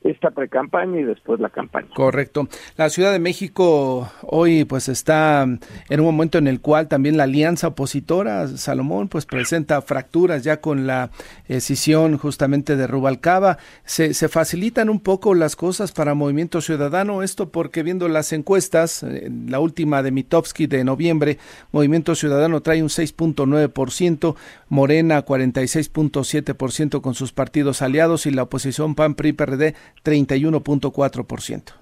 esta 0.04 0.30
precampaña 0.30 1.00
y 1.00 1.04
después 1.04 1.40
la 1.40 1.50
campaña. 1.50 1.88
Correcto. 1.94 2.48
La 2.76 2.88
Ciudad 2.90 3.12
de 3.12 3.18
México 3.18 4.10
hoy 4.22 4.64
pues 4.64 4.88
está 4.88 5.42
en 5.42 6.00
un 6.00 6.06
momento 6.06 6.38
en 6.38 6.48
el 6.48 6.60
cual 6.60 6.88
también 6.88 7.16
la 7.16 7.24
alianza 7.24 7.68
opositora 7.68 8.48
Salomón 8.48 9.08
pues 9.08 9.26
presenta 9.26 9.80
fracturas 9.82 10.44
ya 10.44 10.60
con 10.60 10.86
la 10.86 11.10
decisión 11.48 12.18
justamente 12.18 12.76
de 12.76 12.86
Rubalcaba. 12.86 13.58
Se, 13.84 14.14
se 14.14 14.28
facilitan 14.28 14.88
un 14.88 15.00
poco 15.00 15.34
las 15.34 15.56
cosas 15.56 15.92
para 15.92 16.14
Movimiento 16.14 16.60
Ciudadano, 16.60 17.22
esto 17.22 17.50
porque 17.50 17.82
viendo 17.82 18.08
las 18.08 18.32
encuestas, 18.32 19.02
eh, 19.02 19.30
la 19.46 19.60
última 19.60 20.02
de 20.02 20.10
Mitofsky 20.10 20.66
de 20.66 20.84
noviembre, 20.84 21.38
Movimiento 21.70 22.14
Ciudadano 22.14 22.60
trae 22.60 22.82
un 22.82 22.88
6.9%, 22.88 24.34
Morena 24.68 25.24
46.7% 25.24 27.00
con 27.00 27.14
sus 27.14 27.32
partidos 27.32 27.82
aliados 27.82 28.26
y 28.26 28.30
la 28.30 28.44
oposición 28.44 28.94
PAN 28.94 29.14
PRI 29.14 29.32
PRD 29.32 29.74
31.4%. 30.04 31.74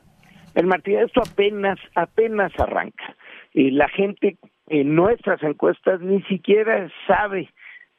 El 0.55 0.67
Martín, 0.67 0.99
esto 0.99 1.23
apenas, 1.23 1.79
apenas 1.95 2.53
arranca. 2.59 3.17
y 3.53 3.71
la 3.71 3.89
gente 3.89 4.37
en 4.69 4.95
nuestras 4.95 5.43
encuestas 5.43 6.01
ni 6.01 6.23
siquiera 6.23 6.89
sabe 7.07 7.51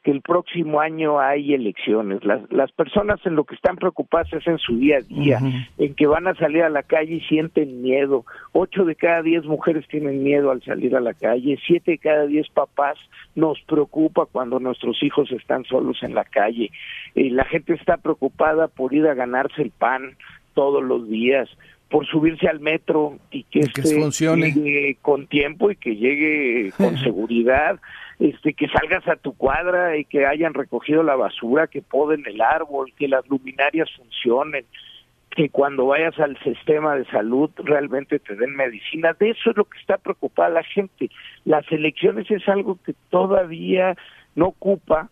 que 0.02 0.10
el 0.10 0.20
próximo 0.20 0.80
año 0.80 1.20
hay 1.20 1.54
elecciones. 1.54 2.24
Las, 2.24 2.50
las 2.50 2.72
personas 2.72 3.24
en 3.24 3.36
lo 3.36 3.44
que 3.44 3.54
están 3.54 3.76
preocupadas 3.76 4.32
es 4.32 4.46
en 4.46 4.58
su 4.58 4.76
día 4.76 4.98
a 4.98 5.00
día, 5.02 5.40
en 5.78 5.94
que 5.94 6.06
van 6.06 6.26
a 6.26 6.34
salir 6.34 6.62
a 6.62 6.68
la 6.68 6.82
calle 6.82 7.14
y 7.14 7.20
sienten 7.20 7.82
miedo. 7.82 8.24
Ocho 8.52 8.84
de 8.84 8.96
cada 8.96 9.22
diez 9.22 9.44
mujeres 9.44 9.86
tienen 9.88 10.22
miedo 10.22 10.50
al 10.50 10.62
salir 10.62 10.96
a 10.96 11.00
la 11.00 11.14
calle, 11.14 11.58
siete 11.66 11.92
de 11.92 11.98
cada 11.98 12.26
diez 12.26 12.48
papás 12.48 12.98
nos 13.34 13.60
preocupa 13.62 14.26
cuando 14.26 14.58
nuestros 14.58 15.00
hijos 15.02 15.30
están 15.30 15.64
solos 15.64 16.02
en 16.02 16.14
la 16.14 16.24
calle. 16.24 16.70
Eh, 17.14 17.30
la 17.30 17.44
gente 17.44 17.74
está 17.74 17.96
preocupada 17.96 18.68
por 18.68 18.92
ir 18.92 19.06
a 19.06 19.14
ganarse 19.14 19.62
el 19.62 19.70
pan 19.70 20.16
todos 20.54 20.82
los 20.82 21.08
días 21.08 21.48
por 21.88 22.06
subirse 22.06 22.48
al 22.48 22.58
metro 22.58 23.18
y 23.30 23.44
que, 23.44 23.60
que 23.60 23.82
este 23.82 24.32
llegue 24.32 24.96
con 25.02 25.26
tiempo 25.26 25.70
y 25.70 25.76
que 25.76 25.94
llegue 25.94 26.72
con 26.78 26.96
seguridad 27.04 27.78
este 28.22 28.54
que 28.54 28.68
salgas 28.68 29.06
a 29.08 29.16
tu 29.16 29.32
cuadra 29.36 29.96
y 29.96 30.04
que 30.04 30.26
hayan 30.26 30.54
recogido 30.54 31.02
la 31.02 31.16
basura, 31.16 31.66
que 31.66 31.82
poden 31.82 32.24
el 32.26 32.40
árbol, 32.40 32.92
que 32.96 33.08
las 33.08 33.28
luminarias 33.28 33.90
funcionen, 33.96 34.64
que 35.30 35.48
cuando 35.48 35.86
vayas 35.86 36.18
al 36.20 36.38
sistema 36.44 36.94
de 36.94 37.04
salud 37.06 37.50
realmente 37.56 38.20
te 38.20 38.36
den 38.36 38.54
medicina. 38.54 39.12
De 39.18 39.30
eso 39.30 39.50
es 39.50 39.56
lo 39.56 39.64
que 39.64 39.78
está 39.78 39.98
preocupada 39.98 40.50
la 40.50 40.62
gente. 40.62 41.10
Las 41.44 41.70
elecciones 41.72 42.30
es 42.30 42.48
algo 42.48 42.78
que 42.84 42.94
todavía 43.10 43.96
no 44.36 44.48
ocupa 44.48 45.08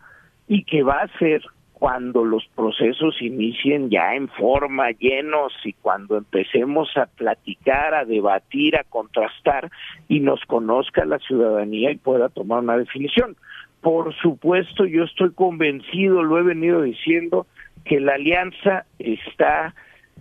y 0.46 0.62
que 0.62 0.82
va 0.84 1.00
a 1.00 1.18
ser 1.18 1.42
cuando 1.80 2.26
los 2.26 2.46
procesos 2.54 3.16
inicien 3.22 3.88
ya 3.88 4.14
en 4.14 4.28
forma, 4.28 4.90
llenos, 4.90 5.50
y 5.64 5.72
cuando 5.72 6.18
empecemos 6.18 6.94
a 6.98 7.06
platicar, 7.06 7.94
a 7.94 8.04
debatir, 8.04 8.76
a 8.76 8.84
contrastar 8.84 9.70
y 10.06 10.20
nos 10.20 10.44
conozca 10.44 11.06
la 11.06 11.18
ciudadanía 11.20 11.90
y 11.90 11.96
pueda 11.96 12.28
tomar 12.28 12.58
una 12.58 12.76
definición. 12.76 13.34
Por 13.80 14.14
supuesto, 14.16 14.84
yo 14.84 15.04
estoy 15.04 15.32
convencido, 15.32 16.22
lo 16.22 16.38
he 16.38 16.42
venido 16.42 16.82
diciendo, 16.82 17.46
que 17.86 17.98
la 17.98 18.12
alianza 18.12 18.84
está 18.98 19.74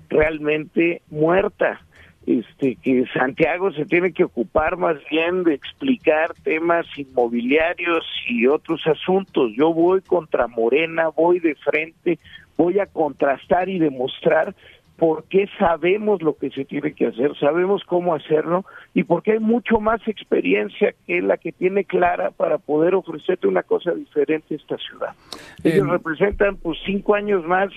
realmente 0.08 1.02
muerta 1.10 1.82
este, 2.30 2.76
que 2.76 3.06
Santiago 3.12 3.72
se 3.72 3.86
tiene 3.86 4.14
que 4.14 4.24
ocupar 4.24 4.78
más 4.78 4.98
bien 5.10 5.44
de 5.44 5.56
explicar 5.56 6.36
temas 6.44 6.86
inmobiliarios 6.96 8.06
y 8.28 8.46
otros 8.46 8.86
asuntos. 8.86 9.52
Yo 9.56 9.74
voy 9.74 10.02
contra 10.02 10.46
Morena, 10.46 11.08
voy 11.08 11.40
de 11.40 11.56
frente, 11.56 12.20
voy 12.56 12.78
a 12.78 12.86
contrastar 12.86 13.68
y 13.68 13.80
demostrar 13.80 14.54
por 14.96 15.24
qué 15.24 15.50
sabemos 15.58 16.22
lo 16.22 16.38
que 16.38 16.52
se 16.52 16.66
tiene 16.66 16.94
que 16.94 17.08
hacer, 17.08 17.36
sabemos 17.40 17.84
cómo 17.86 18.14
hacerlo 18.14 18.64
y 18.94 19.06
porque 19.06 19.32
hay 19.32 19.40
mucho 19.40 19.80
más 19.80 20.06
experiencia 20.08 20.94
que 21.08 21.24
la 21.24 21.38
que 21.38 21.52
tiene 21.52 21.84
Clara 21.84 22.30
para 22.30 22.60
poder 22.60 22.94
ofrecerte 22.94 23.48
una 23.48 23.64
cosa 23.64 23.92
diferente 23.94 24.54
a 24.54 24.58
esta 24.58 24.78
ciudad. 24.78 25.16
Ellos 25.64 25.88
em, 25.88 25.90
representan 25.90 26.58
pues 26.58 26.78
cinco 26.86 27.16
años 27.16 27.44
más 27.44 27.72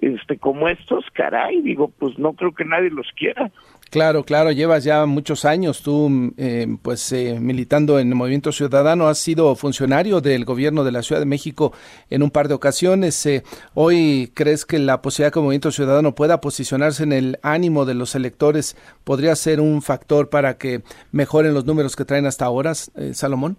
este 0.00 0.38
como 0.38 0.68
estos, 0.68 1.04
caray, 1.12 1.60
digo, 1.62 1.90
pues 1.98 2.18
no 2.18 2.32
creo 2.32 2.52
que 2.52 2.64
nadie 2.64 2.90
los 2.90 3.10
quiera. 3.16 3.50
Claro, 3.90 4.24
claro, 4.24 4.50
llevas 4.50 4.82
ya 4.82 5.06
muchos 5.06 5.44
años 5.44 5.82
tú, 5.82 6.34
eh, 6.36 6.66
pues, 6.82 7.12
eh, 7.12 7.38
militando 7.40 8.00
en 8.00 8.08
el 8.08 8.14
Movimiento 8.16 8.50
Ciudadano, 8.50 9.06
has 9.06 9.18
sido 9.18 9.54
funcionario 9.54 10.20
del 10.20 10.44
gobierno 10.44 10.82
de 10.82 10.90
la 10.90 11.02
Ciudad 11.02 11.20
de 11.20 11.26
México 11.26 11.72
en 12.10 12.24
un 12.24 12.30
par 12.30 12.48
de 12.48 12.54
ocasiones. 12.54 13.24
Eh, 13.26 13.44
¿Hoy 13.74 14.32
crees 14.34 14.66
que 14.66 14.80
la 14.80 15.00
posibilidad 15.00 15.32
que 15.32 15.38
el 15.38 15.44
Movimiento 15.44 15.70
Ciudadano 15.70 16.14
pueda 16.14 16.40
posicionarse 16.40 17.04
en 17.04 17.12
el 17.12 17.38
ánimo 17.42 17.84
de 17.84 17.94
los 17.94 18.16
electores 18.16 18.76
podría 19.04 19.36
ser 19.36 19.60
un 19.60 19.80
factor 19.80 20.28
para 20.28 20.58
que 20.58 20.80
mejoren 21.12 21.54
los 21.54 21.64
números 21.64 21.94
que 21.94 22.04
traen 22.04 22.26
hasta 22.26 22.46
ahora, 22.46 22.74
Salomón? 22.74 23.56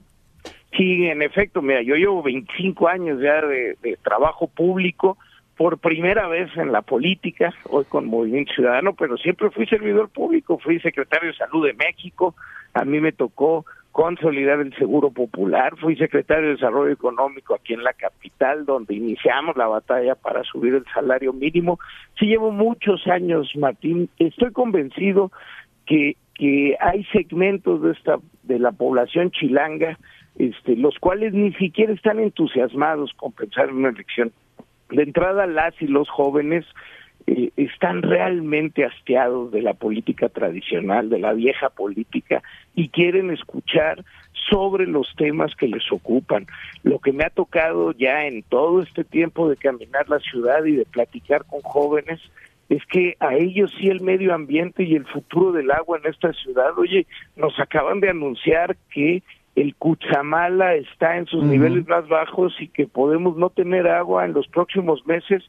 Sí, 0.75 1.05
en 1.05 1.21
efecto, 1.21 1.61
mira, 1.61 1.81
yo 1.81 1.95
llevo 1.95 2.21
25 2.21 2.89
años 2.89 3.21
ya 3.21 3.39
de 3.41 3.97
trabajo 4.03 4.47
público 4.47 5.17
por 5.57 5.77
primera 5.77 6.27
vez 6.27 6.49
en 6.57 6.71
la 6.71 6.81
política, 6.81 7.53
hoy 7.69 7.85
con 7.85 8.07
Movimiento 8.07 8.53
Ciudadano, 8.53 8.93
pero 8.93 9.17
siempre 9.17 9.49
fui 9.51 9.65
servidor 9.67 10.09
público, 10.09 10.59
fui 10.59 10.79
secretario 10.79 11.29
de 11.29 11.37
Salud 11.37 11.65
de 11.65 11.73
México, 11.73 12.35
a 12.73 12.83
mí 12.83 12.99
me 12.99 13.13
tocó 13.13 13.65
consolidar 13.91 14.59
el 14.59 14.75
Seguro 14.75 15.11
Popular, 15.11 15.77
fui 15.77 15.95
secretario 15.95 16.47
de 16.47 16.55
Desarrollo 16.55 16.91
Económico 16.91 17.55
aquí 17.55 17.73
en 17.73 17.83
la 17.83 17.93
capital, 17.93 18.65
donde 18.65 18.93
iniciamos 18.93 19.55
la 19.55 19.67
batalla 19.67 20.15
para 20.15 20.43
subir 20.43 20.75
el 20.75 20.83
salario 20.93 21.31
mínimo. 21.31 21.79
Sí 22.19 22.25
llevo 22.25 22.51
muchos 22.51 23.07
años, 23.07 23.49
Martín, 23.55 24.09
estoy 24.19 24.51
convencido 24.51 25.31
que, 25.85 26.17
que 26.33 26.75
hay 26.81 27.05
segmentos 27.05 27.81
de 27.81 27.93
esta 27.93 28.17
de 28.43 28.59
la 28.59 28.73
población 28.73 29.31
chilanga 29.31 29.97
este, 30.37 30.75
los 30.75 30.99
cuales 30.99 31.33
ni 31.33 31.53
siquiera 31.53 31.93
están 31.93 32.19
entusiasmados 32.19 33.13
con 33.15 33.31
pensar 33.31 33.69
en 33.69 33.77
una 33.77 33.89
elección 33.89 34.33
de 34.89 35.03
entrada 35.03 35.47
las 35.47 35.73
y 35.81 35.87
los 35.87 36.09
jóvenes 36.09 36.65
eh, 37.27 37.51
están 37.57 38.03
realmente 38.03 38.85
hastiados 38.85 39.51
de 39.51 39.61
la 39.61 39.73
política 39.73 40.29
tradicional, 40.29 41.09
de 41.09 41.19
la 41.19 41.33
vieja 41.33 41.69
política, 41.69 42.43
y 42.75 42.89
quieren 42.89 43.31
escuchar 43.31 44.03
sobre 44.49 44.85
los 44.85 45.11
temas 45.15 45.55
que 45.55 45.67
les 45.67 45.91
ocupan. 45.91 46.45
Lo 46.83 46.99
que 46.99 47.11
me 47.11 47.23
ha 47.23 47.29
tocado 47.31 47.93
ya 47.93 48.27
en 48.27 48.43
todo 48.43 48.81
este 48.81 49.03
tiempo 49.03 49.49
de 49.49 49.57
caminar 49.57 50.07
la 50.07 50.19
ciudad 50.19 50.63
y 50.65 50.73
de 50.73 50.85
platicar 50.85 51.45
con 51.45 51.61
jóvenes 51.61 52.21
es 52.69 52.85
que 52.85 53.15
a 53.19 53.35
ellos 53.35 53.71
sí 53.79 53.89
el 53.89 54.01
medio 54.01 54.33
ambiente 54.33 54.83
y 54.83 54.95
el 54.95 55.05
futuro 55.05 55.51
del 55.51 55.71
agua 55.71 55.99
en 56.03 56.11
esta 56.11 56.33
ciudad, 56.33 56.77
oye, 56.77 57.05
nos 57.35 57.59
acaban 57.59 57.99
de 57.99 58.09
anunciar 58.09 58.75
que 58.91 59.23
el 59.55 59.75
Cuchamala 59.75 60.75
está 60.75 61.17
en 61.17 61.25
sus 61.27 61.43
niveles 61.43 61.87
más 61.87 62.07
bajos 62.07 62.53
y 62.59 62.67
que 62.67 62.87
podemos 62.87 63.37
no 63.37 63.49
tener 63.49 63.87
agua 63.87 64.25
en 64.25 64.33
los 64.33 64.47
próximos 64.47 65.05
meses 65.07 65.43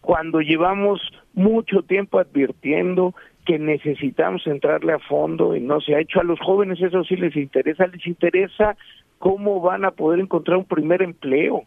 cuando 0.00 0.40
llevamos 0.40 1.00
mucho 1.32 1.82
tiempo 1.82 2.18
advirtiendo 2.18 3.14
que 3.46 3.58
necesitamos 3.58 4.46
entrarle 4.46 4.92
a 4.92 4.98
fondo 4.98 5.54
y 5.56 5.60
no 5.60 5.80
se 5.80 5.94
ha 5.94 6.00
hecho. 6.00 6.20
A 6.20 6.24
los 6.24 6.40
jóvenes 6.40 6.80
eso 6.80 7.04
sí 7.04 7.16
les 7.16 7.36
interesa, 7.36 7.86
les 7.86 8.06
interesa 8.06 8.76
cómo 9.18 9.60
van 9.60 9.84
a 9.84 9.92
poder 9.92 10.20
encontrar 10.20 10.58
un 10.58 10.64
primer 10.64 11.02
empleo. 11.02 11.62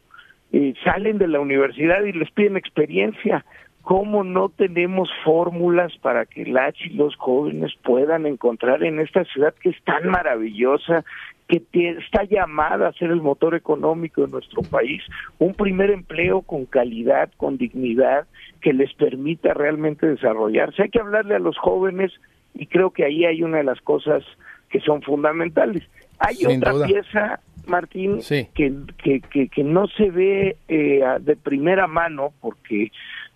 Eh, 0.52 0.74
salen 0.84 1.18
de 1.18 1.28
la 1.28 1.40
universidad 1.40 2.04
y 2.04 2.12
les 2.12 2.30
piden 2.32 2.58
experiencia. 2.58 3.46
¿Cómo 3.82 4.24
no 4.24 4.50
tenemos 4.50 5.10
fórmulas 5.24 5.96
para 6.02 6.26
que 6.26 6.46
las 6.46 6.74
y 6.82 6.90
los 6.90 7.16
jóvenes 7.16 7.72
puedan 7.84 8.26
encontrar 8.26 8.84
en 8.84 9.00
esta 9.00 9.24
ciudad 9.26 9.54
que 9.62 9.70
es 9.70 9.82
tan 9.84 10.10
maravillosa, 10.10 11.06
que 11.48 11.64
está 12.00 12.24
llamada 12.24 12.88
a 12.88 12.94
ser 12.94 13.12
el 13.12 13.22
motor 13.22 13.56
económico 13.56 14.22
de 14.22 14.32
nuestro 14.32 14.64
país, 14.64 15.04
un 15.38 15.54
primer 15.54 15.92
empleo 15.92 16.42
con 16.42 16.66
calidad, 16.66 17.30
con 17.38 17.58
dignidad, 17.58 18.26
que 18.62 18.74
les 18.74 18.94
permita 18.94 19.54
realmente 19.54 20.08
desarrollarse. 20.08 20.84
Hay 20.84 20.90
que 20.90 21.00
hablarle 21.00 21.36
a 21.36 21.40
los 21.40 21.58
jóvenes 21.58 22.12
y 22.56 22.66
creo 22.66 22.92
que 22.92 23.06
ahí 23.06 23.26
hay 23.26 23.44
una 23.44 23.58
de 23.58 23.64
las 23.64 23.80
cosas 23.82 24.24
que 24.70 24.80
son 24.80 25.02
fundamentales. 25.04 25.84
Hay 26.20 26.46
otra 26.46 26.74
pieza, 26.86 27.40
Martín, 27.68 28.20
que, 28.28 28.74
que, 29.04 29.50
que, 29.50 29.64
no 29.64 29.88
se 29.88 30.10
ve 30.10 30.58
eh, 30.68 31.02
de 31.20 31.36
primera 31.36 31.88
mano 31.88 32.34
porque, 32.42 32.92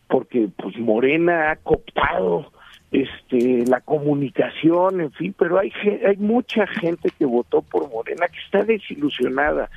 porque 0.07 0.49
pues 0.57 0.77
Morena 0.77 1.51
ha 1.51 1.55
cooptado 1.57 2.51
este 2.91 3.65
la 3.67 3.81
comunicación, 3.81 5.01
en 5.01 5.11
fin, 5.11 5.35
pero 5.37 5.59
hay 5.59 5.71
hay 6.05 6.17
mucha 6.17 6.65
gente 6.67 7.09
que 7.17 7.25
votó 7.25 7.61
por 7.61 7.89
Morena 7.89 8.27
que 8.27 8.39
está 8.39 8.63
desilusionada, 8.63 9.69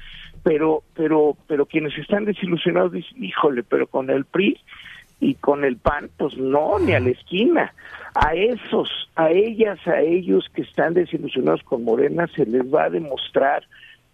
pero, 0.43 0.83
pero, 0.95 1.37
pero 1.47 1.67
quienes 1.67 1.97
están 1.99 2.25
desilusionados 2.25 2.93
dicen, 2.93 3.23
híjole, 3.23 3.63
pero 3.63 3.87
con 3.87 4.11
el 4.11 4.25
PRI 4.25 4.59
y 5.21 5.35
con 5.35 5.65
el 5.65 5.77
PAN, 5.77 6.11
pues 6.17 6.37
no, 6.37 6.79
ni 6.81 6.93
a 6.95 7.01
la 7.01 7.11
esquina. 7.11 7.73
A 8.15 8.35
esos, 8.35 8.91
a 9.15 9.31
ellas, 9.31 9.79
a 9.87 10.01
ellos 10.01 10.51
que 10.53 10.63
están 10.63 10.95
desilusionados 10.95 11.63
con 11.63 11.85
Morena, 11.85 12.27
se 12.35 12.45
les 12.45 12.63
va 12.63 12.85
a 12.85 12.91
demostrar 12.91 13.63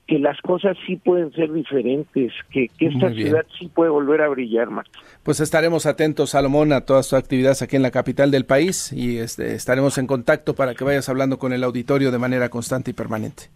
que 0.09 0.19
las 0.19 0.41
cosas 0.41 0.77
sí 0.87 0.97
pueden 0.97 1.31
ser 1.33 1.53
diferentes, 1.53 2.33
que, 2.51 2.71
esta 2.81 3.13
ciudad 3.13 3.45
sí 3.59 3.69
puede 3.69 3.91
volver 3.91 4.23
a 4.23 4.29
brillar, 4.29 4.71
más. 4.71 4.87
Pues 5.23 5.39
estaremos 5.39 5.85
atentos, 5.85 6.31
Salomón, 6.31 6.73
a 6.73 6.81
todas 6.81 7.11
tus 7.11 7.19
actividades 7.19 7.61
aquí 7.61 7.77
en 7.77 7.83
la 7.83 7.91
capital 7.91 8.31
del 8.31 8.47
país 8.47 8.91
y 8.91 9.19
este, 9.19 9.55
estaremos 9.55 9.99
en 9.99 10.07
contacto 10.07 10.55
para 10.55 10.75
que 10.75 10.83
vayas 10.83 11.11
hablando 11.11 11.39
con 11.39 11.53
el 11.53 11.63
auditorio 11.63 12.11
de 12.11 12.19
manera 12.19 12.49
constante 12.49 12.91
y 12.91 12.95
permanente. 12.95 13.51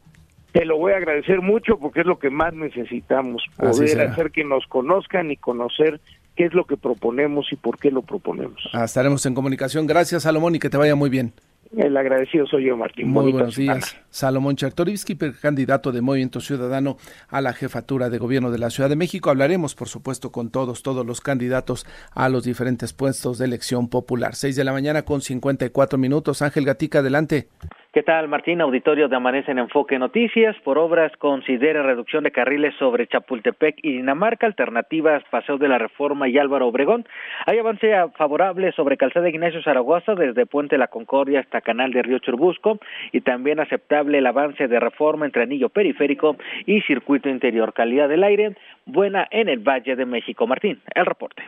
Te 0.52 0.66
lo 0.66 0.76
voy 0.76 0.92
a 0.92 0.98
agradecer 0.98 1.40
mucho 1.40 1.78
porque 1.78 2.00
es 2.00 2.06
lo 2.06 2.18
que 2.18 2.28
más 2.28 2.52
necesitamos, 2.52 3.42
poder 3.56 4.02
hacer 4.02 4.30
que 4.30 4.44
nos 4.44 4.66
conozcan 4.66 5.30
y 5.30 5.38
conocer 5.38 6.02
qué 6.36 6.44
es 6.44 6.52
lo 6.52 6.66
que 6.66 6.76
proponemos 6.76 7.50
y 7.50 7.56
por 7.56 7.78
qué 7.78 7.90
lo 7.90 8.02
proponemos. 8.02 8.60
Ah, 8.74 8.84
estaremos 8.84 9.24
en 9.24 9.34
comunicación. 9.34 9.86
Gracias, 9.86 10.24
Salomón, 10.24 10.54
y 10.54 10.58
que 10.58 10.68
te 10.68 10.76
vaya 10.76 10.94
muy 10.96 11.08
bien. 11.08 11.32
El 11.76 11.96
agradecido 11.96 12.46
soy 12.46 12.66
yo, 12.66 12.76
Martín. 12.76 13.08
Muy 13.08 13.32
buenos 13.32 13.56
días. 13.56 13.96
Salomón 14.10 14.56
Chertorivsky, 14.56 15.16
candidato 15.40 15.90
de 15.90 16.02
Movimiento 16.02 16.40
Ciudadano 16.40 16.98
a 17.28 17.40
la 17.40 17.54
jefatura 17.54 18.10
de 18.10 18.18
gobierno 18.18 18.50
de 18.50 18.58
la 18.58 18.68
Ciudad 18.68 18.90
de 18.90 18.96
México. 18.96 19.30
Hablaremos, 19.30 19.74
por 19.74 19.88
supuesto, 19.88 20.32
con 20.32 20.50
todos, 20.50 20.82
todos 20.82 21.06
los 21.06 21.22
candidatos 21.22 21.86
a 22.12 22.28
los 22.28 22.44
diferentes 22.44 22.92
puestos 22.92 23.38
de 23.38 23.46
elección 23.46 23.88
popular. 23.88 24.34
Seis 24.34 24.54
de 24.54 24.64
la 24.64 24.72
mañana 24.72 25.02
con 25.02 25.22
54 25.22 25.98
minutos. 25.98 26.42
Ángel 26.42 26.66
Gatica, 26.66 26.98
adelante. 26.98 27.48
¿Qué 27.92 28.02
tal, 28.02 28.26
Martín? 28.26 28.62
Auditorio 28.62 29.08
de 29.08 29.16
Amanece 29.16 29.50
en 29.50 29.58
Enfoque 29.58 29.98
Noticias. 29.98 30.56
Por 30.64 30.78
obras 30.78 31.12
considera 31.18 31.82
reducción 31.82 32.24
de 32.24 32.30
carriles 32.30 32.74
sobre 32.78 33.06
Chapultepec 33.06 33.80
y 33.82 33.98
Dinamarca, 33.98 34.46
alternativas 34.46 35.22
Paseo 35.30 35.58
de 35.58 35.68
la 35.68 35.76
Reforma 35.76 36.26
y 36.26 36.38
Álvaro 36.38 36.68
Obregón. 36.68 37.04
Hay 37.44 37.58
avance 37.58 37.92
favorable 38.16 38.72
sobre 38.72 38.96
Calzada 38.96 39.28
Ignacio 39.28 39.62
Zaragoza 39.62 40.14
desde 40.14 40.46
Puente 40.46 40.78
La 40.78 40.86
Concordia 40.86 41.40
hasta 41.40 41.60
Canal 41.60 41.92
de 41.92 42.00
Río 42.00 42.18
Churbusco 42.18 42.78
y 43.12 43.20
también 43.20 43.60
aceptable 43.60 44.16
el 44.16 44.26
avance 44.26 44.68
de 44.68 44.80
reforma 44.80 45.26
entre 45.26 45.42
Anillo 45.42 45.68
Periférico 45.68 46.38
y 46.64 46.80
Circuito 46.80 47.28
Interior. 47.28 47.74
Calidad 47.74 48.08
del 48.08 48.24
aire 48.24 48.56
buena 48.86 49.28
en 49.30 49.50
el 49.50 49.58
Valle 49.58 49.96
de 49.96 50.06
México. 50.06 50.46
Martín, 50.46 50.80
el 50.94 51.04
reporte. 51.04 51.42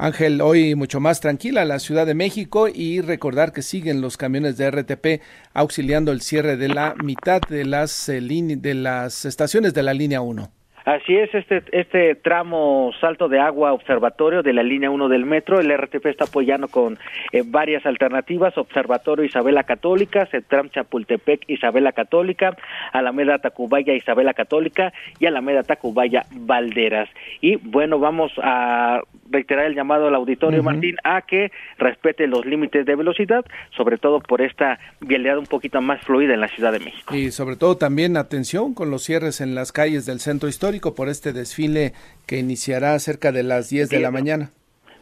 Ángel, 0.00 0.40
hoy 0.42 0.76
mucho 0.76 1.00
más 1.00 1.20
tranquila 1.20 1.64
la 1.64 1.80
Ciudad 1.80 2.06
de 2.06 2.14
México 2.14 2.68
y 2.68 3.00
recordar 3.00 3.52
que 3.52 3.62
siguen 3.62 4.00
los 4.00 4.16
camiones 4.16 4.56
de 4.56 4.70
RTP 4.70 5.20
auxiliando 5.54 6.12
el 6.12 6.20
cierre 6.20 6.56
de 6.56 6.68
la 6.68 6.94
mitad 7.02 7.40
de 7.48 7.64
las, 7.64 8.08
eh, 8.08 8.20
de 8.20 8.74
las 8.74 9.24
estaciones 9.24 9.74
de 9.74 9.82
la 9.82 9.94
línea 9.94 10.20
1. 10.20 10.52
Así 10.88 11.14
es, 11.14 11.34
este, 11.34 11.62
este 11.72 12.14
tramo 12.14 12.92
salto 12.98 13.28
de 13.28 13.38
agua 13.38 13.74
observatorio 13.74 14.42
de 14.42 14.54
la 14.54 14.62
línea 14.62 14.88
1 14.88 15.10
del 15.10 15.26
metro, 15.26 15.60
el 15.60 15.70
RTP 15.70 16.06
está 16.06 16.24
apoyando 16.24 16.68
con 16.68 16.98
eh, 17.30 17.42
varias 17.44 17.84
alternativas, 17.84 18.56
Observatorio 18.56 19.22
Isabela 19.22 19.64
Católica, 19.64 20.24
Centram 20.30 20.70
Chapultepec 20.70 21.44
Isabela 21.46 21.92
Católica, 21.92 22.56
Alameda 22.94 23.38
Tacubaya 23.38 23.92
Isabela 23.92 24.32
Católica 24.32 24.94
y 25.18 25.26
Alameda 25.26 25.62
Tacubaya 25.62 26.24
Valderas. 26.30 27.10
Y 27.42 27.56
bueno, 27.56 27.98
vamos 27.98 28.32
a 28.42 29.02
reiterar 29.30 29.66
el 29.66 29.74
llamado 29.74 30.08
al 30.08 30.14
auditorio, 30.14 30.62
Martín, 30.62 30.96
a 31.04 31.20
que 31.20 31.52
respete 31.76 32.26
los 32.26 32.46
límites 32.46 32.86
de 32.86 32.96
velocidad, 32.96 33.44
sobre 33.76 33.98
todo 33.98 34.20
por 34.20 34.40
esta 34.40 34.78
vialidad 35.02 35.36
un 35.36 35.44
poquito 35.44 35.82
más 35.82 36.00
fluida 36.00 36.32
en 36.32 36.40
la 36.40 36.48
Ciudad 36.48 36.72
de 36.72 36.78
México. 36.78 37.14
Y 37.14 37.30
sobre 37.30 37.56
todo 37.56 37.76
también 37.76 38.16
atención 38.16 38.72
con 38.72 38.90
los 38.90 39.02
cierres 39.02 39.42
en 39.42 39.54
las 39.54 39.70
calles 39.70 40.06
del 40.06 40.20
centro 40.20 40.48
histórico 40.48 40.77
por 40.80 41.08
este 41.08 41.32
desfile 41.32 41.92
que 42.26 42.38
iniciará 42.38 42.98
cerca 42.98 43.32
de 43.32 43.42
las 43.42 43.70
10 43.70 43.90
de 43.90 44.00
la 44.00 44.10
mañana. 44.10 44.50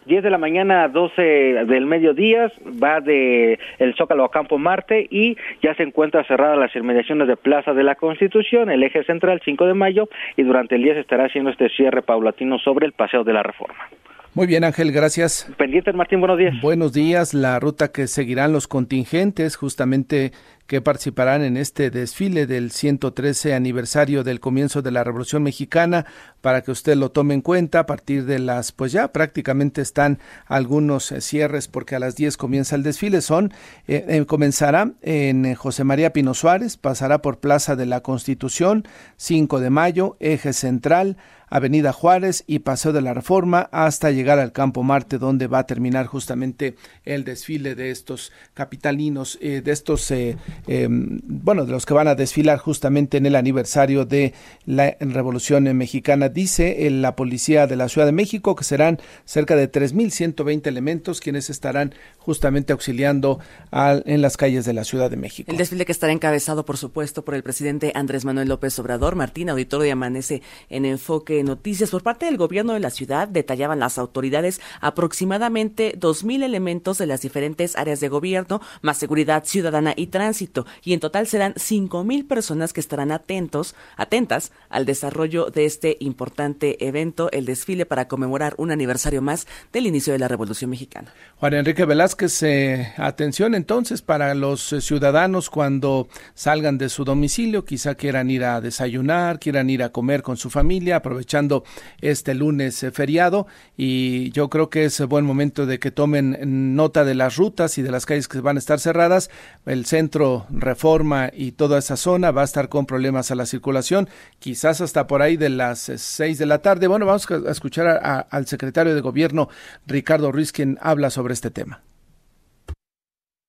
10 0.06 0.22
de 0.22 0.30
la 0.30 0.38
mañana 0.38 0.84
a 0.84 0.88
12 0.88 1.20
del 1.20 1.86
mediodía 1.86 2.50
va 2.82 3.00
de 3.00 3.58
el 3.78 3.94
Zócalo 3.96 4.24
a 4.24 4.30
Campo 4.30 4.56
Marte 4.56 5.06
y 5.10 5.36
ya 5.62 5.74
se 5.74 5.82
encuentra 5.82 6.24
cerrada 6.24 6.56
las 6.56 6.74
inmediaciones 6.76 7.26
de 7.26 7.36
Plaza 7.36 7.72
de 7.72 7.82
la 7.82 7.96
Constitución, 7.96 8.70
el 8.70 8.82
eje 8.84 9.02
central 9.04 9.40
5 9.44 9.66
de 9.66 9.74
mayo 9.74 10.08
y 10.36 10.44
durante 10.44 10.76
el 10.76 10.82
día 10.82 10.94
se 10.94 11.00
estará 11.00 11.26
haciendo 11.26 11.50
este 11.50 11.68
cierre 11.70 12.02
paulatino 12.02 12.58
sobre 12.58 12.86
el 12.86 12.92
Paseo 12.92 13.24
de 13.24 13.32
la 13.32 13.42
Reforma. 13.42 13.88
Muy 14.36 14.46
bien, 14.46 14.64
Ángel, 14.64 14.92
gracias. 14.92 15.50
Pendientes, 15.56 15.94
Martín, 15.94 16.20
buenos 16.20 16.38
días. 16.38 16.54
Buenos 16.60 16.92
días. 16.92 17.32
La 17.32 17.58
ruta 17.58 17.90
que 17.90 18.06
seguirán 18.06 18.52
los 18.52 18.68
contingentes, 18.68 19.56
justamente 19.56 20.32
que 20.66 20.80
participarán 20.80 21.42
en 21.42 21.56
este 21.56 21.90
desfile 21.90 22.46
del 22.46 22.70
113 22.70 23.54
aniversario 23.54 24.24
del 24.24 24.40
comienzo 24.40 24.82
de 24.82 24.90
la 24.90 25.04
Revolución 25.04 25.42
Mexicana, 25.42 26.06
para 26.40 26.62
que 26.62 26.70
usted 26.70 26.96
lo 26.96 27.10
tome 27.10 27.34
en 27.34 27.40
cuenta 27.40 27.80
a 27.80 27.86
partir 27.86 28.24
de 28.24 28.38
las, 28.38 28.72
pues 28.72 28.92
ya 28.92 29.12
prácticamente 29.12 29.80
están 29.80 30.18
algunos 30.46 31.12
eh, 31.12 31.20
cierres 31.20 31.68
porque 31.68 31.96
a 31.96 31.98
las 31.98 32.16
10 32.16 32.36
comienza 32.36 32.76
el 32.76 32.82
desfile. 32.82 33.20
Son, 33.20 33.52
eh, 33.86 34.04
eh, 34.08 34.26
comenzará 34.26 34.92
en 35.02 35.54
José 35.54 35.84
María 35.84 36.12
Pino 36.12 36.34
Suárez, 36.34 36.76
pasará 36.76 37.22
por 37.22 37.38
Plaza 37.38 37.76
de 37.76 37.86
la 37.86 38.00
Constitución, 38.00 38.84
5 39.16 39.60
de 39.60 39.70
mayo, 39.70 40.16
eje 40.20 40.52
central, 40.52 41.16
Avenida 41.48 41.92
Juárez 41.92 42.44
y 42.46 42.60
Paseo 42.60 42.92
de 42.92 43.00
la 43.00 43.14
Reforma 43.14 43.68
hasta 43.70 44.10
llegar 44.10 44.38
al 44.38 44.52
Campo 44.52 44.82
Marte, 44.82 45.18
donde 45.18 45.46
va 45.46 45.60
a 45.60 45.66
terminar 45.66 46.06
justamente 46.06 46.74
el 47.04 47.24
desfile 47.24 47.74
de 47.74 47.90
estos 47.90 48.32
capitalinos, 48.54 49.38
eh, 49.40 49.62
de 49.62 49.72
estos, 49.72 50.10
eh, 50.10 50.36
em, 50.66 51.20
bueno, 51.24 51.64
de 51.64 51.72
los 51.72 51.86
que 51.86 51.94
van 51.94 52.08
a 52.08 52.14
desfilar 52.14 52.58
justamente 52.58 53.16
en 53.16 53.26
el 53.26 53.36
aniversario 53.36 54.04
de 54.04 54.34
la 54.64 54.96
Revolución 55.00 55.64
Mexicana. 55.76 56.28
Dice 56.28 56.88
la 56.90 57.16
Policía 57.16 57.66
de 57.66 57.76
la 57.76 57.88
Ciudad 57.88 58.06
de 58.06 58.12
México 58.12 58.56
que 58.56 58.64
serán 58.64 58.98
cerca 59.24 59.56
de 59.56 59.70
3.120 59.70 60.66
elementos 60.66 61.20
quienes 61.20 61.50
estarán 61.50 61.94
justamente 62.18 62.72
auxiliando 62.72 63.38
en 63.72 64.22
las 64.22 64.36
calles 64.36 64.64
de 64.64 64.72
la 64.72 64.84
Ciudad 64.84 65.10
de 65.10 65.16
México. 65.16 65.50
El 65.50 65.58
desfile 65.58 65.84
que 65.84 65.92
estará 65.92 66.12
encabezado, 66.12 66.64
por 66.64 66.76
supuesto, 66.76 67.24
por 67.24 67.34
el 67.34 67.42
presidente 67.42 67.92
Andrés 67.94 68.24
Manuel 68.24 68.48
López 68.48 68.78
Obrador. 68.78 69.16
Martín, 69.16 69.50
auditorio 69.50 69.86
y 69.86 69.90
amanece 69.90 70.42
en 70.68 70.84
enfoque 70.84 71.42
noticias 71.42 71.90
por 71.90 72.02
parte 72.02 72.26
del 72.26 72.36
gobierno 72.36 72.72
de 72.72 72.80
la 72.80 72.90
ciudad 72.90 73.28
detallaban 73.28 73.78
las 73.78 73.98
autoridades 73.98 74.60
aproximadamente 74.80 75.94
dos 75.96 76.24
mil 76.24 76.42
elementos 76.42 76.98
de 76.98 77.06
las 77.06 77.20
diferentes 77.20 77.76
áreas 77.76 78.00
de 78.00 78.08
gobierno, 78.08 78.60
más 78.82 78.98
seguridad 78.98 79.44
ciudadana 79.44 79.94
y 79.96 80.08
tránsito, 80.08 80.45
y 80.82 80.94
en 80.94 81.00
total 81.00 81.26
serán 81.26 81.52
cinco 81.56 82.04
mil 82.04 82.24
personas 82.24 82.72
que 82.72 82.80
estarán 82.80 83.12
atentos, 83.12 83.74
atentas 83.96 84.52
al 84.70 84.86
desarrollo 84.86 85.50
de 85.50 85.66
este 85.66 85.98
importante 86.00 86.86
evento, 86.86 87.30
el 87.32 87.44
desfile 87.44 87.84
para 87.84 88.08
conmemorar 88.08 88.54
un 88.56 88.70
aniversario 88.70 89.20
más 89.20 89.46
del 89.72 89.86
inicio 89.86 90.14
de 90.14 90.18
la 90.18 90.28
Revolución 90.28 90.70
Mexicana. 90.70 91.12
Juan 91.36 91.52
Enrique 91.52 91.84
Velázquez, 91.84 92.42
eh, 92.42 92.94
atención 92.96 93.54
entonces 93.54 94.00
para 94.00 94.34
los 94.34 94.72
eh, 94.72 94.80
ciudadanos 94.80 95.50
cuando 95.50 96.08
salgan 96.34 96.78
de 96.78 96.88
su 96.88 97.04
domicilio, 97.04 97.64
quizá 97.64 97.94
quieran 97.94 98.30
ir 98.30 98.44
a 98.44 98.60
desayunar, 98.62 99.38
quieran 99.38 99.68
ir 99.68 99.82
a 99.82 99.90
comer 99.90 100.22
con 100.22 100.38
su 100.38 100.48
familia, 100.48 100.96
aprovechar 100.96 101.26
echando 101.26 101.64
este 102.00 102.34
lunes 102.34 102.82
eh, 102.84 102.92
feriado 102.92 103.48
y 103.76 104.30
yo 104.30 104.48
creo 104.48 104.70
que 104.70 104.84
es 104.84 105.00
buen 105.06 105.24
momento 105.24 105.66
de 105.66 105.80
que 105.80 105.90
tomen 105.90 106.76
nota 106.76 107.04
de 107.04 107.16
las 107.16 107.36
rutas 107.36 107.78
y 107.78 107.82
de 107.82 107.90
las 107.90 108.06
calles 108.06 108.28
que 108.28 108.40
van 108.40 108.56
a 108.56 108.60
estar 108.60 108.78
cerradas. 108.78 109.28
El 109.66 109.86
centro 109.86 110.35
Reforma 110.50 111.30
y 111.32 111.52
toda 111.52 111.78
esa 111.78 111.96
zona 111.96 112.30
va 112.30 112.42
a 112.42 112.44
estar 112.44 112.68
con 112.68 112.84
problemas 112.84 113.30
a 113.30 113.34
la 113.34 113.46
circulación, 113.46 114.08
quizás 114.38 114.80
hasta 114.80 115.06
por 115.06 115.22
ahí 115.22 115.36
de 115.36 115.48
las 115.48 115.88
eh, 115.88 115.98
seis 115.98 116.38
de 116.38 116.46
la 116.46 116.58
tarde. 116.58 116.88
Bueno, 116.88 117.06
vamos 117.06 117.26
a 117.30 117.50
escuchar 117.50 118.26
al 118.30 118.46
secretario 118.46 118.94
de 118.94 119.00
Gobierno, 119.00 119.48
Ricardo 119.86 120.32
Ruiz, 120.32 120.52
quien 120.52 120.78
habla 120.80 121.10
sobre 121.10 121.34
este 121.34 121.50
tema. 121.50 121.80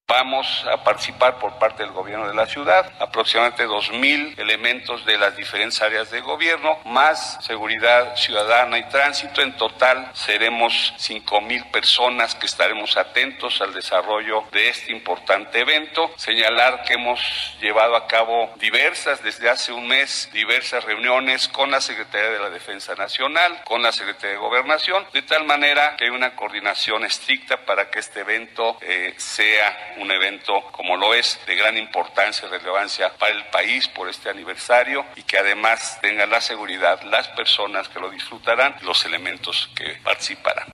Vamos 0.10 0.66
a 0.72 0.86
participar 0.86 1.38
por 1.38 1.60
parte 1.60 1.84
del 1.84 1.92
gobierno 1.92 2.30
de 2.30 2.34
la 2.34 2.46
ciudad, 2.46 2.90
aproximadamente 2.98 3.68
2.000 3.68 4.40
elementos 4.40 5.06
de 5.06 5.18
las 5.18 5.36
diferentes 5.36 5.82
áreas 5.82 6.10
de 6.12 6.22
gobierno, 6.22 6.80
más 6.86 7.44
seguridad 7.44 8.16
ciudadana 8.16 8.78
y 8.78 8.88
tránsito. 8.88 9.42
En 9.42 9.58
total 9.58 10.10
seremos 10.14 10.94
5.000 10.98 11.72
personas 11.72 12.36
que 12.36 12.46
estaremos 12.46 12.96
atentos 12.96 13.60
al 13.60 13.74
desarrollo 13.74 14.46
de 14.54 14.70
este 14.70 14.94
importante 14.94 15.60
evento. 15.60 16.10
Señalar 16.16 16.84
que 16.84 16.94
hemos 16.94 17.20
llevado 17.60 17.98
a 17.98 18.08
cabo 18.08 18.50
diversas, 18.62 19.22
desde 19.22 19.50
hace 19.50 19.74
un 19.74 19.90
mes, 19.90 20.30
diversas 20.32 20.86
reuniones 20.86 21.50
con 21.50 21.70
la 21.70 21.82
Secretaría 21.82 22.30
de 22.30 22.40
la 22.40 22.50
Defensa 22.50 22.96
Nacional, 22.96 23.62
con 23.66 23.82
la 23.82 23.92
Secretaría 23.92 24.36
de 24.36 24.38
Gobernación, 24.38 25.06
de 25.12 25.24
tal 25.24 25.44
manera 25.44 25.98
que 25.98 26.06
hay 26.06 26.12
una 26.12 26.34
coordinación 26.34 27.04
estricta 27.04 27.58
para 27.66 27.90
que 27.90 28.00
este 28.00 28.22
evento 28.22 28.78
eh, 28.80 29.14
sea 29.18 29.96
un 30.00 30.12
evento 30.12 30.54
como 30.72 30.98
lo 30.98 31.14
es 31.14 31.40
de 31.48 31.56
gran 31.56 31.78
importancia 31.78 32.48
y 32.48 32.52
relevancia 32.52 33.12
para 33.20 33.34
el 33.34 33.44
país 33.52 33.88
por 33.88 34.10
este 34.10 34.30
aniversario 34.30 35.06
y 35.16 35.24
que 35.24 35.38
además 35.38 36.00
tenga 36.02 36.26
la 36.26 36.42
seguridad 36.42 37.02
las 37.04 37.28
personas 37.30 37.90
que 37.90 38.00
lo 38.00 38.10
disfrutarán, 38.10 38.76
los 38.84 39.06
elementos 39.06 39.72
que 39.76 39.98
participarán. 40.04 40.70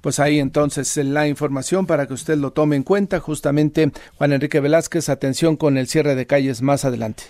Pues 0.00 0.20
ahí 0.20 0.38
entonces 0.38 0.96
la 0.98 1.26
información 1.26 1.86
para 1.86 2.06
que 2.06 2.12
usted 2.12 2.36
lo 2.36 2.52
tome 2.52 2.76
en 2.76 2.84
cuenta. 2.84 3.18
Justamente 3.18 3.90
Juan 4.16 4.32
Enrique 4.32 4.60
Velázquez, 4.60 5.08
atención 5.08 5.56
con 5.56 5.78
el 5.78 5.88
cierre 5.88 6.14
de 6.14 6.26
calles 6.26 6.62
más 6.62 6.84
adelante. 6.84 7.24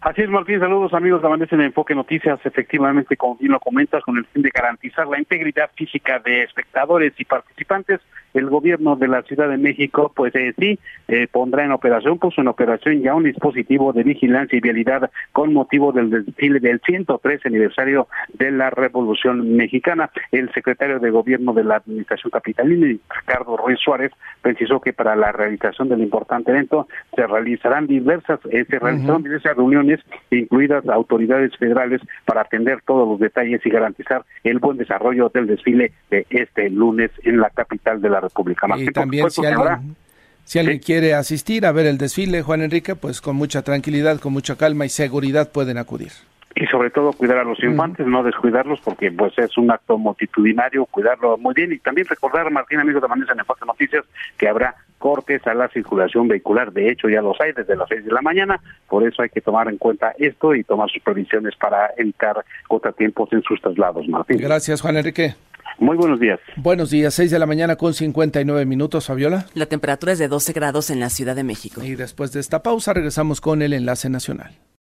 Así 0.00 0.22
es, 0.22 0.28
Martín. 0.28 0.60
Saludos, 0.60 0.94
amigos 0.94 1.20
de 1.20 1.26
Amanece 1.26 1.54
en 1.54 1.62
Enfoque 1.62 1.94
Noticias. 1.94 2.38
Efectivamente, 2.44 3.16
como 3.16 3.36
bien 3.36 3.52
lo 3.52 3.58
comentas, 3.58 4.04
con 4.04 4.16
el 4.16 4.24
fin 4.26 4.42
de 4.42 4.50
garantizar 4.50 5.06
la 5.08 5.18
integridad 5.18 5.70
física 5.74 6.20
de 6.20 6.42
espectadores 6.42 7.12
y 7.18 7.24
participantes, 7.24 8.00
el 8.34 8.46
gobierno 8.46 8.96
de 8.96 9.08
la 9.08 9.22
Ciudad 9.22 9.48
de 9.48 9.56
México, 9.56 10.12
pues 10.14 10.34
eh, 10.34 10.54
sí, 10.58 10.78
eh, 11.08 11.26
pondrá 11.30 11.64
en 11.64 11.72
operación, 11.72 12.18
puso 12.18 12.40
en 12.40 12.48
operación 12.48 13.00
ya 13.00 13.14
un 13.14 13.24
dispositivo 13.24 13.92
de 13.92 14.02
vigilancia 14.02 14.56
y 14.56 14.60
vialidad 14.60 15.10
con 15.32 15.52
motivo 15.52 15.92
del 15.92 16.10
desfile 16.10 16.60
del 16.60 16.80
103 16.80 17.46
aniversario 17.46 18.08
de 18.34 18.50
la 18.50 18.70
Revolución 18.70 19.56
Mexicana. 19.56 20.10
El 20.32 20.52
secretario 20.52 20.98
de 20.98 21.10
Gobierno 21.10 21.52
de 21.52 21.64
la 21.64 21.76
Administración 21.76 22.30
Capitalina, 22.30 22.86
Ricardo 22.86 23.56
Ruiz 23.56 23.78
Suárez, 23.80 24.12
precisó 24.42 24.80
que 24.80 24.92
para 24.92 25.16
la 25.16 25.32
realización 25.32 25.88
del 25.88 26.00
importante 26.00 26.50
evento 26.50 26.88
se 27.14 27.26
realizarán 27.26 27.86
diversas, 27.86 28.40
eh, 28.50 28.64
se 28.68 28.78
realizarán 28.78 29.22
diversas 29.22 29.56
reuniones, 29.56 30.00
incluidas 30.30 30.86
autoridades 30.88 31.56
federales, 31.56 32.00
para 32.24 32.42
atender 32.42 32.80
todos 32.86 33.08
los 33.08 33.18
detalles 33.18 33.64
y 33.64 33.70
garantizar 33.70 34.24
el 34.44 34.58
buen 34.58 34.76
desarrollo 34.76 35.30
del 35.32 35.46
desfile 35.46 35.92
de 36.10 36.26
este 36.30 36.70
lunes 36.70 37.10
en 37.22 37.38
la 37.40 37.50
capital 37.50 38.00
de 38.00 38.10
la 38.10 38.20
República. 38.28 38.66
y 38.76 38.86
también 38.86 39.30
si 39.30 39.44
alguien, 39.44 39.96
si 40.44 40.58
alguien 40.58 40.78
quiere 40.78 41.14
asistir 41.14 41.66
a 41.66 41.72
ver 41.72 41.86
el 41.86 41.98
desfile, 41.98 42.42
Juan 42.42 42.62
Enrique, 42.62 42.94
pues 42.94 43.20
con 43.20 43.36
mucha 43.36 43.62
tranquilidad, 43.62 44.18
con 44.20 44.32
mucha 44.32 44.56
calma 44.56 44.86
y 44.86 44.88
seguridad 44.88 45.50
pueden 45.50 45.78
acudir 45.78 46.12
y 46.56 46.66
sobre 46.66 46.88
todo 46.88 47.12
cuidar 47.12 47.36
a 47.38 47.44
los 47.44 47.62
infantes, 47.62 48.06
no 48.06 48.22
descuidarlos 48.22 48.80
porque 48.80 49.12
pues 49.12 49.38
es 49.38 49.58
un 49.58 49.70
acto 49.70 49.98
multitudinario, 49.98 50.86
cuidarlo 50.86 51.36
muy 51.36 51.52
bien 51.52 51.70
y 51.70 51.78
también 51.78 52.06
recordar, 52.06 52.50
Martín, 52.50 52.80
amigos 52.80 53.02
de 53.02 53.08
Manesa 53.08 53.34
en 53.34 53.40
Enfoque 53.40 53.66
Noticias, 53.66 54.04
que 54.38 54.48
habrá 54.48 54.74
cortes 54.96 55.46
a 55.46 55.52
la 55.52 55.68
circulación 55.68 56.28
vehicular, 56.28 56.72
de 56.72 56.90
hecho 56.90 57.10
ya 57.10 57.20
los 57.20 57.38
hay 57.42 57.52
desde 57.52 57.76
las 57.76 57.86
seis 57.90 58.06
de 58.06 58.10
la 58.10 58.22
mañana, 58.22 58.58
por 58.88 59.06
eso 59.06 59.20
hay 59.20 59.28
que 59.28 59.42
tomar 59.42 59.68
en 59.68 59.76
cuenta 59.76 60.14
esto 60.18 60.54
y 60.54 60.64
tomar 60.64 60.88
sus 60.88 61.02
previsiones 61.02 61.54
para 61.56 61.90
evitar 61.98 62.42
contratiempos 62.66 63.30
en 63.34 63.42
sus 63.42 63.60
traslados, 63.60 64.08
Martín. 64.08 64.38
Gracias, 64.38 64.80
Juan 64.80 64.96
Enrique. 64.96 65.34
Muy 65.78 65.96
buenos 65.96 66.18
días. 66.18 66.40
Buenos 66.56 66.90
días, 66.90 67.14
6 67.14 67.30
de 67.30 67.38
la 67.38 67.46
mañana 67.46 67.76
con 67.76 67.92
59 67.92 68.64
minutos, 68.64 69.06
Fabiola. 69.06 69.46
La 69.54 69.66
temperatura 69.66 70.12
es 70.12 70.18
de 70.18 70.28
12 70.28 70.52
grados 70.52 70.90
en 70.90 71.00
la 71.00 71.10
Ciudad 71.10 71.36
de 71.36 71.44
México. 71.44 71.82
Y 71.84 71.94
después 71.94 72.32
de 72.32 72.40
esta 72.40 72.62
pausa 72.62 72.94
regresamos 72.94 73.40
con 73.40 73.62
el 73.62 73.72
enlace 73.72 74.08
nacional. 74.08 74.56